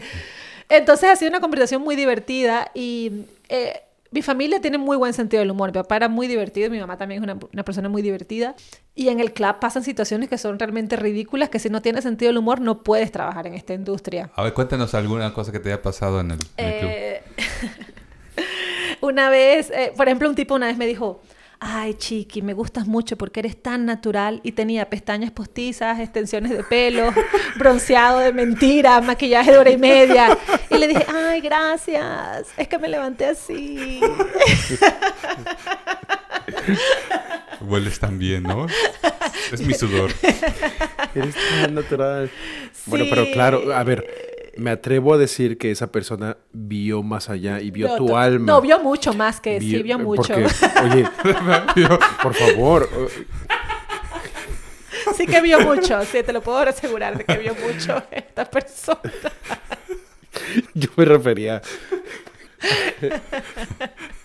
Entonces 0.69 1.09
ha 1.09 1.15
sido 1.15 1.29
una 1.29 1.41
conversación 1.41 1.81
muy 1.81 1.95
divertida 1.95 2.71
y 2.73 3.25
eh, 3.49 3.81
mi 4.11 4.21
familia 4.21 4.61
tiene 4.61 4.77
muy 4.77 4.97
buen 4.97 5.13
sentido 5.13 5.41
del 5.41 5.51
humor. 5.51 5.69
Mi 5.69 5.73
papá 5.73 5.95
era 5.95 6.07
muy 6.07 6.27
divertido, 6.27 6.69
mi 6.69 6.79
mamá 6.79 6.97
también 6.97 7.21
es 7.21 7.23
una, 7.23 7.39
una 7.51 7.63
persona 7.63 7.89
muy 7.89 8.01
divertida. 8.01 8.55
Y 8.95 9.09
en 9.09 9.19
el 9.19 9.33
club 9.33 9.57
pasan 9.59 9.83
situaciones 9.83 10.29
que 10.29 10.37
son 10.37 10.57
realmente 10.57 10.95
ridículas, 10.95 11.49
que 11.49 11.59
si 11.59 11.69
no 11.69 11.81
tienes 11.81 12.03
sentido 12.03 12.29
del 12.29 12.37
humor 12.37 12.61
no 12.61 12.83
puedes 12.83 13.11
trabajar 13.11 13.47
en 13.47 13.53
esta 13.53 13.73
industria. 13.73 14.31
A 14.35 14.43
ver, 14.43 14.53
cuéntanos 14.53 14.93
alguna 14.93 15.33
cosa 15.33 15.51
que 15.51 15.59
te 15.59 15.71
haya 15.71 15.81
pasado 15.81 16.19
en 16.21 16.31
el, 16.31 16.39
en 16.57 16.65
el 16.65 16.79
club. 16.79 16.91
Eh, 16.91 17.21
una 19.01 19.29
vez, 19.29 19.71
eh, 19.71 19.93
por 19.95 20.07
ejemplo, 20.07 20.29
un 20.29 20.35
tipo 20.35 20.55
una 20.55 20.67
vez 20.67 20.77
me 20.77 20.87
dijo, 20.87 21.21
ay, 21.61 21.93
Chiqui, 21.95 22.41
me 22.41 22.53
gustas 22.53 22.87
mucho 22.87 23.17
porque 23.17 23.41
eres 23.41 23.61
tan 23.61 23.85
natural 23.85 24.39
y 24.43 24.53
tenía 24.53 24.89
pestañas 24.89 25.31
postizas, 25.31 25.99
extensiones 25.99 26.51
de 26.51 26.63
pelo, 26.63 27.13
bronceado 27.57 28.19
de 28.19 28.31
mentira, 28.33 29.01
maquillaje 29.01 29.51
de 29.51 29.57
hora 29.57 29.69
y 29.71 29.77
media. 29.77 30.37
Y 30.69 30.77
le 30.77 30.87
dije, 30.87 31.05
ay, 31.13 31.41
gracias, 31.41 32.47
es 32.57 32.67
que 32.67 32.79
me 32.79 32.87
levanté 32.87 33.25
así. 33.25 33.99
Hueles 37.61 37.99
tan 37.99 38.17
bien, 38.17 38.43
¿no? 38.43 38.67
es 39.51 39.61
mi 39.61 39.73
sudor. 39.73 40.11
Eres 41.13 41.35
tan 41.61 41.75
natural. 41.75 42.29
Bueno, 42.85 43.05
Sí. 43.05 43.09
pero 43.11 43.25
claro, 43.31 43.73
a 43.75 43.83
ver, 43.83 44.05
me 44.57 44.71
atrevo 44.71 45.13
a 45.13 45.17
decir 45.17 45.57
que 45.57 45.71
esa 45.71 45.91
persona 45.91 46.37
vio 46.53 47.03
más 47.03 47.29
allá 47.29 47.59
y 47.61 47.71
vio 47.71 47.87
No, 47.87 47.95
tu 47.97 48.07
to- 48.07 48.17
alma. 48.17 48.45
No, 48.45 48.61
vio 48.61 48.79
mucho 48.79 49.13
más 49.13 49.39
que 49.41 49.59
sí, 49.59 49.75
Vio- 49.75 49.83
vio 49.83 49.99
mucho. 49.99 50.33
Porque, 50.33 50.47
oye, 50.83 51.07
por 52.23 52.33
favor, 52.33 52.89
eh, 52.91 53.25
Sí 55.15 55.25
que 55.25 55.41
vio 55.41 55.59
mucho, 55.61 56.03
sí, 56.05 56.23
te 56.23 56.31
lo 56.31 56.41
puedo 56.41 56.57
asegurar 56.59 57.17
de 57.17 57.25
que 57.25 57.37
vio 57.37 57.53
mucho 57.55 58.01
esta 58.11 58.45
persona. 58.45 58.99
yo 60.73 60.89
me 60.95 61.05
refería 61.05 61.61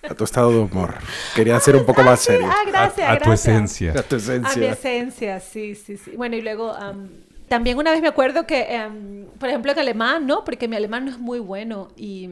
a 0.09 0.15
tu 0.15 0.25
estado 0.25 0.51
de 0.53 0.59
humor. 0.59 0.95
Quería 1.35 1.59
ser 1.61 1.77
un 1.77 1.85
poco 1.85 2.03
más 2.03 2.21
Sí, 2.21 2.27
serio. 2.33 2.49
ah, 2.51 2.63
gracias, 2.67 3.09
a, 3.09 3.13
a 3.13 3.19
tu 3.19 3.25
gracias. 3.31 3.49
esencia. 3.55 3.91
A 3.99 4.03
tu 4.03 4.17
A 4.17 4.19
mi 4.19 4.25
esencia. 4.25 4.73
esencia, 4.73 5.41
sí, 5.41 5.75
sí, 5.75 5.97
sí. 5.97 6.13
Bueno, 6.17 6.37
y 6.37 6.43
luego 6.43 6.73
am, 6.73 7.09
también 7.49 7.77
una 7.79 7.91
vez 7.91 8.01
me 8.01 8.09
acuerdo 8.09 8.47
que, 8.47 8.75
am, 8.77 9.27
por 9.39 9.49
ejemplo, 9.49 9.73
en 9.73 9.79
alemán, 9.79 10.27
¿no? 10.27 10.45
Porque 10.45 10.69
mi 10.69 10.77
alemán 10.77 11.05
no 11.05 11.11
es 11.11 11.19
muy 11.19 11.39
bueno. 11.39 11.89
Y, 11.97 12.29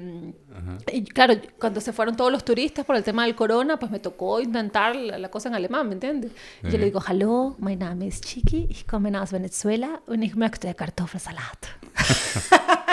y 0.92 1.05
claro, 1.05 1.35
cuando 1.59 1.81
se 1.81 1.92
fueron 1.92 2.16
todos 2.16 2.33
los 2.33 2.44
turistas 2.44 2.85
por 2.85 2.96
el 2.96 3.05
tema 3.05 3.25
del 3.25 3.35
corona, 3.35 3.79
pues 3.79 3.90
me 3.92 3.98
tocó 3.98 4.40
intentar 4.40 4.96
la, 4.96 5.18
la 5.18 5.31
cosa 5.31 5.48
en 5.48 5.55
alemán, 5.55 5.88
¿me 5.88 5.94
entiendes? 5.94 6.33
Y 6.62 6.70
yo 6.70 6.79
le 6.79 6.87
digo, 6.87 7.01
hallo, 7.07 7.57
mein 7.59 7.79
Name 7.79 8.07
ist 8.07 8.25
Chiqui, 8.25 8.66
ich 8.70 8.87
komme 8.87 9.16
aus 9.18 9.33
Venezuela 9.33 10.01
und 10.07 10.22
ich 10.22 10.35
möchte 10.35 10.72
Kartoffelsalat. 10.75 11.66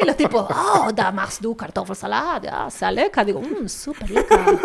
Y 0.00 0.06
los 0.06 0.16
tipos, 0.16 0.46
oh, 0.48 0.90
da 0.94 1.12
machst 1.12 1.44
du 1.44 1.54
Kartoffelsalat, 1.54 2.44
ja, 2.44 2.70
sehr 2.70 2.92
lecker. 2.92 3.24
Digo, 3.24 3.40
mmm, 3.40 3.68
súper 3.68 4.10
lecker. 4.10 4.38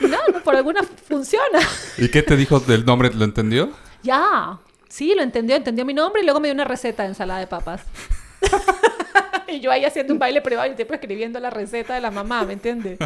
No, 0.00 0.18
no, 0.32 0.40
por 0.42 0.54
alguna 0.54 0.82
funciona. 0.82 1.58
¿Y 1.96 2.08
qué 2.08 2.22
te 2.22 2.36
dijo 2.36 2.60
del 2.60 2.84
nombre? 2.84 3.10
¿Lo 3.14 3.24
entendió? 3.24 3.70
Ya, 4.04 4.58
sí, 4.88 5.14
lo 5.16 5.22
entendió, 5.22 5.56
entendió 5.56 5.84
mi 5.84 5.94
nombre 5.94 6.20
y 6.20 6.24
luego 6.24 6.38
me 6.38 6.48
dio 6.48 6.54
una 6.54 6.64
receta 6.64 7.02
de 7.02 7.08
ensalada 7.08 7.40
de 7.40 7.46
papas. 7.46 7.82
y 9.48 9.60
yo 9.60 9.70
ahí 9.70 9.84
haciendo 9.86 10.12
un 10.12 10.18
baile 10.18 10.42
privado 10.42 10.68
y 10.68 10.80
el 10.80 10.92
escribiendo 10.94 11.40
la 11.40 11.48
receta 11.48 11.94
de 11.94 12.02
la 12.02 12.10
mamá, 12.10 12.44
¿me 12.44 12.52
entiendes? 12.52 12.98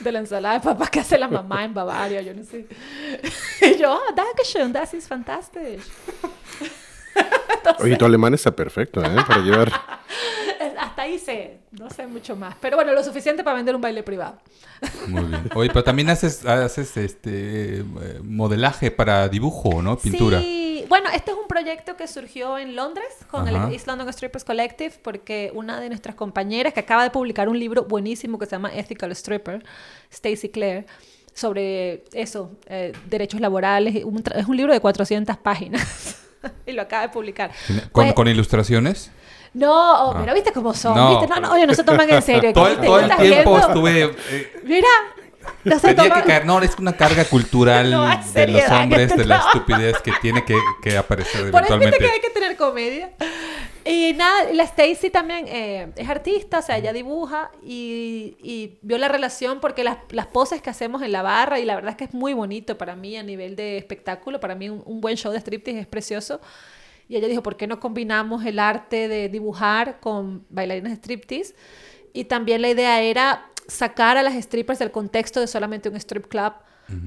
De 0.00 0.12
la 0.12 0.18
ensalada 0.18 0.54
de 0.54 0.60
papas 0.60 0.90
que 0.90 1.00
hace 1.00 1.16
la 1.18 1.28
mamá 1.28 1.64
en 1.64 1.72
Bavaria, 1.72 2.20
yo 2.20 2.34
no 2.34 2.42
sé. 2.42 2.66
y 3.62 3.76
yo, 3.76 3.92
ah, 3.92 4.12
Dankeschön, 4.12 4.72
das 4.72 4.92
ist 4.92 5.08
fantastisch. 5.08 5.84
Oye, 7.78 7.96
tu 7.96 8.04
alemán 8.04 8.34
está 8.34 8.50
perfecto, 8.50 9.02
¿eh? 9.02 9.16
Para 9.26 9.40
llevar. 9.40 9.99
Sé, 11.30 11.58
no 11.72 11.88
sé 11.90 12.06
mucho 12.06 12.34
más. 12.36 12.56
Pero 12.60 12.76
bueno, 12.76 12.92
lo 12.92 13.04
suficiente 13.04 13.44
para 13.44 13.56
vender 13.56 13.74
un 13.74 13.80
baile 13.80 14.02
privado. 14.02 14.38
Muy 15.06 15.24
bien. 15.24 15.48
Oye, 15.54 15.68
pero 15.68 15.84
también 15.84 16.10
haces, 16.10 16.44
haces 16.44 16.96
este 16.96 17.78
eh, 17.80 17.84
modelaje 18.22 18.90
para 18.90 19.28
dibujo, 19.28 19.80
¿no? 19.82 19.96
Pintura. 19.98 20.40
Sí, 20.40 20.84
bueno, 20.88 21.08
este 21.14 21.30
es 21.30 21.36
un 21.36 21.46
proyecto 21.46 21.96
que 21.96 22.08
surgió 22.08 22.58
en 22.58 22.74
Londres 22.74 23.06
con 23.30 23.46
Ajá. 23.46 23.66
el 23.68 23.72
East 23.74 23.86
London 23.86 24.12
Strippers 24.12 24.44
Collective 24.44 24.94
porque 25.02 25.52
una 25.54 25.78
de 25.80 25.88
nuestras 25.88 26.16
compañeras 26.16 26.72
que 26.72 26.80
acaba 26.80 27.04
de 27.04 27.10
publicar 27.10 27.48
un 27.48 27.58
libro 27.58 27.84
buenísimo 27.84 28.38
que 28.38 28.46
se 28.46 28.52
llama 28.52 28.74
Ethical 28.74 29.12
Stripper, 29.12 29.62
Stacy 30.10 30.48
Clare, 30.48 30.86
sobre 31.32 32.04
eso, 32.12 32.50
eh, 32.66 32.92
derechos 33.08 33.40
laborales, 33.40 34.04
un 34.04 34.22
es 34.34 34.46
un 34.46 34.56
libro 34.56 34.72
de 34.72 34.80
400 34.80 35.36
páginas 35.36 36.16
y 36.66 36.72
lo 36.72 36.82
acaba 36.82 37.02
de 37.02 37.08
publicar. 37.10 37.52
¿Con, 37.92 38.06
Pues- 38.06 38.14
con 38.14 38.26
ilustraciones? 38.28 39.10
No, 39.52 40.04
oh, 40.10 40.14
mira, 40.14 40.32
¿viste 40.34 40.52
cómo 40.52 40.72
son? 40.74 40.94
No. 40.96 41.18
¿Viste? 41.20 41.26
No, 41.34 41.40
no, 41.40 41.52
oye, 41.52 41.66
no 41.66 41.74
se 41.74 41.82
toman 41.84 42.08
en 42.08 42.22
serio. 42.22 42.52
Todo, 42.52 42.76
todo 42.76 42.98
el 42.98 43.04
¿Estás 43.04 43.18
tiempo 43.20 43.50
viendo? 43.50 43.66
estuve... 43.68 44.02
eh, 44.30 44.52
Mira, 44.64 44.88
no 45.64 45.78
se 45.78 45.94
tenía 45.94 46.04
que 46.04 46.20
toman- 46.20 46.24
caer... 46.26 46.46
No, 46.46 46.60
es 46.62 46.78
una 46.78 46.96
carga 46.96 47.24
cultural 47.24 47.90
No, 47.90 48.08
de 48.08 48.16
los 48.16 48.26
seriedad 48.26 48.82
hombres, 48.82 49.08
de 49.10 49.16
la 49.24 49.36
trabajo. 49.38 49.48
estupidez 49.58 49.98
que 50.02 50.12
tiene 50.22 50.44
que, 50.44 50.56
que 50.82 50.96
aparecer 50.96 51.50
Por 51.50 51.64
eso 51.64 51.78
viste 51.78 51.86
eventualmente. 51.96 51.98
que 51.98 52.10
hay 52.10 52.20
que 52.20 52.30
tener 52.30 52.56
comedia. 52.56 53.10
Y 53.84 54.12
nada, 54.12 54.52
la 54.52 54.62
Stacy 54.64 55.08
también 55.10 55.46
eh, 55.48 55.90
es 55.96 56.08
artista, 56.08 56.58
o 56.58 56.62
sea, 56.62 56.76
ella 56.76 56.92
dibuja 56.92 57.50
y, 57.62 58.36
y 58.42 58.78
vio 58.82 58.98
la 58.98 59.08
relación 59.08 59.58
porque 59.58 59.82
las, 59.82 59.96
las 60.10 60.26
poses 60.26 60.60
que 60.62 60.68
hacemos 60.70 61.02
en 61.02 61.12
la 61.12 61.22
barra, 61.22 61.58
y 61.58 61.64
la 61.64 61.74
verdad 61.76 61.92
es 61.92 61.96
que 61.96 62.04
es 62.04 62.12
muy 62.14 62.34
bonito 62.34 62.76
para 62.76 62.94
mí 62.94 63.16
a 63.16 63.22
nivel 63.22 63.56
de 63.56 63.78
espectáculo, 63.78 64.38
para 64.38 64.54
mí 64.54 64.68
un, 64.68 64.82
un 64.84 65.00
buen 65.00 65.16
show 65.16 65.32
de 65.32 65.38
striptease 65.40 65.80
es 65.80 65.86
precioso. 65.86 66.40
Y 67.10 67.16
ella 67.16 67.26
dijo, 67.26 67.42
¿por 67.42 67.56
qué 67.56 67.66
no 67.66 67.80
combinamos 67.80 68.44
el 68.46 68.60
arte 68.60 69.08
de 69.08 69.28
dibujar 69.28 69.98
con 69.98 70.46
bailarines 70.48 70.92
de 70.92 70.96
striptease? 70.96 71.54
Y 72.12 72.24
también 72.26 72.62
la 72.62 72.68
idea 72.70 73.02
era 73.02 73.46
sacar 73.66 74.16
a 74.16 74.22
las 74.22 74.34
strippers 74.40 74.78
del 74.78 74.92
contexto 74.92 75.40
de 75.40 75.48
solamente 75.48 75.88
un 75.88 75.96
strip 75.96 76.26
club, 76.28 76.52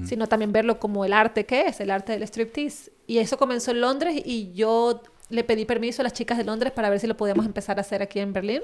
sino 0.06 0.26
también 0.26 0.52
verlo 0.52 0.78
como 0.78 1.04
el 1.06 1.12
arte 1.14 1.46
que 1.46 1.62
es, 1.62 1.80
el 1.80 1.90
arte 1.90 2.12
del 2.12 2.22
striptease. 2.22 2.92
Y 3.06 3.16
eso 3.18 3.38
comenzó 3.38 3.70
en 3.70 3.80
Londres 3.80 4.20
y 4.24 4.52
yo 4.52 5.00
le 5.30 5.42
pedí 5.42 5.64
permiso 5.64 6.02
a 6.02 6.04
las 6.04 6.12
chicas 6.12 6.36
de 6.36 6.44
Londres 6.44 6.72
para 6.74 6.90
ver 6.90 7.00
si 7.00 7.06
lo 7.06 7.16
podíamos 7.16 7.46
empezar 7.46 7.78
a 7.78 7.80
hacer 7.80 8.02
aquí 8.02 8.20
en 8.20 8.34
Berlín. 8.34 8.60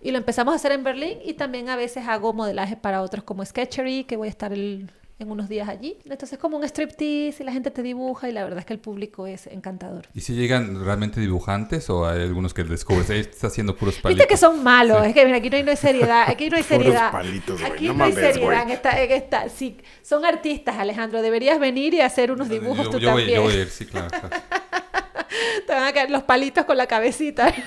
Y 0.00 0.12
lo 0.12 0.18
empezamos 0.18 0.52
a 0.52 0.56
hacer 0.56 0.70
en 0.70 0.84
Berlín 0.84 1.18
y 1.24 1.34
también 1.34 1.68
a 1.70 1.76
veces 1.76 2.06
hago 2.06 2.32
modelaje 2.32 2.76
para 2.76 3.02
otros 3.02 3.24
como 3.24 3.44
Sketchery, 3.44 4.04
que 4.04 4.16
voy 4.16 4.28
a 4.28 4.30
estar 4.30 4.52
el- 4.52 4.90
en 5.18 5.30
unos 5.30 5.48
días 5.48 5.68
allí. 5.68 5.96
Entonces 6.04 6.32
es 6.34 6.38
como 6.38 6.56
un 6.56 6.64
striptease 6.64 7.36
y 7.40 7.44
la 7.44 7.52
gente 7.52 7.70
te 7.70 7.82
dibuja 7.82 8.28
y 8.28 8.32
la 8.32 8.42
verdad 8.42 8.58
es 8.60 8.64
que 8.64 8.72
el 8.72 8.80
público 8.80 9.26
es 9.26 9.46
encantador. 9.46 10.06
¿Y 10.12 10.20
si 10.22 10.34
llegan 10.34 10.84
realmente 10.84 11.20
dibujantes 11.20 11.88
o 11.88 12.06
hay 12.06 12.22
algunos 12.22 12.52
que 12.52 12.64
descubres, 12.64 13.08
"Ey, 13.10 13.20
está 13.20 13.46
haciendo 13.46 13.76
puros 13.76 13.94
palitos? 13.96 14.18
Viste 14.18 14.26
que 14.28 14.36
son 14.36 14.62
malos, 14.64 15.06
es 15.06 15.14
que 15.14 15.24
mira, 15.24 15.38
aquí 15.38 15.50
no 15.50 15.56
hay, 15.56 15.62
no 15.62 15.70
hay 15.70 15.76
seriedad, 15.76 16.24
aquí 16.28 16.50
no 16.50 16.56
hay 16.56 16.62
Puros 16.64 16.82
seriedad. 16.82 17.12
palitos, 17.12 17.60
güey, 17.60 17.72
aquí 17.72 17.86
no 17.88 17.94
no, 17.94 18.04
hay 18.04 18.12
mames, 18.12 18.32
seriedad 18.34 18.62
en 18.62 18.70
esta, 18.70 19.02
en 19.02 19.10
esta. 19.12 19.48
Sí, 19.48 19.78
son 20.02 20.24
artistas, 20.24 20.76
Alejandro, 20.78 21.22
deberías 21.22 21.60
venir 21.60 21.94
y 21.94 22.00
hacer 22.00 22.32
unos 22.32 22.48
dibujos 22.48 22.84
yo, 22.86 22.90
tú 22.90 22.98
yo 22.98 23.12
voy, 23.12 23.22
también. 23.22 23.36
yo 23.38 23.42
voy 23.44 23.52
a 23.54 23.60
ir, 23.62 23.68
sí, 23.68 23.86
claro. 23.86 24.08
claro. 24.08 24.28
Te 25.66 25.72
van 25.72 25.84
a 25.84 25.92
caer 25.92 26.10
los 26.10 26.22
palitos 26.24 26.64
con 26.64 26.76
la 26.76 26.86
cabecita. 26.86 27.52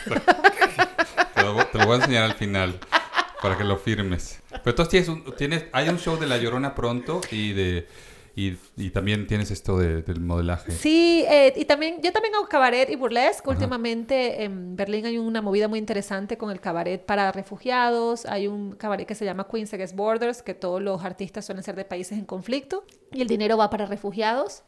Te 1.36 1.43
lo, 1.43 1.65
te 1.65 1.77
lo 1.77 1.86
voy 1.86 1.93
a 1.93 1.99
enseñar 1.99 2.23
al 2.23 2.33
final 2.33 2.79
para 3.41 3.58
que 3.58 3.63
lo 3.63 3.78
firmes. 3.78 4.41
Pero 4.50 4.69
entonces 4.71 4.89
tienes, 4.89 5.10
un- 5.10 5.36
tienes 5.36 5.65
hay 5.71 5.89
un 5.89 5.97
show 6.00 6.17
de 6.17 6.28
La 6.28 6.38
Llorona 6.38 6.73
pronto 6.76 7.21
y 7.32 7.54
de 7.54 7.88
y, 8.39 8.56
y 8.76 8.91
también 8.91 9.26
tienes 9.26 9.50
esto 9.50 9.80
de- 9.80 10.04
del 10.04 10.19
modelaje. 10.19 10.71
Sí, 10.71 11.26
eh, 11.28 11.54
y 11.56 11.65
también, 11.65 12.04
yo 12.04 12.12
también 12.13 12.36
hago 12.36 12.47
cabaret 12.47 12.88
y 12.88 12.95
burlesque. 12.95 13.50
Últimamente 13.50 14.43
en 14.43 14.76
Berlín 14.76 15.08
hay 15.08 15.17
una 15.17 15.41
movida 15.41 15.67
muy 15.67 15.80
interesante 15.80 16.38
con 16.38 16.52
el 16.52 16.60
cabaret 16.60 17.04
para 17.04 17.32
refugiados. 17.32 18.28
Hay 18.28 18.45
un 18.45 18.73
cabaret 18.76 19.08
que 19.08 19.15
se 19.15 19.26
llama 19.26 19.47
Queens 19.52 19.73
Against 19.73 19.95
Borders, 19.95 20.43
que 20.43 20.54
todos 20.54 20.80
los 20.84 21.04
artistas 21.04 21.45
suelen 21.45 21.63
ser 21.63 21.76
de 21.76 21.86
países 21.86 22.15
en 22.19 22.26
conflicto 22.26 22.86
y 23.12 23.21
el 23.21 23.28
dinero 23.28 23.58
va 23.58 23.71
para 23.71 23.88
refugiados. 23.88 24.62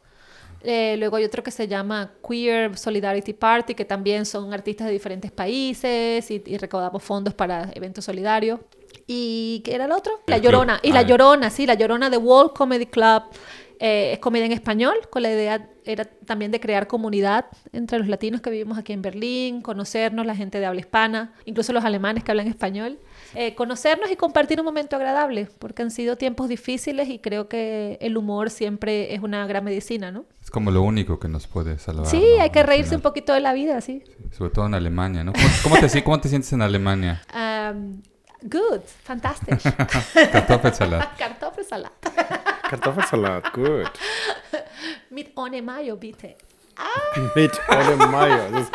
Eh, 0.62 0.96
luego 0.98 1.16
hay 1.16 1.24
otro 1.24 1.42
que 1.42 1.50
se 1.50 1.66
llama 1.68 2.12
Queer 2.26 2.76
Solidarity 2.76 3.32
Party, 3.32 3.74
que 3.74 3.84
también 3.84 4.26
son 4.26 4.52
artistas 4.52 4.86
de 4.86 4.92
diferentes 4.92 5.30
países 5.30 6.30
y, 6.30 6.42
y 6.46 6.58
recaudamos 6.58 7.02
fondos 7.02 7.34
para 7.34 7.70
eventos 7.74 8.04
solidarios. 8.04 8.60
¿Y 9.06 9.62
qué 9.64 9.74
era 9.74 9.86
el 9.86 9.92
otro? 9.92 10.20
La. 10.26 10.38
Llorona. 10.38 10.80
Y 10.82 10.90
Ah, 10.90 10.94
La. 10.94 11.02
Llorona, 11.02 11.50
sí, 11.50 11.66
La 11.66 11.74
Llorona 11.74 12.10
de 12.10 12.16
World 12.16 12.52
Comedy 12.52 12.86
Club. 12.86 13.22
Eh, 13.82 14.12
es 14.12 14.18
comedia 14.18 14.44
en 14.44 14.52
español, 14.52 14.94
con 15.08 15.22
la 15.22 15.32
idea 15.32 15.66
era 15.86 16.04
también 16.04 16.50
de 16.50 16.60
crear 16.60 16.86
comunidad 16.86 17.46
entre 17.72 17.98
los 17.98 18.08
latinos 18.08 18.42
que 18.42 18.50
vivimos 18.50 18.76
aquí 18.76 18.92
en 18.92 19.00
Berlín, 19.00 19.62
conocernos, 19.62 20.26
la 20.26 20.36
gente 20.36 20.60
de 20.60 20.66
habla 20.66 20.80
hispana, 20.80 21.32
incluso 21.46 21.72
los 21.72 21.82
alemanes 21.82 22.22
que 22.22 22.30
hablan 22.30 22.46
español, 22.46 22.98
eh, 23.34 23.54
conocernos 23.54 24.10
y 24.10 24.16
compartir 24.16 24.58
un 24.60 24.66
momento 24.66 24.96
agradable, 24.96 25.48
porque 25.58 25.82
han 25.82 25.90
sido 25.90 26.16
tiempos 26.16 26.48
difíciles 26.48 27.08
y 27.08 27.18
creo 27.18 27.48
que 27.48 27.98
el 28.00 28.16
humor 28.16 28.50
siempre 28.50 29.14
es 29.14 29.22
una 29.22 29.46
gran 29.46 29.64
medicina, 29.64 30.10
¿no? 30.10 30.24
Es 30.42 30.50
como 30.50 30.70
lo 30.70 30.82
único 30.82 31.18
que 31.18 31.28
nos 31.28 31.46
puede 31.46 31.78
salvar. 31.78 32.06
sí, 32.06 32.24
¿no? 32.36 32.42
hay 32.42 32.50
que 32.50 32.62
reírse 32.62 32.90
final. 32.90 32.98
un 32.98 33.02
poquito 33.02 33.32
de 33.32 33.40
la 33.40 33.52
vida, 33.52 33.80
sí. 33.80 34.02
Sobre 34.32 34.50
todo 34.50 34.66
en 34.66 34.74
Alemania, 34.74 35.24
¿no? 35.24 35.32
¿Cómo, 35.32 35.48
cómo 35.62 35.76
te, 35.78 36.04
cómo 36.04 36.20
te 36.20 36.28
sientes 36.28 36.52
en 36.52 36.62
Alemania? 36.62 37.22
Um, 37.34 38.02
good, 38.42 38.80
fantastic. 39.04 39.60
Kartoffelsalat. 40.32 41.16
Kartoffelsalat. 41.16 41.92
Kartoffelsalat, 42.70 43.54
good. 43.54 43.86
Mit 45.10 45.32
ohne 45.34 45.62
Mayo, 45.62 45.96
bitte. 45.96 46.36
Mit 47.34 47.52
ohne 47.68 48.06
Mayo. 48.06 48.66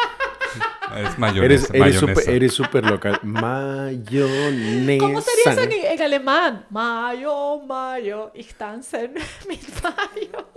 Es 0.98 1.18
mayonesa. 1.20 1.46
Eres, 1.46 1.70
eres 1.72 2.02
mayonesa. 2.02 2.56
súper 2.56 2.86
local. 2.86 3.20
Mayonesa. 3.24 4.98
¿Cómo 5.00 5.22
sería 5.22 5.52
eso 5.52 5.62
en, 5.62 5.72
en 5.74 6.02
alemán? 6.02 6.66
Mayo, 6.70 7.60
Mayo, 7.62 8.32
ich 8.36 8.54
tanze 8.56 9.10
mit 9.48 9.62
Mayo. 9.84 10.48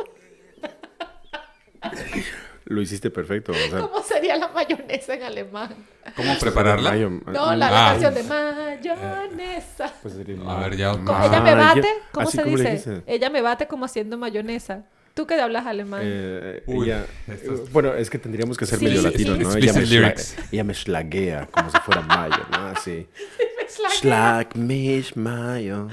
Lo 2.67 2.83
hiciste 2.83 3.11
perfecto. 3.11 3.53
O 3.53 3.55
sea, 3.71 3.81
¿Cómo 3.81 4.03
sería 4.03 4.37
la 4.37 4.49
mayonesa 4.49 5.15
en 5.15 5.23
alemán? 5.23 5.75
¿Cómo 6.15 6.37
prepararla? 6.39 6.95
No, 6.97 7.55
la, 7.57 7.69
Ah. 7.69 7.91
canción 7.93 8.13
de 8.15 8.23
mayonesa. 8.25 9.91
pues 10.03 10.15
sería 10.15 10.37
A 10.47 10.59
ver, 10.61 10.77
ya. 10.77 10.91
¿Cómo- 10.93 11.25
ella 11.25 11.41
me 11.41 11.55
Mayo- 11.55 11.77
bate, 11.83 11.89
¿cómo 12.13 12.29
así 12.29 12.37
se 12.37 12.43
como 12.45 12.57
le 12.59 12.71
dice? 12.73 13.03
Ella 13.07 13.31
me 13.31 13.41
bate 13.41 13.67
como 13.67 13.87
haciendo 13.87 14.19
mayonesa. 14.19 14.85
¿Tú 15.19 15.27
que 15.27 15.35
hablas 15.35 15.67
alemán? 15.67 16.01
Eh, 16.05 16.63
Uy, 16.67 16.87
ella- 16.87 17.05
esto 17.27 17.55
es- 17.55 17.73
bueno, 17.73 17.93
es 17.95 18.09
que 18.09 18.21
tendríamos 18.21 18.57
que 18.57 18.67
ser 18.67 18.79
Sí, 18.79 18.85
medio 18.85 19.01
sí, 19.01 19.05
latinos, 19.07 19.37
sí. 19.37 19.43
¿no? 19.43 19.55
Ella 19.57 19.73
me, 19.73 19.81
lyrics. 19.85 20.37
ella 20.53 20.63
me 20.63 20.75
schlaguea 20.75 21.49
como 21.51 21.69
si 21.73 21.79
fuera 21.79 22.03
mayo, 22.03 22.37
¿no? 22.53 22.59
Así. 22.69 23.09
La 23.83 23.89
que- 23.89 23.95
Schlag 23.97 24.57
mich 24.57 25.17
mayo. 25.17 25.89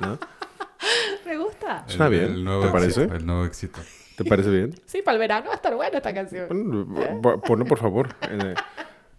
¿No? 0.00 0.18
Me 1.24 1.36
gusta. 1.38 1.84
Está 1.88 2.08
bien, 2.08 2.42
nuevo 2.44 2.64
¿te 2.66 2.72
parece? 2.72 3.04
el 3.04 3.24
nuevo 3.24 3.44
éxito. 3.44 3.78
¿Te 4.16 4.24
parece 4.24 4.50
bien? 4.50 4.74
Sí, 4.86 5.02
para 5.02 5.14
el 5.14 5.20
verano 5.20 5.46
va 5.46 5.52
a 5.52 5.56
estar 5.56 5.72
buena 5.76 5.96
esta 5.98 6.12
canción. 6.12 6.48
Bueno, 6.92 7.20
po- 7.22 7.40
ponlo 7.42 7.64
por 7.66 7.78
favor. 7.78 8.08
Eh, 8.28 8.54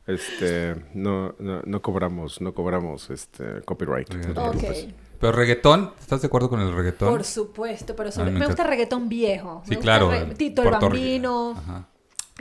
Este, 0.05 0.75
no, 0.93 1.33
no, 1.39 1.61
no 1.65 1.81
cobramos, 1.81 2.39
no 2.41 2.53
cobramos 2.53 3.09
este 3.09 3.61
copyright. 3.63 4.13
no 4.13 4.21
te 4.21 4.39
Ok. 4.39 4.49
preocupes. 4.59 4.87
Pero 5.19 5.31
reggaetón, 5.31 5.93
¿estás 5.99 6.21
de 6.21 6.27
acuerdo 6.27 6.49
con 6.49 6.59
el 6.61 6.73
reggaetón? 6.73 7.09
Por 7.09 7.23
supuesto, 7.23 7.95
pero 7.95 8.11
sobre- 8.11 8.31
me 8.31 8.39
me, 8.39 8.45
gusta 8.47 8.63
el 8.63 8.67
reggaetón 8.69 9.07
viejo. 9.09 9.61
sí, 9.65 9.71
Me 9.71 9.75
gusta 9.77 9.83
claro. 9.83 10.13
el 10.13 10.27
re- 10.29 10.35
Tito 10.35 10.63
el. 10.63 10.69
Bambino. 10.97 11.51
Ajá. 11.57 11.87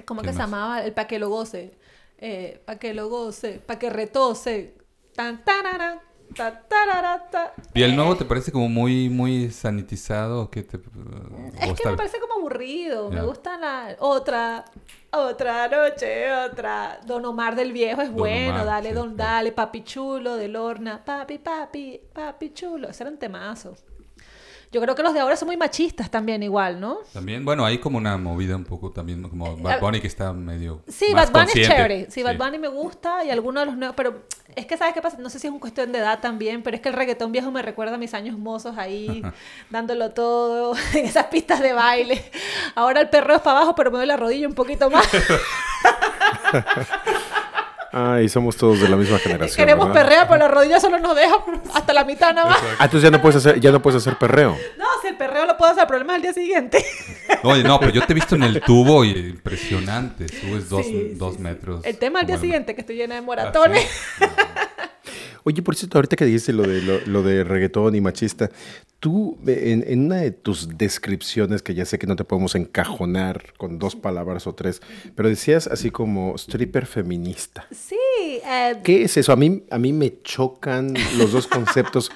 ¿Cómo 0.04 0.20
¿Quién 0.22 0.32
que 0.32 0.37
se 0.37 0.42
llamaba? 0.42 0.82
El 0.84 0.92
pa' 0.92 1.06
que 1.06 1.18
lo 1.18 1.28
goce. 1.28 1.78
Eh, 2.18 2.62
pa' 2.66 2.76
que 2.76 2.94
lo 2.94 3.08
goce. 3.08 3.60
Pa' 3.64 3.78
que 3.78 3.90
retose. 3.90 4.76
Tan, 5.14 5.44
tarara, 5.44 6.00
ta, 6.34 6.62
tarara, 6.68 7.28
ta. 7.30 7.54
¿Y 7.74 7.82
el 7.82 7.92
Eh, 7.92 7.96
nuevo 7.96 8.16
te 8.16 8.24
parece 8.24 8.50
como 8.50 8.68
muy, 8.68 9.08
muy 9.08 9.50
sanitizado? 9.52 10.50
¿Qué 10.50 10.64
te, 10.64 10.78
o 10.78 10.80
Es 11.60 11.80
que 11.80 11.88
me 11.88 11.96
parece 11.96 12.18
como 12.18 12.34
aburrido. 12.44 13.11
Me 13.11 13.22
gusta 13.22 13.57
la 13.57 13.96
otra, 13.98 14.64
otra 15.11 15.68
noche, 15.68 16.33
otra. 16.33 17.00
Don 17.04 17.24
Omar 17.24 17.57
del 17.57 17.72
Viejo 17.72 18.02
es 18.02 18.09
Don 18.09 18.18
bueno. 18.18 18.54
Omar, 18.54 18.66
dale, 18.66 18.88
sí, 18.90 18.94
don, 18.94 19.16
dale. 19.16 19.52
Papi 19.52 19.83
chulo 19.85 20.37
de 20.37 20.48
Lorna. 20.48 21.02
Papi, 21.04 21.38
papi, 21.38 22.00
papi 22.12 22.52
chulo. 22.52 22.88
Ese 22.88 23.02
era 23.02 23.11
un 23.11 23.18
temazo. 23.18 23.74
Yo 24.74 24.80
creo 24.80 24.96
que 24.96 25.04
los 25.04 25.14
de 25.14 25.20
ahora 25.20 25.37
son 25.37 25.46
muy 25.46 25.56
machistas 25.56 26.10
también, 26.10 26.42
igual, 26.42 26.80
¿no? 26.80 26.98
También, 27.12 27.44
bueno, 27.44 27.64
hay 27.64 27.78
como 27.78 27.96
una 27.96 28.18
movida 28.18 28.56
un 28.56 28.64
poco 28.64 28.90
también, 28.90 29.22
como 29.22 29.56
Bad 29.56 29.78
Bunny 29.78 30.00
que 30.00 30.08
está 30.08 30.32
medio 30.32 30.82
Sí, 30.88 31.14
más 31.14 31.30
Bad 31.30 31.46
Bunny 31.46 31.60
es 31.60 31.68
chévere. 31.68 32.10
Sí, 32.10 32.24
Bad 32.24 32.37
Bunny 32.37 32.58
me 32.58 32.66
gusta 32.66 33.24
y 33.24 33.30
algunos 33.30 33.62
de 33.62 33.66
los 33.66 33.76
nuevos, 33.76 33.94
pero 33.94 34.24
es 34.56 34.66
que 34.66 34.76
sabes 34.76 34.92
qué 34.92 35.00
pasa, 35.00 35.16
no 35.18 35.30
sé 35.30 35.38
si 35.38 35.46
es 35.46 35.52
una 35.52 35.60
cuestión 35.60 35.92
de 35.92 36.00
edad 36.00 36.18
también, 36.18 36.64
pero 36.64 36.74
es 36.74 36.82
que 36.82 36.88
el 36.88 36.96
reggaetón 36.96 37.30
viejo 37.30 37.52
me 37.52 37.62
recuerda 37.62 37.94
a 37.94 37.98
mis 37.98 38.14
años 38.14 38.37
mozos 38.37 38.76
ahí, 38.76 39.22
dándolo 39.70 40.10
todo 40.10 40.74
en 40.94 41.04
esas 41.04 41.26
pistas 41.26 41.60
de 41.60 41.72
baile. 41.72 42.24
Ahora 42.74 43.00
el 43.00 43.08
perreo 43.08 43.37
es 43.37 43.42
para 43.42 43.58
abajo, 43.58 43.76
pero 43.76 43.92
me 43.92 43.98
doy 43.98 44.08
la 44.08 44.16
rodilla 44.16 44.48
un 44.48 44.54
poquito 44.54 44.90
más. 44.90 45.06
Ay, 47.96 48.28
somos 48.28 48.57
todos 48.57 48.80
de 48.80 48.88
la 48.88 48.96
misma 48.96 49.18
generación. 49.20 49.57
Queremos 49.57 49.87
¿verdad? 49.88 50.02
perrear, 50.02 50.26
pero 50.28 50.38
la 50.40 50.48
rodilla 50.48 50.80
solo 50.80 50.98
nos 50.98 51.14
deja 51.14 51.37
hasta 51.74 51.92
la 51.92 52.04
mitad 52.04 52.35
nada 52.35 52.50
más. 52.50 52.59
Ah, 52.78 52.85
entonces 52.87 53.02
ya 53.02 53.11
no 53.11 53.22
puedes 53.22 53.37
hacer, 53.37 53.61
ya 53.61 53.70
no 53.70 53.80
puedes 53.80 54.00
hacer 54.00 54.18
perreo. 54.18 54.57
No, 54.76 54.85
si 55.00 55.09
el 55.09 55.16
perreo 55.16 55.46
lo 55.46 55.57
puedo 55.57 55.70
hacer, 55.70 55.83
el 55.83 55.88
problema 55.88 56.14
es 56.14 56.16
el 56.16 56.22
día 56.22 56.33
siguiente. 56.33 56.85
Oye, 57.44 57.62
no, 57.62 57.78
pero 57.78 57.92
yo 57.92 58.04
te 58.04 58.12
he 58.12 58.14
visto 58.14 58.35
en 58.35 58.42
el 58.42 58.61
tubo 58.62 59.04
y 59.04 59.11
impresionante. 59.30 60.26
Subes 60.28 60.68
dos, 60.68 60.85
Sí, 60.85 60.92
sí, 60.92 61.14
dos 61.14 61.37
sí. 61.37 61.40
metros. 61.42 61.85
El 61.85 61.96
tema 61.98 62.20
al 62.20 62.26
día 62.26 62.35
el- 62.35 62.40
siguiente, 62.40 62.74
que 62.74 62.80
estoy 62.80 62.96
llena 62.96 63.14
de 63.14 63.20
Ah, 63.20 63.22
moratones. 63.22 63.83
¿sí? 64.18 64.24
Oye, 65.44 65.62
por 65.62 65.76
cierto, 65.76 65.98
ahorita 65.98 66.16
que 66.16 66.24
dijiste 66.24 66.52
lo 66.52 66.62
de, 66.62 66.80
lo, 66.80 67.00
lo 67.07 67.22
de 67.22 67.44
reggaetón 67.44 67.94
y 67.94 68.00
machista, 68.00 68.50
tú 68.98 69.37
eh, 69.46 69.72
en, 69.72 69.85
en 69.87 70.07
una 70.07 70.16
de 70.16 70.30
tus 70.30 70.78
descripciones, 70.78 71.62
que 71.62 71.74
ya 71.74 71.85
sé 71.85 71.98
que 71.98 72.07
no 72.07 72.16
te 72.16 72.24
podemos 72.24 72.54
encajonar 72.54 73.52
con 73.59 73.78
dos 73.78 73.94
palabras 73.94 74.46
o 74.46 74.54
tres, 74.54 74.80
pero 75.14 75.28
decías 75.28 75.66
así 75.66 75.90
como 75.90 76.35
stripper 76.37 76.87
feminista. 76.87 77.66
Sí, 77.70 77.96
eh, 78.16 78.80
¿Qué 78.83 79.04
es 79.04 79.18
eso? 79.18 79.33
A 79.33 79.37
mí, 79.37 79.64
a 79.70 79.78
mí 79.78 79.92
me 79.92 80.22
chocan 80.22 80.94
los 81.18 81.33
dos 81.33 81.46
conceptos 81.46 82.11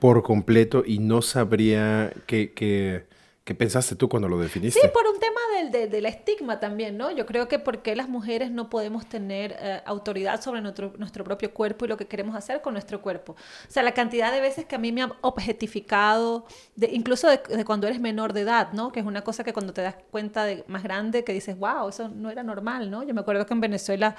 por 0.00 0.24
completo 0.24 0.82
y 0.84 0.98
no 0.98 1.22
sabría 1.22 2.12
qué, 2.26 2.52
qué, 2.52 3.04
qué 3.44 3.54
pensaste 3.56 3.96
tú 3.96 4.08
cuando 4.08 4.28
lo 4.28 4.38
definiste. 4.38 4.80
Sí, 4.80 4.86
por 4.94 5.04
un 5.06 5.18
tema 5.18 5.40
del, 5.56 5.70
del- 5.72 5.90
del 5.90 6.06
estigma 6.06 6.60
también, 6.60 6.96
¿no? 6.96 7.10
Yo 7.10 7.26
creo 7.26 7.48
que 7.48 7.58
porque 7.58 7.96
las 7.96 8.08
mujeres 8.08 8.50
no 8.52 8.70
podemos 8.70 9.06
tener 9.08 9.56
eh, 9.58 9.80
autoridad 9.84 10.40
sobre 10.40 10.60
nuestro, 10.60 10.92
nuestro 10.98 11.24
propio 11.24 11.52
cuerpo 11.52 11.84
y 11.84 11.88
lo 11.88 11.96
que 11.96 12.06
queremos 12.06 12.36
hacer 12.36 12.60
con 12.60 12.74
nuestro 12.74 13.02
cuerpo. 13.02 13.32
O 13.32 13.70
sea, 13.70 13.82
la 13.82 13.92
cantidad 13.94 14.30
de 14.32 14.40
veces 14.40 14.64
que 14.66 14.76
a 14.76 14.78
mí 14.78 14.92
me 14.92 15.02
han 15.02 15.12
objetificado, 15.22 16.46
incluso 16.92 17.28
de, 17.28 17.38
de 17.48 17.64
cuando 17.64 17.86
eres 17.86 18.00
menor 18.00 18.32
de 18.32 18.42
edad, 18.42 18.72
¿no? 18.72 18.92
Que 18.92 19.00
es 19.00 19.06
una 19.06 19.22
cosa 19.22 19.42
que 19.44 19.52
cuando 19.52 19.72
te 19.72 19.82
das 19.82 19.96
cuenta 20.10 20.44
de 20.44 20.64
más 20.68 20.82
grande, 20.82 21.24
que 21.24 21.32
dices, 21.32 21.58
wow, 21.58 21.88
eso 21.88 22.08
no 22.08 22.30
era 22.30 22.42
normal, 22.42 22.90
¿no? 22.90 23.02
Yo 23.02 23.12
me 23.14 23.20
acuerdo 23.22 23.44
que 23.46 23.54
en 23.54 23.60
Venezuela 23.60 24.14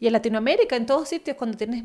y 0.00 0.06
en 0.06 0.12
Latinoamérica, 0.12 0.76
en 0.76 0.86
todos 0.86 1.08
sitios, 1.08 1.36
cuando 1.36 1.56
tienes 1.56 1.84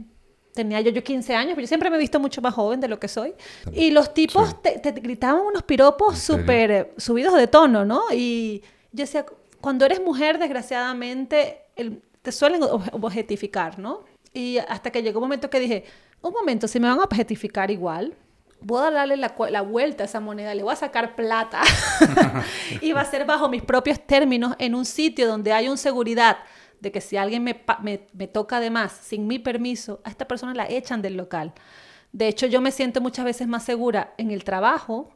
Tenía 0.53 0.79
yo, 0.81 0.91
yo 0.91 1.03
15 1.03 1.33
años, 1.35 1.51
pero 1.55 1.61
yo 1.61 1.67
siempre 1.67 1.89
me 1.89 1.95
he 1.95 1.99
visto 1.99 2.19
mucho 2.19 2.41
más 2.41 2.53
joven 2.53 2.79
de 2.79 2.87
lo 2.87 2.99
que 2.99 3.07
soy. 3.07 3.33
Y 3.71 3.89
los 3.91 4.13
tipos 4.13 4.49
Sí. 4.49 4.55
te, 4.61 4.79
te 4.79 4.91
gritaban 5.01 5.41
unos 5.41 5.63
piropos 5.63 6.19
súper 6.19 6.93
subidos 6.97 7.33
de 7.35 7.47
tono, 7.47 7.83
¿no? 7.85 8.03
Y 8.13 8.61
yo 8.91 9.03
decía, 9.03 9.25
cuando 9.61 9.85
eres 9.85 9.99
mujer, 10.01 10.37
desgraciadamente, 10.37 11.61
el- 11.75 12.01
te 12.21 12.31
suelen 12.31 12.61
ob- 12.61 12.89
objetificar, 12.93 13.79
¿no? 13.79 14.03
Y 14.33 14.57
hasta 14.59 14.91
que 14.91 15.01
llegó 15.03 15.19
un 15.19 15.25
momento 15.25 15.49
que 15.49 15.59
dije, 15.59 15.83
un 16.21 16.31
momento, 16.33 16.67
si 16.67 16.79
me 16.79 16.87
van 16.87 16.99
a 16.99 17.03
objetificar 17.03 17.69
igual, 17.71 18.13
voy 18.61 18.85
a 18.85 18.91
darle 18.91 19.17
la, 19.17 19.35
la 19.49 19.61
vuelta 19.61 20.03
a 20.03 20.05
esa 20.05 20.19
moneda, 20.19 20.53
le 20.55 20.63
voy 20.63 20.71
a 20.73 20.75
sacar 20.75 21.15
plata 21.15 21.61
y 22.81 22.91
va 22.93 23.01
a 23.01 23.05
ser 23.05 23.25
bajo 23.25 23.49
mis 23.49 23.61
propios 23.61 23.99
términos 24.05 24.55
en 24.59 24.75
un 24.75 24.85
sitio 24.85 25.27
donde 25.27 25.51
hay 25.51 25.67
una 25.67 25.77
seguridad 25.77 26.37
de 26.83 26.91
que 26.91 26.99
si 26.99 27.15
alguien 27.15 27.43
me, 27.45 27.63
me, 27.81 28.07
me 28.13 28.27
toca 28.27 28.59
de 28.59 28.69
más 28.69 28.91
sin 28.91 29.25
mi 29.25 29.39
permiso, 29.39 30.01
a 30.03 30.09
esta 30.09 30.27
persona 30.27 30.53
la 30.53 30.67
echan 30.69 31.01
del 31.01 31.15
local. 31.15 31.53
De 32.11 32.27
hecho, 32.27 32.45
yo 32.45 32.59
me 32.59 32.71
siento 32.71 32.99
muchas 32.99 33.23
veces 33.23 33.47
más 33.47 33.63
segura 33.63 34.13
en 34.17 34.31
el 34.31 34.43
trabajo 34.43 35.09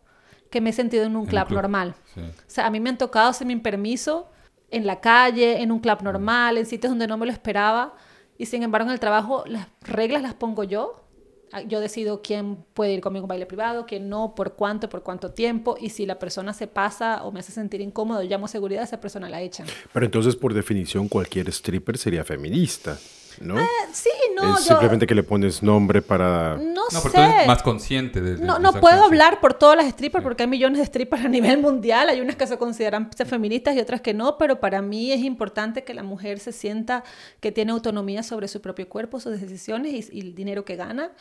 que 0.50 0.62
me 0.62 0.70
he 0.70 0.74
sentido 0.74 1.04
en 1.04 1.18
un 1.18 1.26
club 1.26 1.46
club, 1.48 1.56
normal. 1.62 1.94
sí. 2.16 2.22
O 2.22 2.50
sea, 2.50 2.68
a 2.68 2.70
mí 2.70 2.80
me 2.80 2.90
han 2.90 2.98
tocado 2.98 3.34
sin 3.34 3.60
permiso 3.60 4.32
en 4.72 4.88
la 4.88 5.02
calle, 5.02 5.62
en 5.62 5.74
un 5.74 5.80
club 5.80 6.02
normal, 6.04 6.58
en 6.58 6.66
sitios 6.66 6.90
donde 6.90 7.06
no 7.06 7.18
me 7.18 7.26
lo 7.26 7.34
esperaba. 7.34 7.94
Y 8.38 8.46
sin 8.46 8.64
embargo, 8.64 8.88
en 8.88 8.94
el 8.94 9.02
trabajo 9.02 9.44
las 9.46 9.68
reglas 9.82 10.22
las 10.22 10.36
pongo 10.36 10.64
yo. 10.64 11.04
Ah, 11.52 11.62
Yo 11.62 11.80
decido 11.80 12.22
quién 12.22 12.58
puede 12.74 12.94
ir 12.94 13.02
conmigo 13.02 13.24
a 13.24 13.26
un 13.26 13.30
baile 13.30 13.46
privado, 13.46 13.86
quién 13.86 14.10
no, 14.10 14.36
por 14.36 14.54
cuánto, 14.56 14.90
por 14.90 15.02
cuánto 15.04 15.32
tiempo. 15.32 15.78
Y 15.80 15.90
si 15.90 16.06
la 16.06 16.20
persona 16.20 16.54
se 16.54 16.68
pasa 16.68 17.24
o 17.24 17.32
me 17.32 17.40
hace 17.40 17.52
sentir 17.52 17.82
incómodo, 17.82 18.22
llamo 18.24 18.48
seguridad, 18.48 18.84
esa 18.84 19.00
persona 19.00 19.30
la 19.30 19.42
echan. 19.42 19.68
Pero 19.94 20.06
entonces, 20.06 20.36
por 20.36 20.54
definición, 20.54 21.08
cualquier 21.08 21.48
stripper 21.50 21.98
sería 21.98 22.24
feminista, 22.24 22.98
¿no? 23.42 23.56
Sí, 23.94 24.10
no, 24.36 24.54
es 24.58 24.66
yo 24.66 24.70
simplemente 24.70 25.06
que 25.08 25.16
le 25.16 25.24
pones 25.24 25.62
nombre 25.64 26.02
para... 26.02 26.56
no, 26.58 26.74
No, 26.74 26.84
pero 26.90 27.02
sé. 27.02 27.12
tú 27.12 27.20
eres 27.22 27.48
más 27.48 27.64
consciente 27.64 28.22
de, 28.22 28.36
de- 28.36 28.46
No, 28.46 28.60
no 28.60 28.74
puedo 28.74 29.04
hablar 29.04 29.40
por 29.40 29.54
todas 29.54 29.76
las 29.78 29.88
strippers 29.90 30.24
porque 30.24 30.44
hay 30.44 30.50
millones 30.50 30.80
de 30.80 30.86
strippers 30.86 31.26
a 31.26 31.28
nivel 31.30 31.60
mundial. 31.62 32.10
Hay 32.10 32.22
unas 32.22 32.36
que 32.36 32.48
se 32.48 32.58
consideran 32.58 33.10
feministas 33.26 33.76
y 33.76 33.80
otras 33.80 34.02
que 34.02 34.14
no, 34.14 34.38
pero 34.38 34.60
para 34.60 34.82
mí 34.82 35.12
es 35.12 35.22
importante 35.22 35.84
que 35.84 35.94
la 35.94 36.04
mujer 36.04 36.40
se 36.40 36.52
sienta 36.52 37.04
que 37.40 37.52
tiene 37.52 37.72
autonomía 37.72 38.24
sobre 38.24 38.48
su 38.48 38.62
propio 38.62 38.88
cuerpo, 38.90 39.20
sus 39.20 39.40
decisiones 39.40 40.12
y, 40.12 40.18
y 40.18 40.22
el 40.22 40.36
dinero 40.36 40.66
que 40.66 40.76
gana. 40.76 41.12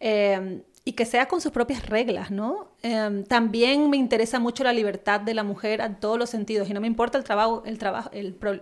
eh, 0.00 0.62
y 0.86 0.92
que 0.92 1.06
sea 1.06 1.26
con 1.26 1.40
sus 1.40 1.50
propias 1.50 1.86
reglas, 1.88 2.30
¿no? 2.30 2.68
Eh, 2.82 3.24
también 3.26 3.88
me 3.88 3.96
interesa 3.96 4.38
mucho 4.38 4.64
la 4.64 4.72
libertad 4.72 5.20
de 5.20 5.32
la 5.32 5.42
mujer 5.42 5.80
en 5.80 5.98
todos 5.98 6.18
los 6.18 6.28
sentidos 6.28 6.68
y 6.68 6.74
no 6.74 6.80
me 6.80 6.86
importa 6.86 7.16
el 7.16 7.24
trabajo, 7.24 7.62
el 7.64 7.78
trabajo, 7.78 8.10
el 8.12 8.34
pro- 8.34 8.60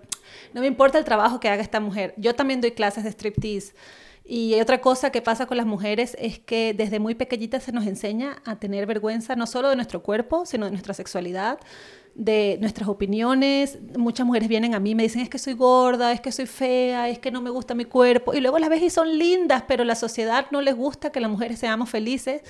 no 0.54 0.60
me 0.60 0.68
importa 0.68 0.98
el 0.98 1.04
trabajo 1.04 1.40
que 1.40 1.48
haga 1.48 1.62
esta 1.62 1.80
mujer. 1.80 2.14
Yo 2.16 2.34
también 2.34 2.60
doy 2.60 2.72
clases 2.72 3.02
de 3.02 3.10
striptease 3.10 3.74
y 4.24 4.60
otra 4.60 4.80
cosa 4.80 5.10
que 5.10 5.20
pasa 5.20 5.46
con 5.46 5.56
las 5.56 5.66
mujeres 5.66 6.16
es 6.18 6.38
que 6.38 6.74
desde 6.74 7.00
muy 7.00 7.14
pequeñitas 7.14 7.64
se 7.64 7.72
nos 7.72 7.86
enseña 7.86 8.40
a 8.44 8.56
tener 8.56 8.86
vergüenza 8.86 9.34
no 9.34 9.46
solo 9.46 9.68
de 9.68 9.76
nuestro 9.76 10.02
cuerpo, 10.02 10.46
sino 10.46 10.66
de 10.66 10.70
nuestra 10.70 10.94
sexualidad, 10.94 11.58
de 12.14 12.56
nuestras 12.60 12.88
opiniones. 12.88 13.78
Muchas 13.98 14.24
mujeres 14.24 14.48
vienen 14.48 14.74
a 14.74 14.80
mí 14.80 14.90
y 14.90 14.94
me 14.94 15.02
dicen 15.02 15.22
es 15.22 15.28
que 15.28 15.38
soy 15.38 15.54
gorda, 15.54 16.12
es 16.12 16.20
que 16.20 16.30
soy 16.30 16.46
fea, 16.46 17.08
es 17.08 17.18
que 17.18 17.32
no 17.32 17.40
me 17.42 17.50
gusta 17.50 17.74
mi 17.74 17.84
cuerpo. 17.84 18.32
Y 18.32 18.40
luego 18.40 18.60
las 18.60 18.70
ves 18.70 18.82
y 18.82 18.90
son 18.90 19.18
lindas, 19.18 19.64
pero 19.66 19.82
la 19.82 19.96
sociedad 19.96 20.46
no 20.52 20.60
les 20.60 20.76
gusta 20.76 21.10
que 21.10 21.20
las 21.20 21.30
mujeres 21.30 21.58
seamos 21.58 21.90
felices 21.90 22.42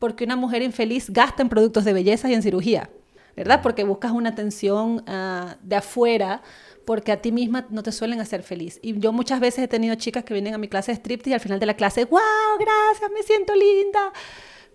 porque 0.00 0.24
una 0.24 0.36
mujer 0.36 0.62
infeliz 0.62 1.10
gasta 1.10 1.42
en 1.42 1.48
productos 1.48 1.84
de 1.84 1.92
belleza 1.92 2.28
y 2.28 2.34
en 2.34 2.42
cirugía. 2.42 2.90
¿Verdad? 3.36 3.60
Porque 3.62 3.84
buscas 3.84 4.10
una 4.10 4.30
atención 4.30 5.04
ah, 5.06 5.56
de 5.62 5.76
afuera 5.76 6.42
porque 6.90 7.12
a 7.12 7.22
ti 7.22 7.30
misma 7.30 7.68
no 7.70 7.84
te 7.84 7.92
suelen 7.92 8.18
hacer 8.18 8.42
feliz. 8.42 8.80
Y 8.82 8.98
yo 8.98 9.12
muchas 9.12 9.38
veces 9.38 9.62
he 9.62 9.68
tenido 9.68 9.94
chicas 9.94 10.24
que 10.24 10.34
vienen 10.34 10.54
a 10.54 10.58
mi 10.58 10.66
clase 10.66 10.90
de 10.90 10.96
striptease 10.96 11.30
y 11.30 11.34
al 11.34 11.38
final 11.38 11.60
de 11.60 11.66
la 11.66 11.74
clase, 11.74 12.04
wow, 12.04 12.20
gracias, 12.58 13.08
me 13.12 13.22
siento 13.22 13.54
linda. 13.54 14.12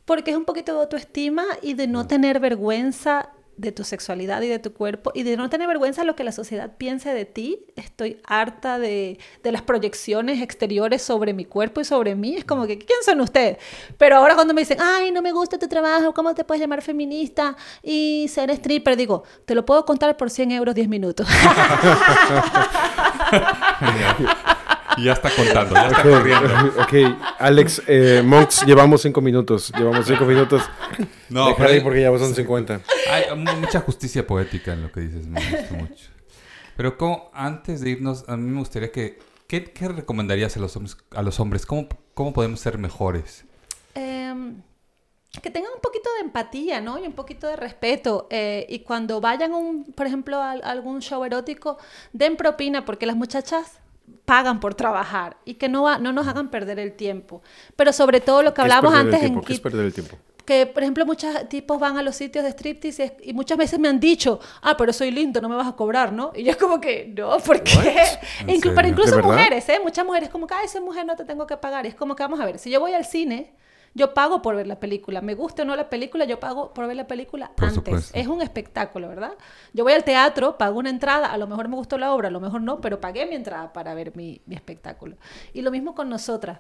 Porque 0.05 0.32
es 0.32 0.38
un 0.38 0.45
poquito 0.45 0.74
de 0.74 0.80
autoestima 0.80 1.43
y 1.61 1.74
de 1.74 1.88
no 1.88 2.07
tener 2.07 2.39
vergüenza 2.39 3.34
de 3.58 3.72
tu 3.72 3.84
sexualidad 3.84 4.41
y 4.41 4.47
de 4.47 4.60
tu 4.60 4.74
cuerpo 4.74 5.12
y 5.14 5.24
de 5.24 5.38
no 5.38 5.49
tener 5.49 5.68
vergüenza 5.68 6.01
de 6.01 6.08
lo 6.08 6.16
que 6.16 6.24
la 6.24 6.32
sociedad 6.32 6.72
piense 6.78 7.14
de 7.14 7.26
ti. 7.26 7.66
Estoy 7.76 8.20
harta 8.26 8.80
de, 8.80 9.18
de 9.43 9.51
las 9.51 9.62
proyecciones 9.62 10.41
exteriores 10.41 11.01
sobre 11.01 11.34
mi 11.34 11.45
cuerpo 11.45 11.82
y 11.82 11.86
sobre 11.86 12.16
mí. 12.16 12.36
Es 12.36 12.45
como 12.45 12.68
que, 12.68 12.78
¿quién 12.78 12.99
son 13.03 13.22
ustedes? 13.22 13.58
Pero 13.97 14.18
ahora 14.18 14.36
cuando 14.36 14.53
me 14.53 14.62
dicen, 14.62 14.78
ay, 14.82 15.12
no 15.12 15.22
me 15.22 15.32
gusta 15.32 15.58
tu 15.58 15.68
trabajo, 15.68 16.14
¿cómo 16.14 16.34
te 16.36 16.43
puedes 16.43 16.60
llamar 16.62 16.82
feminista 16.82 17.56
y 17.82 18.28
ser 18.30 18.49
stripper? 18.51 18.97
Digo, 18.97 19.24
te 19.45 19.56
lo 19.56 19.66
puedo 19.66 19.86
contar 19.86 20.18
por 20.18 20.30
100 20.30 20.51
euros 20.51 20.76
10 20.76 20.88
minutos. 20.89 21.28
Y 24.97 25.03
ya 25.03 25.14
está 25.14 25.30
contando, 25.30 25.76
ya 25.76 25.88
está 25.88 26.01
Ok, 26.01 26.10
corriendo. 26.10 26.74
ok, 26.82 26.93
Alex, 27.39 27.82
eh, 27.88 28.22
Monks, 28.26 28.66
llevamos 28.66 29.01
cinco 29.01 29.22
minutos. 29.22 29.72
Llevamos 29.78 30.06
cinco 30.06 30.26
minutos. 30.26 30.62
No, 31.30 31.47
Deja 31.47 31.57
pero 31.57 31.69
ahí 31.69 31.80
porque 31.82 32.01
ya 32.01 32.17
son 32.17 32.36
50. 32.36 32.82
Hay 33.09 33.36
mu- 33.36 33.51
mucha 33.61 33.82
justicia 33.82 34.26
poética 34.28 34.73
en 34.73 34.84
lo 34.84 34.91
que 34.91 35.01
dices, 35.01 35.26
me 35.28 35.39
gusta 35.39 35.73
mucho. 35.76 36.09
Pero 36.78 36.97
como 36.97 37.30
antes 37.34 37.82
de 37.82 37.89
irnos, 37.91 38.26
a 38.28 38.36
mí 38.38 38.49
me 38.51 38.59
gustaría 38.59 38.91
que, 38.91 39.17
¿qué, 39.47 39.63
qué 39.63 39.88
recomendarías 39.88 40.55
a 40.57 40.59
los 40.59 40.76
hombres? 40.76 40.97
A 41.11 41.21
los 41.21 41.39
hombres? 41.39 41.65
¿Cómo, 41.65 41.88
¿Cómo 42.13 42.34
podemos 42.34 42.59
ser 42.59 42.78
mejores? 42.78 43.45
Em, 43.95 44.61
que 45.41 45.49
tengan 45.51 45.71
un 45.73 45.82
poquito 45.82 46.09
de 46.19 46.26
empatía, 46.26 46.82
¿no? 46.82 46.97
Y 47.01 47.07
un 47.07 47.13
poquito 47.13 47.47
de 47.47 47.55
respeto. 47.55 48.28
eh, 48.30 48.65
y 48.69 48.80
cuando 48.80 49.21
vayan, 49.21 49.53
un, 49.53 49.86
por 49.93 50.05
ejemplo, 50.05 50.38
a, 50.38 50.51
a 50.51 50.55
algún 50.57 51.01
show 51.01 51.23
erótico, 51.23 51.78
den 52.13 52.36
propina 52.38 52.84
porque 52.86 53.05
las 53.05 53.15
muchachas 53.15 53.80
pagan 54.26 54.59
por 54.59 54.76
trabajar 54.76 55.38
y 55.45 55.55
que 55.55 55.67
no, 55.69 55.84
va- 55.84 55.97
no 55.97 56.11
nos 56.13 56.28
hagan 56.28 56.49
perder 56.51 56.78
el 56.80 56.93
tiempo. 56.93 57.41
Pero 57.76 57.91
sobre 57.93 58.19
todo 58.21 58.43
lo 58.43 58.53
que 58.53 58.61
¿Qué 58.61 58.67
es 58.67 58.73
hablábamos 58.73 58.99
antes 58.99 59.23
en? 59.23 59.41
¿Qué 59.41 59.53
es 59.53 59.59
perder 59.61 59.86
el 59.86 59.93
tiempo? 59.93 60.17
Que, 60.45 60.65
por 60.67 60.83
ejemplo, 60.83 61.05
muchos 61.05 61.49
tipos 61.49 61.79
van 61.79 61.97
a 61.97 62.01
los 62.01 62.15
sitios 62.15 62.43
de 62.43 62.51
striptease 62.51 63.17
y, 63.23 63.33
muchas 63.33 63.57
veces 63.57 63.79
me 63.79 63.87
han 63.87 63.99
dicho, 63.99 64.39
ah, 64.61 64.77
pero 64.77 64.93
soy 64.93 65.11
lindo, 65.11 65.41
no 65.41 65.49
me 65.49 65.55
vas 65.55 65.67
a 65.67 65.73
cobrar, 65.75 66.13
¿no? 66.13 66.31
Y 66.35 66.43
yo 66.43 66.51
es 66.51 66.57
como 66.57 66.79
que, 66.79 67.11
no, 67.15 67.37
¿por 67.39 67.61
qué? 67.63 67.73
¿En 68.41 68.47
Inclu- 68.47 68.73
pero 68.75 68.87
incluso 68.87 69.19
mujeres, 69.21 69.67
¿eh? 69.69 69.79
Muchas 69.83 70.05
mujeres 70.05 70.29
como 70.29 70.47
que, 70.47 70.53
ay, 70.53 70.67
soy 70.67 70.81
mujer, 70.81 71.05
no 71.05 71.15
te 71.15 71.25
tengo 71.25 71.45
que 71.45 71.57
pagar. 71.57 71.85
Y 71.85 71.89
es 71.89 71.95
como 71.95 72.15
que, 72.15 72.23
vamos 72.23 72.39
a 72.39 72.45
ver, 72.45 72.59
si 72.59 72.69
yo 72.69 72.79
voy 72.79 72.93
al 72.93 73.05
cine, 73.05 73.53
yo 73.93 74.13
pago 74.13 74.41
por 74.41 74.55
ver 74.55 74.67
la 74.67 74.79
película. 74.79 75.21
Me 75.21 75.35
guste 75.35 75.61
o 75.61 75.65
no 75.65 75.75
la 75.75 75.89
película, 75.89 76.25
yo 76.25 76.39
pago 76.39 76.73
por 76.73 76.85
ver 76.85 76.97
la 76.97 77.07
película 77.07 77.51
Por 77.55 77.69
antes. 77.69 77.75
supuesto. 77.75 78.17
Es 78.17 78.27
un 78.27 78.41
espectáculo, 78.41 79.07
¿verdad? 79.07 79.33
Yo 79.73 79.83
voy 79.83 79.93
al 79.93 80.03
teatro, 80.03 80.57
pago 80.57 80.79
una 80.79 80.89
entrada, 80.89 81.31
a 81.31 81.37
lo 81.37 81.47
mejor 81.47 81.69
me 81.69 81.75
gustó 81.75 81.97
la 81.97 82.13
obra, 82.13 82.27
a 82.27 82.31
lo 82.31 82.39
mejor 82.41 82.61
no, 82.61 82.81
pero 82.81 82.99
pagué 82.99 83.25
mi 83.25 83.35
entrada 83.35 83.71
para 83.71 83.93
ver 83.93 84.15
mi, 84.15 84.41
mi 84.45 84.55
espectáculo. 84.55 85.15
Y 85.53 85.61
lo 85.61 85.71
mismo 85.71 85.95
con 85.95 86.09
nosotras 86.09 86.59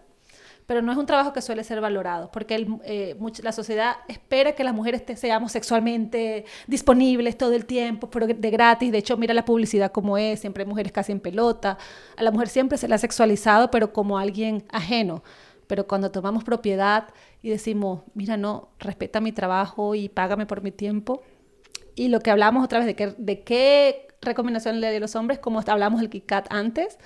pero 0.65 0.81
no 0.81 0.91
es 0.91 0.97
un 0.97 1.05
trabajo 1.05 1.31
que 1.31 1.41
suele 1.41 1.63
ser 1.63 1.79
valorado, 1.81 2.31
porque 2.31 2.67
eh, 2.85 3.15
la 3.43 3.51
sociedad 3.51 3.97
espera 4.07 4.53
que 4.53 4.63
las 4.63 4.73
mujeres 4.73 5.03
seamos 5.19 5.51
sexualmente 5.51 6.45
disponibles 6.67 7.37
todo 7.37 7.53
el 7.53 7.65
tiempo, 7.65 8.09
pero 8.09 8.25
de 8.27 8.49
gratis. 8.49 8.91
De 8.91 8.97
hecho, 8.97 9.17
mira 9.17 9.33
la 9.33 9.45
publicidad 9.45 9.91
como 9.91 10.17
es, 10.17 10.39
siempre 10.39 10.63
hay 10.63 10.69
mujeres 10.69 10.91
casi 10.91 11.11
en 11.11 11.19
pelota. 11.19 11.77
A 12.17 12.23
la 12.23 12.31
mujer 12.31 12.49
siempre 12.49 12.77
se 12.77 12.87
la 12.87 12.95
ha 12.95 12.99
sexualizado, 12.99 13.69
pero 13.69 13.93
como 13.93 14.17
alguien 14.17 14.63
ajeno. 14.69 15.23
Pero 15.67 15.87
cuando 15.87 16.11
tomamos 16.11 16.43
propiedad 16.43 17.09
y 17.41 17.49
decimos, 17.49 18.01
mira, 18.13 18.37
no, 18.37 18.69
respeta 18.79 19.21
mi 19.21 19.31
trabajo 19.31 19.93
y 19.95 20.09
págame 20.09 20.45
por 20.45 20.61
mi 20.61 20.71
tiempo, 20.71 21.21
y 21.95 22.09
lo 22.09 22.19
que 22.19 22.29
hablamos 22.29 22.63
otra 22.63 22.79
vez 22.79 22.95
de, 23.17 23.43
qué 23.43 24.07
recomendación 24.21 24.81
le 24.81 24.87
doy 24.87 24.97
a 24.97 24.99
los 24.99 25.15
hombres, 25.15 25.39
como 25.39 25.61
hablamos 25.65 26.01
del 26.01 26.09
Kit 26.09 26.25
Kat 26.25 26.47
antes, 26.49 26.97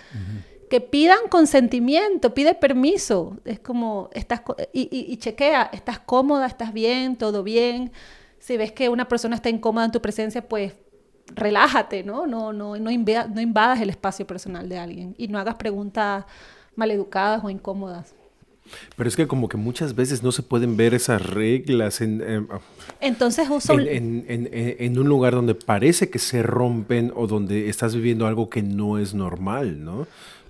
que 0.70 0.82
pidan 0.82 1.20
consentimiento, 1.30 2.34
pide 2.34 2.54
permiso. 2.56 3.38
Es 3.46 3.60
como, 3.60 4.10
estás, 4.14 4.42
y, 4.74 4.82
y- 4.96 5.12
y 5.12 5.18
chequea, 5.18 5.70
estás 5.74 6.00
cómoda, 6.00 6.46
estás 6.48 6.72
bien, 6.74 7.16
todo 7.16 7.44
bien. 7.44 7.92
Si 8.40 8.56
ves 8.58 8.72
que 8.72 8.88
una 8.90 9.08
persona 9.08 9.36
está 9.36 9.50
incómoda 9.50 9.86
en 9.86 9.92
tu 9.92 10.02
presencia, 10.02 10.48
pues 10.48 10.74
relájate, 11.36 12.04
¿no? 12.04 12.26
No, 12.28 12.54
no, 12.54 12.76
no, 12.78 12.90
invada- 12.92 13.28
no 13.28 13.42
invadas 13.42 13.82
el 13.82 13.90
espacio 13.90 14.26
personal 14.26 14.68
de 14.70 14.78
alguien 14.78 15.16
y 15.18 15.28
no 15.28 15.38
hagas 15.40 15.56
preguntas 15.56 16.26
maleducadas 16.76 17.44
o 17.44 17.50
incómodas. 17.50 18.14
Pero 18.96 19.10
es 19.10 19.16
que 19.16 19.28
como 19.28 19.50
que 19.50 19.58
muchas 19.58 19.96
veces 19.96 20.22
no 20.22 20.32
se 20.32 20.44
pueden 20.44 20.78
ver 20.78 20.94
esas 20.94 21.26
reglas 21.26 22.02
en, 22.02 22.22
em, 22.22 22.48
Entonces 23.02 23.50
usa 23.50 23.74
un- 23.74 23.82
en, 23.82 23.88
en- 23.90 24.26
en- 24.28 24.50
en- 24.54 24.76
en 24.80 25.00
un 25.00 25.08
lugar 25.10 25.34
donde 25.34 25.56
parece 25.56 26.10
que 26.12 26.20
se 26.20 26.44
rompen 26.44 27.12
o 27.16 27.26
donde 27.26 27.68
estás 27.70 27.96
viviendo 27.96 28.28
algo 28.28 28.50
que 28.50 28.62
no 28.62 29.00
es 29.00 29.14
normal, 29.16 29.84
¿no? 29.84 30.06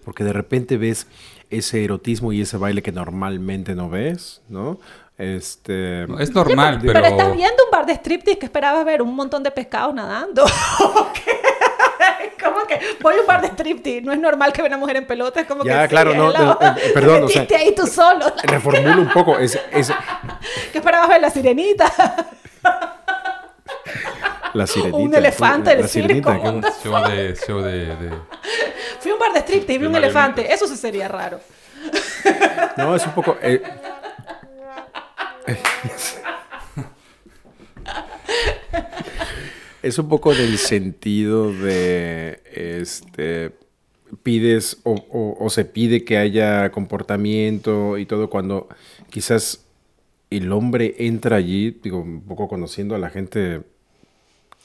Porque 0.10 0.24
de 0.24 0.34
repente 0.34 0.76
ves 0.78 1.06
ese 1.52 1.84
erotismo 1.84 2.34
y 2.34 2.42
ese 2.42 2.58
baile 2.58 2.82
que 2.82 2.92
normalmente 2.92 3.76
no 3.76 3.90
ves, 3.92 4.42
¿no? 4.50 4.80
Este... 5.20 6.08
No, 6.08 6.18
es 6.18 6.34
normal, 6.34 6.80
pero, 6.82 6.94
pero... 6.94 7.06
estás 7.06 7.36
viendo 7.38 7.64
un 7.64 7.70
bar 7.72 7.86
de 7.86 7.94
striptease 7.94 8.40
que 8.40 8.48
esperabas 8.48 8.84
ver 8.86 9.04
un 9.04 9.14
montón 9.16 9.44
de 9.44 9.52
pescados 9.52 9.94
nadando. 9.94 10.46
¿Cómo 12.44 12.66
que 12.66 12.80
voy 13.02 13.18
a 13.18 13.22
un 13.22 13.28
bar 13.28 13.40
de 13.42 13.50
striptease? 13.50 14.02
No 14.02 14.12
es 14.14 14.18
normal 14.20 14.52
que 14.52 14.64
vea 14.64 14.70
una 14.70 14.78
mujer 14.80 14.96
en 14.96 15.06
pelota. 15.06 15.42
Es 15.42 15.46
como 15.46 15.64
Ya, 15.64 15.82
que 15.82 15.84
sí, 15.84 15.90
claro, 15.90 16.16
no, 16.16 16.32
hello. 16.32 16.58
no, 16.60 16.76
eh, 16.76 16.92
perdón, 16.92 17.24
o 17.26 17.28
Te 17.28 17.34
sea- 17.46 17.60
ahí 17.60 17.76
tú 17.76 17.86
solo. 17.86 18.26
Reformulo 18.46 19.02
un 19.04 19.10
poco. 19.12 19.38
Es, 19.38 19.60
es 19.72 19.94
¿Qué 20.72 20.80
esperabas 20.80 21.08
ver? 21.10 21.22
La 21.22 21.30
sirenita. 21.30 21.86
la 24.54 24.68
sirenita. 24.68 24.98
Un 24.98 25.16
elefante 25.16 25.70
del 25.72 25.82
la 25.82 25.88
sirenita, 25.88 26.34
circo. 26.34 26.62
show 26.84 27.10
de... 27.10 27.36
Show 27.36 27.62
de, 27.62 27.72
de- 27.96 28.14
Fui 29.00 29.12
a 29.12 29.14
un 29.14 29.20
bar 29.20 29.34
de 29.34 29.40
striptease 29.40 29.74
y 29.74 29.78
vi 29.78 29.86
un 29.86 29.96
elefante. 29.96 30.52
Eso 30.54 30.68
sí 30.68 30.76
sería 30.76 31.08
raro. 31.08 31.40
No, 32.78 32.96
es 32.96 33.06
un 33.06 33.14
poco... 33.14 33.38
eh, 33.42 33.62
es 39.82 39.98
un 39.98 40.10
poco 40.10 40.34
del 40.34 40.58
sentido 40.58 41.54
de, 41.54 42.42
este, 42.54 43.52
pides 44.24 44.78
o, 44.84 44.94
o- 44.94 45.38
o 45.46 45.50
se 45.50 45.66
pide 45.66 46.04
que 46.04 46.18
haya 46.18 46.70
comportamiento 46.72 47.98
y 47.98 48.06
todo 48.06 48.30
cuando 48.30 48.68
quizás 49.10 49.66
el 50.30 50.52
hombre 50.52 50.96
entra 51.00 51.38
allí, 51.38 51.72
digo, 51.82 52.00
un 52.02 52.22
poco 52.22 52.48
conociendo 52.48 52.94
a 52.96 53.00
la 53.00 53.10
gente 53.10 53.62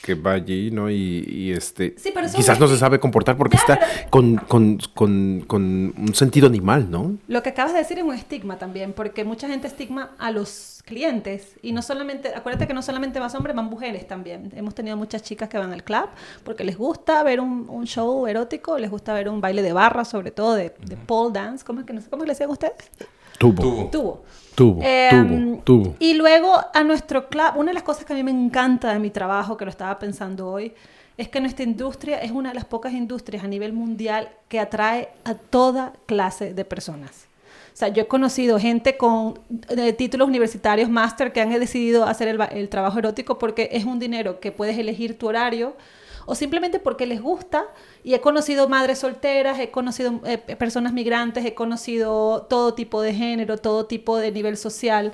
que 0.03 0.15
va 0.15 0.33
allí, 0.33 0.71
¿no? 0.71 0.91
Y, 0.91 1.25
y, 1.27 1.53
este, 1.53 1.95
Sí, 1.97 2.11
pero 2.13 2.27
eso 2.27 2.37
quizás 2.37 2.61
no 2.61 2.69
se 2.69 2.77
sabe 2.77 3.01
comportar 3.01 3.37
porque 3.39 3.57
está 3.57 3.81
con, 4.11 4.37
con- 4.37 4.79
con- 4.95 5.45
con 5.47 5.63
un 5.97 6.15
sentido 6.15 6.47
animal, 6.47 6.91
¿no? 6.91 7.17
Lo 7.27 7.43
que 7.43 7.49
acabas 7.51 7.73
de 7.73 7.79
decir 7.79 7.99
es 7.99 8.05
un 8.05 8.13
estigma 8.15 8.59
también, 8.59 8.93
porque 8.93 9.25
mucha 9.25 9.49
gente 9.49 9.67
estigma 9.67 10.11
a 10.19 10.31
los 10.31 10.83
clientes 10.85 11.55
y 11.63 11.73
no 11.73 11.81
solamente, 11.81 12.35
acuérdate 12.35 12.67
que 12.67 12.75
no 12.75 12.83
solamente 12.83 13.19
más 13.19 13.35
hombres, 13.35 13.57
van 13.57 13.65
mujeres 13.65 14.07
también. 14.07 14.53
Hemos 14.55 14.75
tenido 14.75 14.97
muchas 14.99 15.23
chicas 15.23 15.49
que 15.49 15.57
van 15.57 15.73
al 15.73 15.83
club 15.83 16.09
porque 16.45 16.65
les 16.65 16.77
gusta 16.77 17.23
ver 17.23 17.41
un, 17.41 17.67
un 17.71 17.87
show 17.87 18.27
erótico, 18.27 18.77
les 18.79 18.91
gusta 18.91 19.15
ver 19.15 19.31
un 19.31 19.41
baile 19.41 19.63
de 19.63 19.73
barra, 19.73 20.05
sobre 20.05 20.31
todo 20.33 20.55
de, 20.55 20.75
de 20.85 20.97
pole 20.99 21.33
dance, 21.33 21.65
¿cómo 21.65 21.81
es 21.81 21.87
que 21.87 21.95
no 21.95 22.03
sé 22.03 22.11
cómo 22.11 22.25
le 22.25 22.33
decían 22.33 22.51
ustedes? 22.51 22.75
Tubo. 23.39 23.63
Tubo. 23.63 23.87
Tubo. 23.91 24.25
Em, 24.57 25.61
tubo, 25.61 25.63
tubo. 25.65 25.97
Y 25.99 26.15
luego 26.15 26.55
a 26.73 26.85
nuestro 26.85 27.29
club, 27.29 27.53
una 27.57 27.71
de 27.71 27.75
las 27.75 27.83
cosas 27.83 28.05
que 28.05 28.13
a 28.13 28.17
mí 28.17 28.23
me 28.23 28.31
encanta 28.31 28.93
de 28.93 28.99
mi 28.99 29.11
trabajo, 29.11 29.57
que 29.57 29.65
lo 29.65 29.71
estaba 29.71 29.99
pensando 29.99 30.49
hoy, 30.49 30.73
es 31.17 31.29
que 31.29 31.41
nuestra 31.41 31.65
industria 31.65 32.19
es 32.19 32.31
una 32.31 32.51
de 32.51 32.55
las 32.57 32.65
pocas 32.65 32.93
industrias 32.93 33.45
a 33.45 33.49
nivel 33.49 33.73
mundial 33.73 34.29
que 34.49 34.59
atrae 34.59 35.09
a 35.25 35.35
toda 35.35 35.93
clase 36.07 36.55
de 36.55 36.65
personas. 36.65 37.29
O 37.73 37.77
sea, 37.77 37.89
yo 37.89 38.03
he 38.03 38.07
conocido 38.07 38.61
gente 38.61 38.97
con 38.97 39.41
títulos 39.97 40.29
universitarios, 40.29 40.89
máster, 40.89 41.33
que 41.33 41.41
han 41.41 41.51
decidido 41.51 42.05
hacer 42.05 42.29
el 42.53 42.69
trabajo 42.69 43.01
erótico 43.01 43.37
porque 43.37 43.69
es 43.73 43.85
un 43.85 43.99
dinero 43.99 44.39
que 44.39 44.53
puedes 44.53 44.79
elegir 44.79 45.19
tu 45.19 45.27
horario 45.27 45.75
o 46.27 46.35
simplemente 46.35 46.79
porque 46.79 47.07
les 47.07 47.21
gusta. 47.21 47.65
Y 48.03 48.15
he 48.15 48.21
conocido 48.21 48.69
madres 48.69 48.99
solteras, 48.99 49.59
he 49.59 49.71
conocido 49.71 50.21
eh, 50.25 50.39
personas 50.39 50.93
migrantes, 50.93 51.45
he 51.45 51.55
conocido 51.55 52.47
todo 52.49 52.75
tipo 52.75 53.03
de 53.03 53.15
género, 53.15 53.59
todo 53.59 53.87
tipo 53.87 54.17
de 54.17 54.33
nivel 54.33 54.57
social 54.57 55.13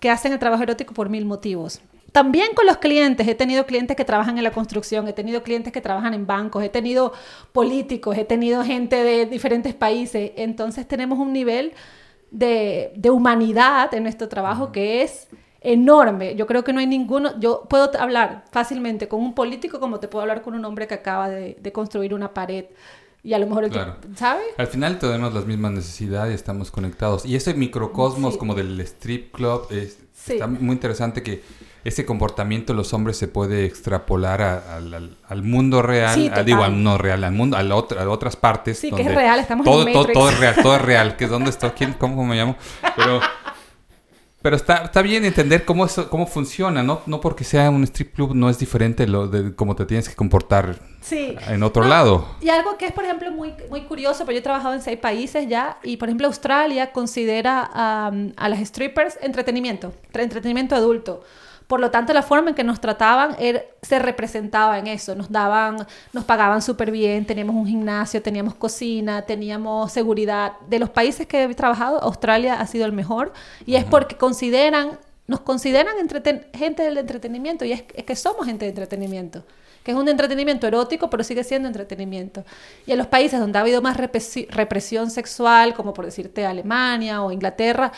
que 0.00 0.10
hacen 0.10 0.32
el 0.32 0.38
trabajo 0.38 0.62
erótico 0.62 0.94
por 0.94 1.08
mil 1.08 1.24
motivos. 1.24 1.80
También 2.12 2.54
con 2.54 2.66
los 2.66 2.76
clientes, 2.76 3.26
he 3.26 3.34
tenido 3.34 3.64
clientes 3.64 3.96
que 3.96 4.04
trabajan 4.04 4.36
en 4.36 4.44
la 4.44 4.50
construcción, 4.50 5.08
he 5.08 5.14
tenido 5.14 5.42
clientes 5.42 5.72
que 5.72 5.80
trabajan 5.80 6.12
en 6.12 6.26
bancos, 6.26 6.62
he 6.62 6.68
tenido 6.68 7.14
políticos, 7.52 8.18
he 8.18 8.24
tenido 8.26 8.62
gente 8.64 9.02
de 9.02 9.24
diferentes 9.24 9.74
países. 9.74 10.32
Entonces 10.36 10.86
tenemos 10.86 11.18
un 11.18 11.32
nivel 11.32 11.72
de, 12.30 12.92
de 12.96 13.10
humanidad 13.10 13.94
en 13.94 14.02
nuestro 14.02 14.28
trabajo 14.28 14.72
que 14.72 15.02
es 15.02 15.28
enorme. 15.62 16.34
Yo 16.36 16.46
creo 16.46 16.64
que 16.64 16.72
no 16.72 16.80
hay 16.80 16.86
ninguno, 16.86 17.38
yo 17.40 17.64
puedo 17.68 17.90
hablar 17.98 18.44
fácilmente 18.50 19.08
con 19.08 19.20
un 19.20 19.34
político 19.34 19.80
como 19.80 20.00
te 20.00 20.08
puedo 20.08 20.22
hablar 20.22 20.42
con 20.42 20.54
un 20.54 20.64
hombre 20.64 20.86
que 20.86 20.94
acaba 20.94 21.28
de, 21.28 21.56
de 21.60 21.72
construir 21.72 22.14
una 22.14 22.34
pared 22.34 22.66
y 23.24 23.34
a 23.34 23.38
lo 23.38 23.46
mejor, 23.46 23.68
Claro. 23.70 23.96
¿sabes? 24.16 24.44
Al 24.58 24.66
final 24.66 24.98
tenemos 24.98 25.32
las 25.32 25.46
mismas 25.46 25.70
necesidades, 25.72 26.34
estamos 26.34 26.72
conectados. 26.72 27.24
Y 27.24 27.36
ese 27.36 27.54
microcosmos 27.54 28.32
Sí. 28.34 28.38
como 28.40 28.54
del 28.56 28.80
strip 28.80 29.32
club 29.32 29.68
es, 29.70 29.98
Sí. 30.12 30.34
está 30.34 30.48
muy 30.48 30.72
interesante 30.74 31.22
que 31.22 31.42
ese 31.84 32.04
comportamiento 32.04 32.72
de 32.72 32.76
los 32.76 32.92
hombres 32.94 33.16
se 33.16 33.26
puede 33.28 33.64
extrapolar 33.64 34.40
a- 34.42 34.76
al, 34.76 34.94
al- 34.94 35.16
al 35.28 35.42
mundo 35.44 35.82
real, 35.82 36.14
Sí, 36.14 36.30
a- 36.32 36.42
digo, 36.42 36.62
al 36.64 36.72
mundo 36.72 36.98
real, 36.98 37.22
al 37.24 37.32
mundo, 37.32 37.56
a, 37.56 38.08
otras 38.08 38.34
partes. 38.36 38.78
Sí, 38.78 38.90
que 38.90 39.02
es 39.02 39.06
donde 39.06 39.20
real, 39.20 39.38
estamos 39.40 39.66
en 39.66 39.72
todo, 39.72 39.84
todo, 39.92 40.06
todo 40.12 40.28
es 40.30 40.38
real, 40.40 40.54
todo 40.62 40.76
es 40.76 40.82
real. 40.82 41.16
que 41.16 41.26
¿Dónde 41.28 41.50
estoy? 41.50 41.70
¿Quién, 41.70 41.92
cómo, 41.94 42.24
me 42.24 42.34
llamo? 42.36 42.56
Pero, 42.96 43.20
pero 44.42 44.56
está, 44.56 44.78
está 44.84 45.00
bien 45.02 45.24
entender 45.24 45.64
cómo, 45.64 45.86
eso, 45.86 46.10
cómo 46.10 46.26
funciona, 46.26 46.82
¿no? 46.82 47.00
No 47.06 47.20
porque 47.20 47.44
sea 47.44 47.70
un 47.70 47.84
strip 47.84 48.14
club 48.14 48.34
no 48.34 48.50
es 48.50 48.58
diferente 48.58 49.06
lo 49.06 49.28
de 49.28 49.54
cómo 49.54 49.76
te 49.76 49.86
tienes 49.86 50.08
que 50.08 50.14
comportar 50.14 50.78
Sí. 51.00 51.36
en 51.48 51.62
otro 51.62 51.82
No, 51.84 51.88
lado. 51.88 52.26
Y 52.40 52.48
algo 52.48 52.76
que 52.78 52.86
es, 52.86 52.92
por 52.92 53.04
ejemplo, 53.04 53.30
muy, 53.32 53.54
muy 53.70 53.82
curioso, 53.82 54.20
porque 54.20 54.34
yo 54.34 54.38
he 54.40 54.42
trabajado 54.42 54.74
en 54.74 54.82
seis 54.82 54.98
países 54.98 55.48
ya, 55.48 55.78
y 55.82 55.96
por 55.96 56.08
ejemplo, 56.08 56.26
Australia 56.26 56.92
considera 56.92 58.08
um, 58.12 58.32
a 58.36 58.48
las 58.48 58.60
strippers 58.60 59.18
entretenimiento, 59.22 59.92
tre- 60.12 60.22
entretenimiento 60.22 60.74
adulto. 60.76 61.22
Por 61.72 61.80
lo 61.80 61.90
tanto, 61.90 62.12
la 62.12 62.20
forma 62.20 62.50
en 62.50 62.54
que 62.54 62.64
nos 62.64 62.82
trataban 62.82 63.34
era- 63.38 63.62
se 63.80 63.98
representaba 63.98 64.78
en 64.78 64.88
eso. 64.88 65.14
Nos 65.14 65.32
daban, 65.32 65.86
nos 66.12 66.22
pagaban 66.24 66.60
súper 66.60 66.90
bien, 66.90 67.24
teníamos 67.24 67.56
un 67.56 67.66
gimnasio, 67.66 68.20
teníamos 68.20 68.54
cocina, 68.56 69.22
teníamos 69.22 69.90
seguridad. 69.90 70.52
De 70.68 70.78
los 70.78 70.90
países 70.90 71.26
que 71.26 71.44
he 71.44 71.54
trabajado, 71.54 71.98
Australia 72.02 72.60
ha 72.60 72.66
sido 72.66 72.84
el 72.84 72.92
mejor. 72.92 73.32
Y 73.64 73.76
es 73.76 73.84
porque 73.86 74.18
consideran, 74.18 74.98
nos 75.26 75.40
consideran 75.40 75.94
gente 76.52 76.82
del 76.82 76.98
entretenimiento. 76.98 77.64
Y 77.64 77.72
es, 77.72 77.84
es 77.94 78.04
que 78.04 78.16
somos 78.16 78.44
gente 78.44 78.66
de 78.66 78.68
entretenimiento 78.68 79.42
que 79.82 79.90
es 79.90 79.96
un 79.96 80.08
entretenimiento 80.08 80.68
erótico, 80.68 81.10
pero 81.10 81.24
sigue 81.24 81.42
siendo 81.42 81.66
entretenimiento. 81.66 82.44
Y 82.86 82.92
en 82.92 82.98
los 82.98 83.08
países 83.08 83.40
donde 83.40 83.58
ha 83.58 83.62
habido 83.62 83.82
más 83.82 83.96
represi- 83.96 84.46
represión 84.48 85.10
sexual, 85.10 85.74
como 85.74 85.92
por 85.92 86.04
decirte 86.04 86.46
Alemania 86.46 87.20
o 87.24 87.32
Inglaterra, 87.32 87.90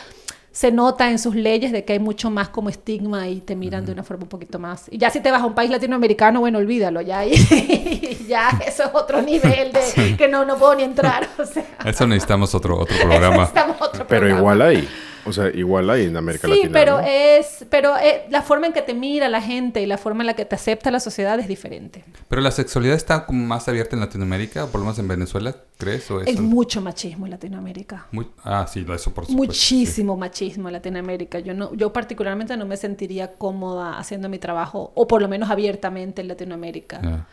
se 0.55 0.71
nota 0.71 1.11
en 1.11 1.19
sus 1.19 1.35
leyes 1.35 1.73
de 1.73 1.83
que 1.83 1.91
hay 1.91 1.99
mucho 1.99 2.29
más 2.29 2.47
como 2.47 2.69
estigma 2.69 3.27
y 3.27 3.41
te 3.41 3.57
miran 3.57 3.85
de 3.85 3.91
una 3.91 4.03
forma 4.03 4.23
un 4.23 4.29
poquito 4.29 4.57
más. 4.57 4.85
Y 4.89 4.97
ya 4.97 5.09
si 5.09 5.19
te 5.19 5.29
vas 5.29 5.41
a 5.41 5.45
un 5.45 5.53
país 5.53 5.69
latinoamericano, 5.69 6.39
bueno, 6.39 6.59
olvídalo, 6.59 7.01
ya, 7.01 7.19
ahí- 7.19 8.15
ya 8.29 8.51
eso 8.65 8.83
es 8.83 8.89
otro 8.93 9.21
nivel 9.21 9.73
de 9.73 10.15
que 10.15 10.29
no, 10.29 10.45
no 10.45 10.55
puedo 10.55 10.75
ni 10.75 10.83
entrar. 10.83 11.27
O 11.37 11.45
sea, 11.45 11.65
Eso 11.83 12.07
necesitamos 12.07 12.55
otro, 12.55 12.77
otro 12.79 12.95
programa. 12.97 13.35
necesitamos 13.39 13.75
otro 13.81 14.07
Pero 14.07 14.21
programa. 14.21 14.39
igual 14.39 14.61
hay. 14.61 14.87
O 15.27 15.33
sea, 15.33 15.49
igual 15.49 15.89
hay 15.89 16.05
en 16.05 16.15
América 16.17 16.47
Sí, 16.47 16.53
Latina. 16.55 16.69
pero 16.71 17.01
¿no? 17.01 17.07
es, 17.07 17.65
pero 17.69 17.97
eh, 17.97 18.25
la 18.29 18.41
forma 18.43 18.67
en 18.67 18.73
que 18.73 18.81
te 18.83 18.93
mira 18.93 19.27
la 19.27 19.41
gente 19.41 19.81
y 19.81 19.85
la 19.87 19.97
forma 19.97 20.21
en 20.21 20.27
la 20.27 20.33
que 20.35 20.45
te 20.45 20.53
acepta 20.55 20.91
la 20.91 20.99
sociedad 20.99 21.39
es 21.39 21.47
diferente. 21.47 22.03
Pero 22.29 22.41
la 22.41 22.51
sexualidad 22.51 22.95
está 22.95 23.25
como 23.25 23.43
más 23.45 23.67
abierta 23.67 23.95
en 23.95 24.01
Latinoamérica, 24.01 24.65
o 24.65 24.67
por 24.67 24.79
lo 24.81 24.85
menos 24.85 24.99
en 24.99 25.07
Venezuela, 25.07 25.55
¿crees? 25.77 26.09
¿O 26.11 26.21
Es 26.21 26.27
eso? 26.27 26.41
mucho 26.43 26.79
machismo 26.81 27.25
en 27.25 27.31
Latinoamérica. 27.31 28.05
Muy- 28.11 28.27
Ah, 28.43 28.67
sí, 28.71 28.79
eso 28.81 29.13
por 29.13 29.25
supuesto. 29.25 29.33
Muchísimo 29.33 30.15
machismo 30.15 30.69
en 30.69 30.73
Latinoamérica. 30.73 31.39
Yo 31.39 31.53
no, 31.53 31.73
yo 31.73 31.91
particularmente 31.91 32.55
no 32.55 32.65
me 32.65 32.77
sentiría 32.77 33.33
cómoda 33.33 33.97
haciendo 33.97 34.29
mi 34.29 34.37
trabajo, 34.37 34.91
o 34.95 35.07
por 35.07 35.21
lo 35.21 35.27
menos 35.27 35.49
abiertamente 35.49 36.21
en 36.21 36.27
Latinoamérica. 36.27 36.99
sí. 37.01 37.07
Ya. 37.07 37.25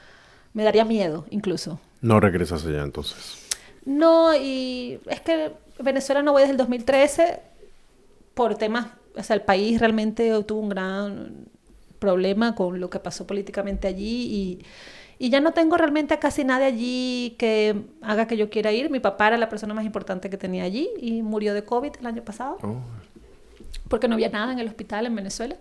Me 0.55 0.65
daría 0.65 0.85
miedo, 0.85 1.25
incluso. 1.31 1.81
No 2.03 2.21
regresas 2.21 2.67
allá 2.67 2.83
entonces. 2.83 3.39
No, 3.87 4.35
y 4.37 5.01
es 5.07 5.21
que 5.23 5.53
Venezuela 5.79 6.23
no 6.23 6.33
voy 6.33 6.43
desde 6.43 6.53
el 6.53 6.59
2013 6.59 7.41
por 8.35 8.57
temas, 8.57 8.87
o 9.17 9.23
sea, 9.23 9.35
el 9.37 9.43
país 9.43 9.81
realmente 9.81 10.31
tuvo 10.45 10.61
un 10.61 10.69
gran 10.69 11.47
problema 11.99 12.55
con 12.55 12.81
lo 12.81 12.91
que 12.91 12.99
pasó 12.99 13.27
políticamente 13.27 13.87
allí 13.89 14.59
y, 15.19 15.25
y 15.25 15.31
ya 15.31 15.41
no 15.41 15.53
tengo 15.53 15.77
realmente 15.77 16.15
a 16.15 16.21
casi 16.21 16.45
nadie 16.45 16.67
allí 16.67 17.37
que 17.39 17.77
haga 18.01 18.27
que 18.27 18.37
yo 18.37 18.51
quiera 18.51 18.73
ir. 18.73 18.91
Mi 18.91 19.01
papá 19.01 19.29
era 19.29 19.37
la 19.37 19.49
persona 19.49 19.75
más 19.75 19.85
importante 19.85 20.29
que 20.31 20.37
tenía 20.37 20.65
allí 20.65 20.89
y 21.01 21.23
murió 21.23 21.55
de 21.55 21.65
COVID 21.65 21.93
el 22.01 22.07
año 22.07 22.23
pasado 22.25 22.59
Oh. 22.63 22.77
porque 23.89 24.09
no 24.09 24.15
había 24.15 24.31
nada 24.31 24.53
en 24.53 24.59
el 24.59 24.67
hospital 24.69 25.07
en 25.07 25.15
Venezuela. 25.15 25.57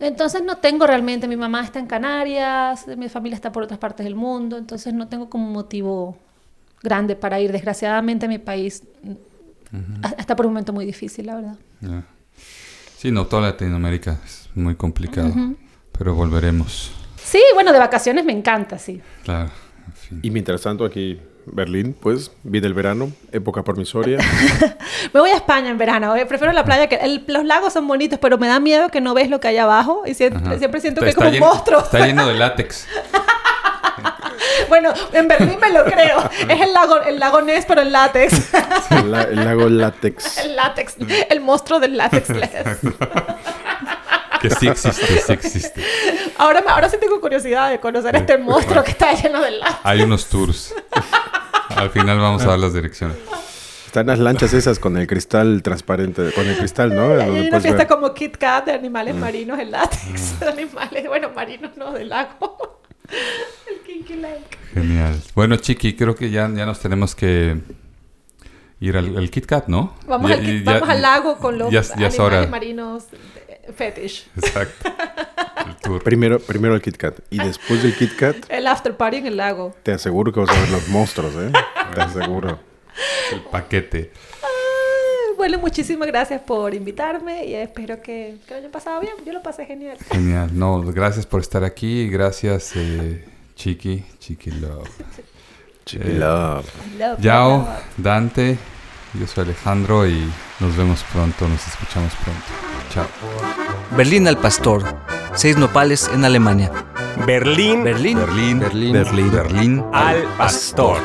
Entonces 0.00 0.42
no 0.42 0.56
tengo 0.58 0.86
realmente, 0.86 1.28
mi 1.28 1.36
mamá 1.36 1.62
está 1.62 1.78
en 1.78 1.86
Canarias, 1.86 2.86
mi 2.96 3.08
familia 3.08 3.36
está 3.36 3.52
por 3.52 3.62
otras 3.62 3.78
partes 3.78 4.04
del 4.04 4.14
mundo, 4.16 4.56
entonces 4.58 4.92
no 4.94 5.06
tengo 5.08 5.28
como 5.30 5.48
motivo 5.48 6.16
grande 6.82 7.14
para 7.14 7.40
ir. 7.40 7.52
Desgraciadamente 7.52 8.26
mi 8.26 8.38
país 8.38 8.82
mm, 9.72 10.02
está 10.18 10.36
por 10.36 10.46
un 10.46 10.52
momento 10.52 10.72
muy 10.72 10.84
difícil, 10.86 11.26
la 11.26 11.34
verdad. 11.36 11.54
Sí, 12.98 13.10
no, 13.10 13.26
toda 13.26 13.42
Latinoamérica 13.42 14.18
es 14.24 14.48
muy 14.54 14.74
complicado. 14.76 15.32
Pero 15.98 16.14
volveremos. 16.14 16.92
Sí, 17.22 17.42
bueno, 17.54 17.72
de 17.72 17.78
vacaciones 17.78 18.24
me 18.24 18.32
encanta, 18.32 18.78
sí. 18.78 19.00
Claro. 19.24 19.50
en 19.86 19.92
fin. 19.94 20.20
Y 20.22 20.30
mientras 20.30 20.62
tanto 20.62 20.84
aquí, 20.84 21.20
Berlín, 21.46 21.96
pues, 22.00 22.30
viene 22.44 22.66
el 22.68 22.74
verano, 22.74 23.10
época 23.32 23.62
promisoria. 23.64 24.18
Me 25.12 25.20
voy 25.20 25.30
a 25.30 25.34
España 25.36 25.70
en 25.70 25.78
verano, 25.78 26.14
eh, 26.16 26.24
prefiero 26.26 26.52
la 26.52 26.64
playa 26.64 26.86
que 26.88 26.94
el- 26.96 27.24
los 27.26 27.44
lagos 27.44 27.72
son 27.72 27.86
bonitos, 27.88 28.18
pero 28.20 28.38
me 28.38 28.46
da 28.46 28.60
miedo 28.60 28.88
que 28.90 29.00
no 29.00 29.12
ves 29.14 29.28
lo 29.28 29.40
que 29.40 29.48
hay 29.48 29.56
abajo 29.58 30.02
y 30.06 30.14
siempre, 30.14 30.40
siento 30.80 31.00
Está- 31.00 31.04
que 31.04 31.08
es 31.10 31.16
como 31.16 31.28
un 31.30 31.38
monstruo. 31.40 31.80
Está 31.80 32.06
lleno 32.06 32.26
de 32.28 32.34
látex. 32.38 32.86
Bueno, 34.68 34.92
en 35.12 35.28
Berlín 35.28 35.58
me 35.60 35.70
lo 35.70 35.84
creo. 35.84 36.28
Es 36.48 36.60
el 36.60 36.72
lago, 36.72 37.00
el 37.02 37.18
lago 37.18 37.42
Ness, 37.42 37.64
pero 37.66 37.82
en 37.82 37.92
látex. 37.92 38.52
el, 38.90 39.10
la- 39.10 39.22
el 39.22 39.44
lago 39.44 39.68
látex. 39.68 40.38
El 40.38 40.56
látex, 40.56 40.96
el 41.28 41.40
monstruo 41.40 41.78
del 41.80 41.96
látex. 41.96 42.28
Que 44.40 44.50
sí 44.50 44.68
existe, 44.68 45.20
sí 45.20 45.32
existe. 45.32 45.84
Ahora, 46.38 46.60
me- 46.62 46.70
ahora 46.70 46.88
sí 46.88 46.96
tengo 46.98 47.20
curiosidad 47.20 47.70
de 47.70 47.78
conocer 47.80 48.16
este 48.16 48.38
monstruo 48.38 48.82
que 48.82 48.90
está 48.92 49.12
lleno 49.12 49.40
de 49.40 49.52
látex. 49.52 49.78
Hay 49.84 50.02
unos 50.02 50.26
tours. 50.26 50.74
Al 51.76 51.90
final 51.90 52.18
vamos 52.18 52.42
a 52.42 52.46
dar 52.48 52.58
las 52.58 52.74
direcciones. 52.74 53.16
Están 53.86 54.06
las 54.06 54.18
lanchas 54.18 54.54
esas 54.54 54.78
con 54.78 54.96
el 54.96 55.06
cristal 55.06 55.62
transparente, 55.62 56.32
con 56.32 56.46
el 56.46 56.56
cristal, 56.56 56.94
¿no? 56.94 57.12
Hay 57.20 57.48
una 57.48 57.60
fiesta 57.60 57.78
ver. 57.84 57.86
como 57.86 58.14
Kit 58.14 58.38
Kat 58.38 58.64
de 58.64 58.72
animales 58.72 59.14
marinos 59.14 59.58
en 59.58 59.70
látex. 59.70 60.40
De 60.40 60.48
animales, 60.48 61.06
bueno, 61.06 61.30
marinos 61.34 61.76
no, 61.76 61.92
del 61.92 62.08
lago. 62.08 62.80
El 63.08 63.78
Kinky 63.86 64.14
Lake. 64.16 64.58
Genial. 64.74 65.20
Bueno, 65.34 65.56
Chiqui, 65.56 65.94
creo 65.96 66.14
que 66.14 66.30
ya, 66.30 66.48
ya 66.54 66.64
nos 66.66 66.80
tenemos 66.80 67.14
que 67.14 67.56
ir 68.80 68.96
al, 68.96 69.16
al 69.16 69.30
Kit 69.30 69.46
Kat, 69.46 69.66
¿no? 69.68 69.94
Vamos, 70.06 70.30
Ya- 70.30 70.36
al, 70.36 70.42
Kit- 70.42 70.64
ya- 70.64 70.72
vamos 70.74 70.88
al 70.88 71.02
lago 71.02 71.38
con 71.38 71.58
los 71.58 71.70
ya, 71.70 71.80
ya 71.82 71.86
es 71.86 71.90
animales 71.92 72.18
hora. 72.20 72.46
marinos 72.46 73.04
eh, 73.48 73.72
fetish. 73.76 74.28
Exacto. 74.36 74.90
El 75.66 75.76
tour. 75.76 76.02
Primero, 76.04 76.38
primero 76.40 76.74
el 76.74 76.82
Kit 76.82 76.96
Kat. 76.96 77.18
Y 77.30 77.38
después 77.38 77.82
del 77.82 77.94
Kit 77.94 78.16
Kat, 78.16 78.36
El 78.48 78.66
after 78.66 78.96
party 78.96 79.18
en 79.18 79.26
el 79.26 79.36
lago. 79.36 79.74
te 79.82 79.92
aseguro 79.92 80.32
que 80.32 80.40
vas 80.40 80.50
a 80.50 80.60
ver 80.60 80.70
los 80.70 80.88
monstruos, 80.88 81.34
¿eh? 81.36 81.52
Te 81.94 82.00
aseguro. 82.00 82.58
El 83.32 83.40
paquete. 83.42 84.12
Bueno, 85.36 85.58
muchísimas 85.58 86.08
gracias 86.08 86.40
por 86.40 86.74
invitarme 86.74 87.44
y 87.44 87.54
espero 87.54 88.00
que, 88.00 88.38
que 88.46 88.54
lo 88.54 88.56
hayan 88.58 88.70
pasado 88.70 89.00
bien. 89.00 89.14
Yo 89.24 89.32
lo 89.32 89.42
pasé 89.42 89.66
genial. 89.66 89.98
Genial. 90.10 90.50
No, 90.52 90.82
gracias 90.82 91.26
por 91.26 91.40
estar 91.40 91.64
aquí. 91.64 92.08
Gracias, 92.08 92.72
eh, 92.76 93.24
Chiqui. 93.56 94.04
Chiqui 94.18 94.50
Love. 94.52 94.88
Chiqui 95.84 96.12
love. 96.12 96.66
Love, 96.98 97.20
Yao, 97.20 97.58
love. 97.58 97.68
Dante. 97.96 98.58
Yo 99.18 99.26
soy 99.26 99.44
Alejandro 99.44 100.06
y 100.06 100.30
nos 100.60 100.76
vemos 100.76 101.04
pronto. 101.12 101.48
Nos 101.48 101.66
escuchamos 101.66 102.12
pronto. 102.14 102.46
Chao. 102.94 103.06
Berlín 103.96 104.26
al 104.28 104.38
Pastor. 104.38 104.82
Seis 105.34 105.56
nopales 105.56 106.08
en 106.14 106.24
Alemania. 106.24 106.70
Berlín, 107.26 107.84
Berlín. 107.84 108.18
Berlín, 108.18 108.60
Berlín. 108.60 108.92
Berlín. 108.92 109.30
Berlín. 109.30 109.84
al 109.92 110.22
pastor. 110.36 110.98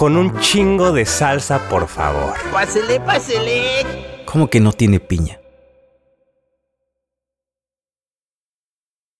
Con 0.00 0.16
un 0.16 0.40
chingo 0.40 0.92
de 0.92 1.04
salsa, 1.04 1.68
por 1.68 1.86
favor. 1.86 2.32
Pásele, 2.50 3.00
pásele. 3.00 3.84
¿Cómo 4.24 4.48
que 4.48 4.58
no 4.58 4.72
tiene 4.72 4.98
piña? 4.98 5.39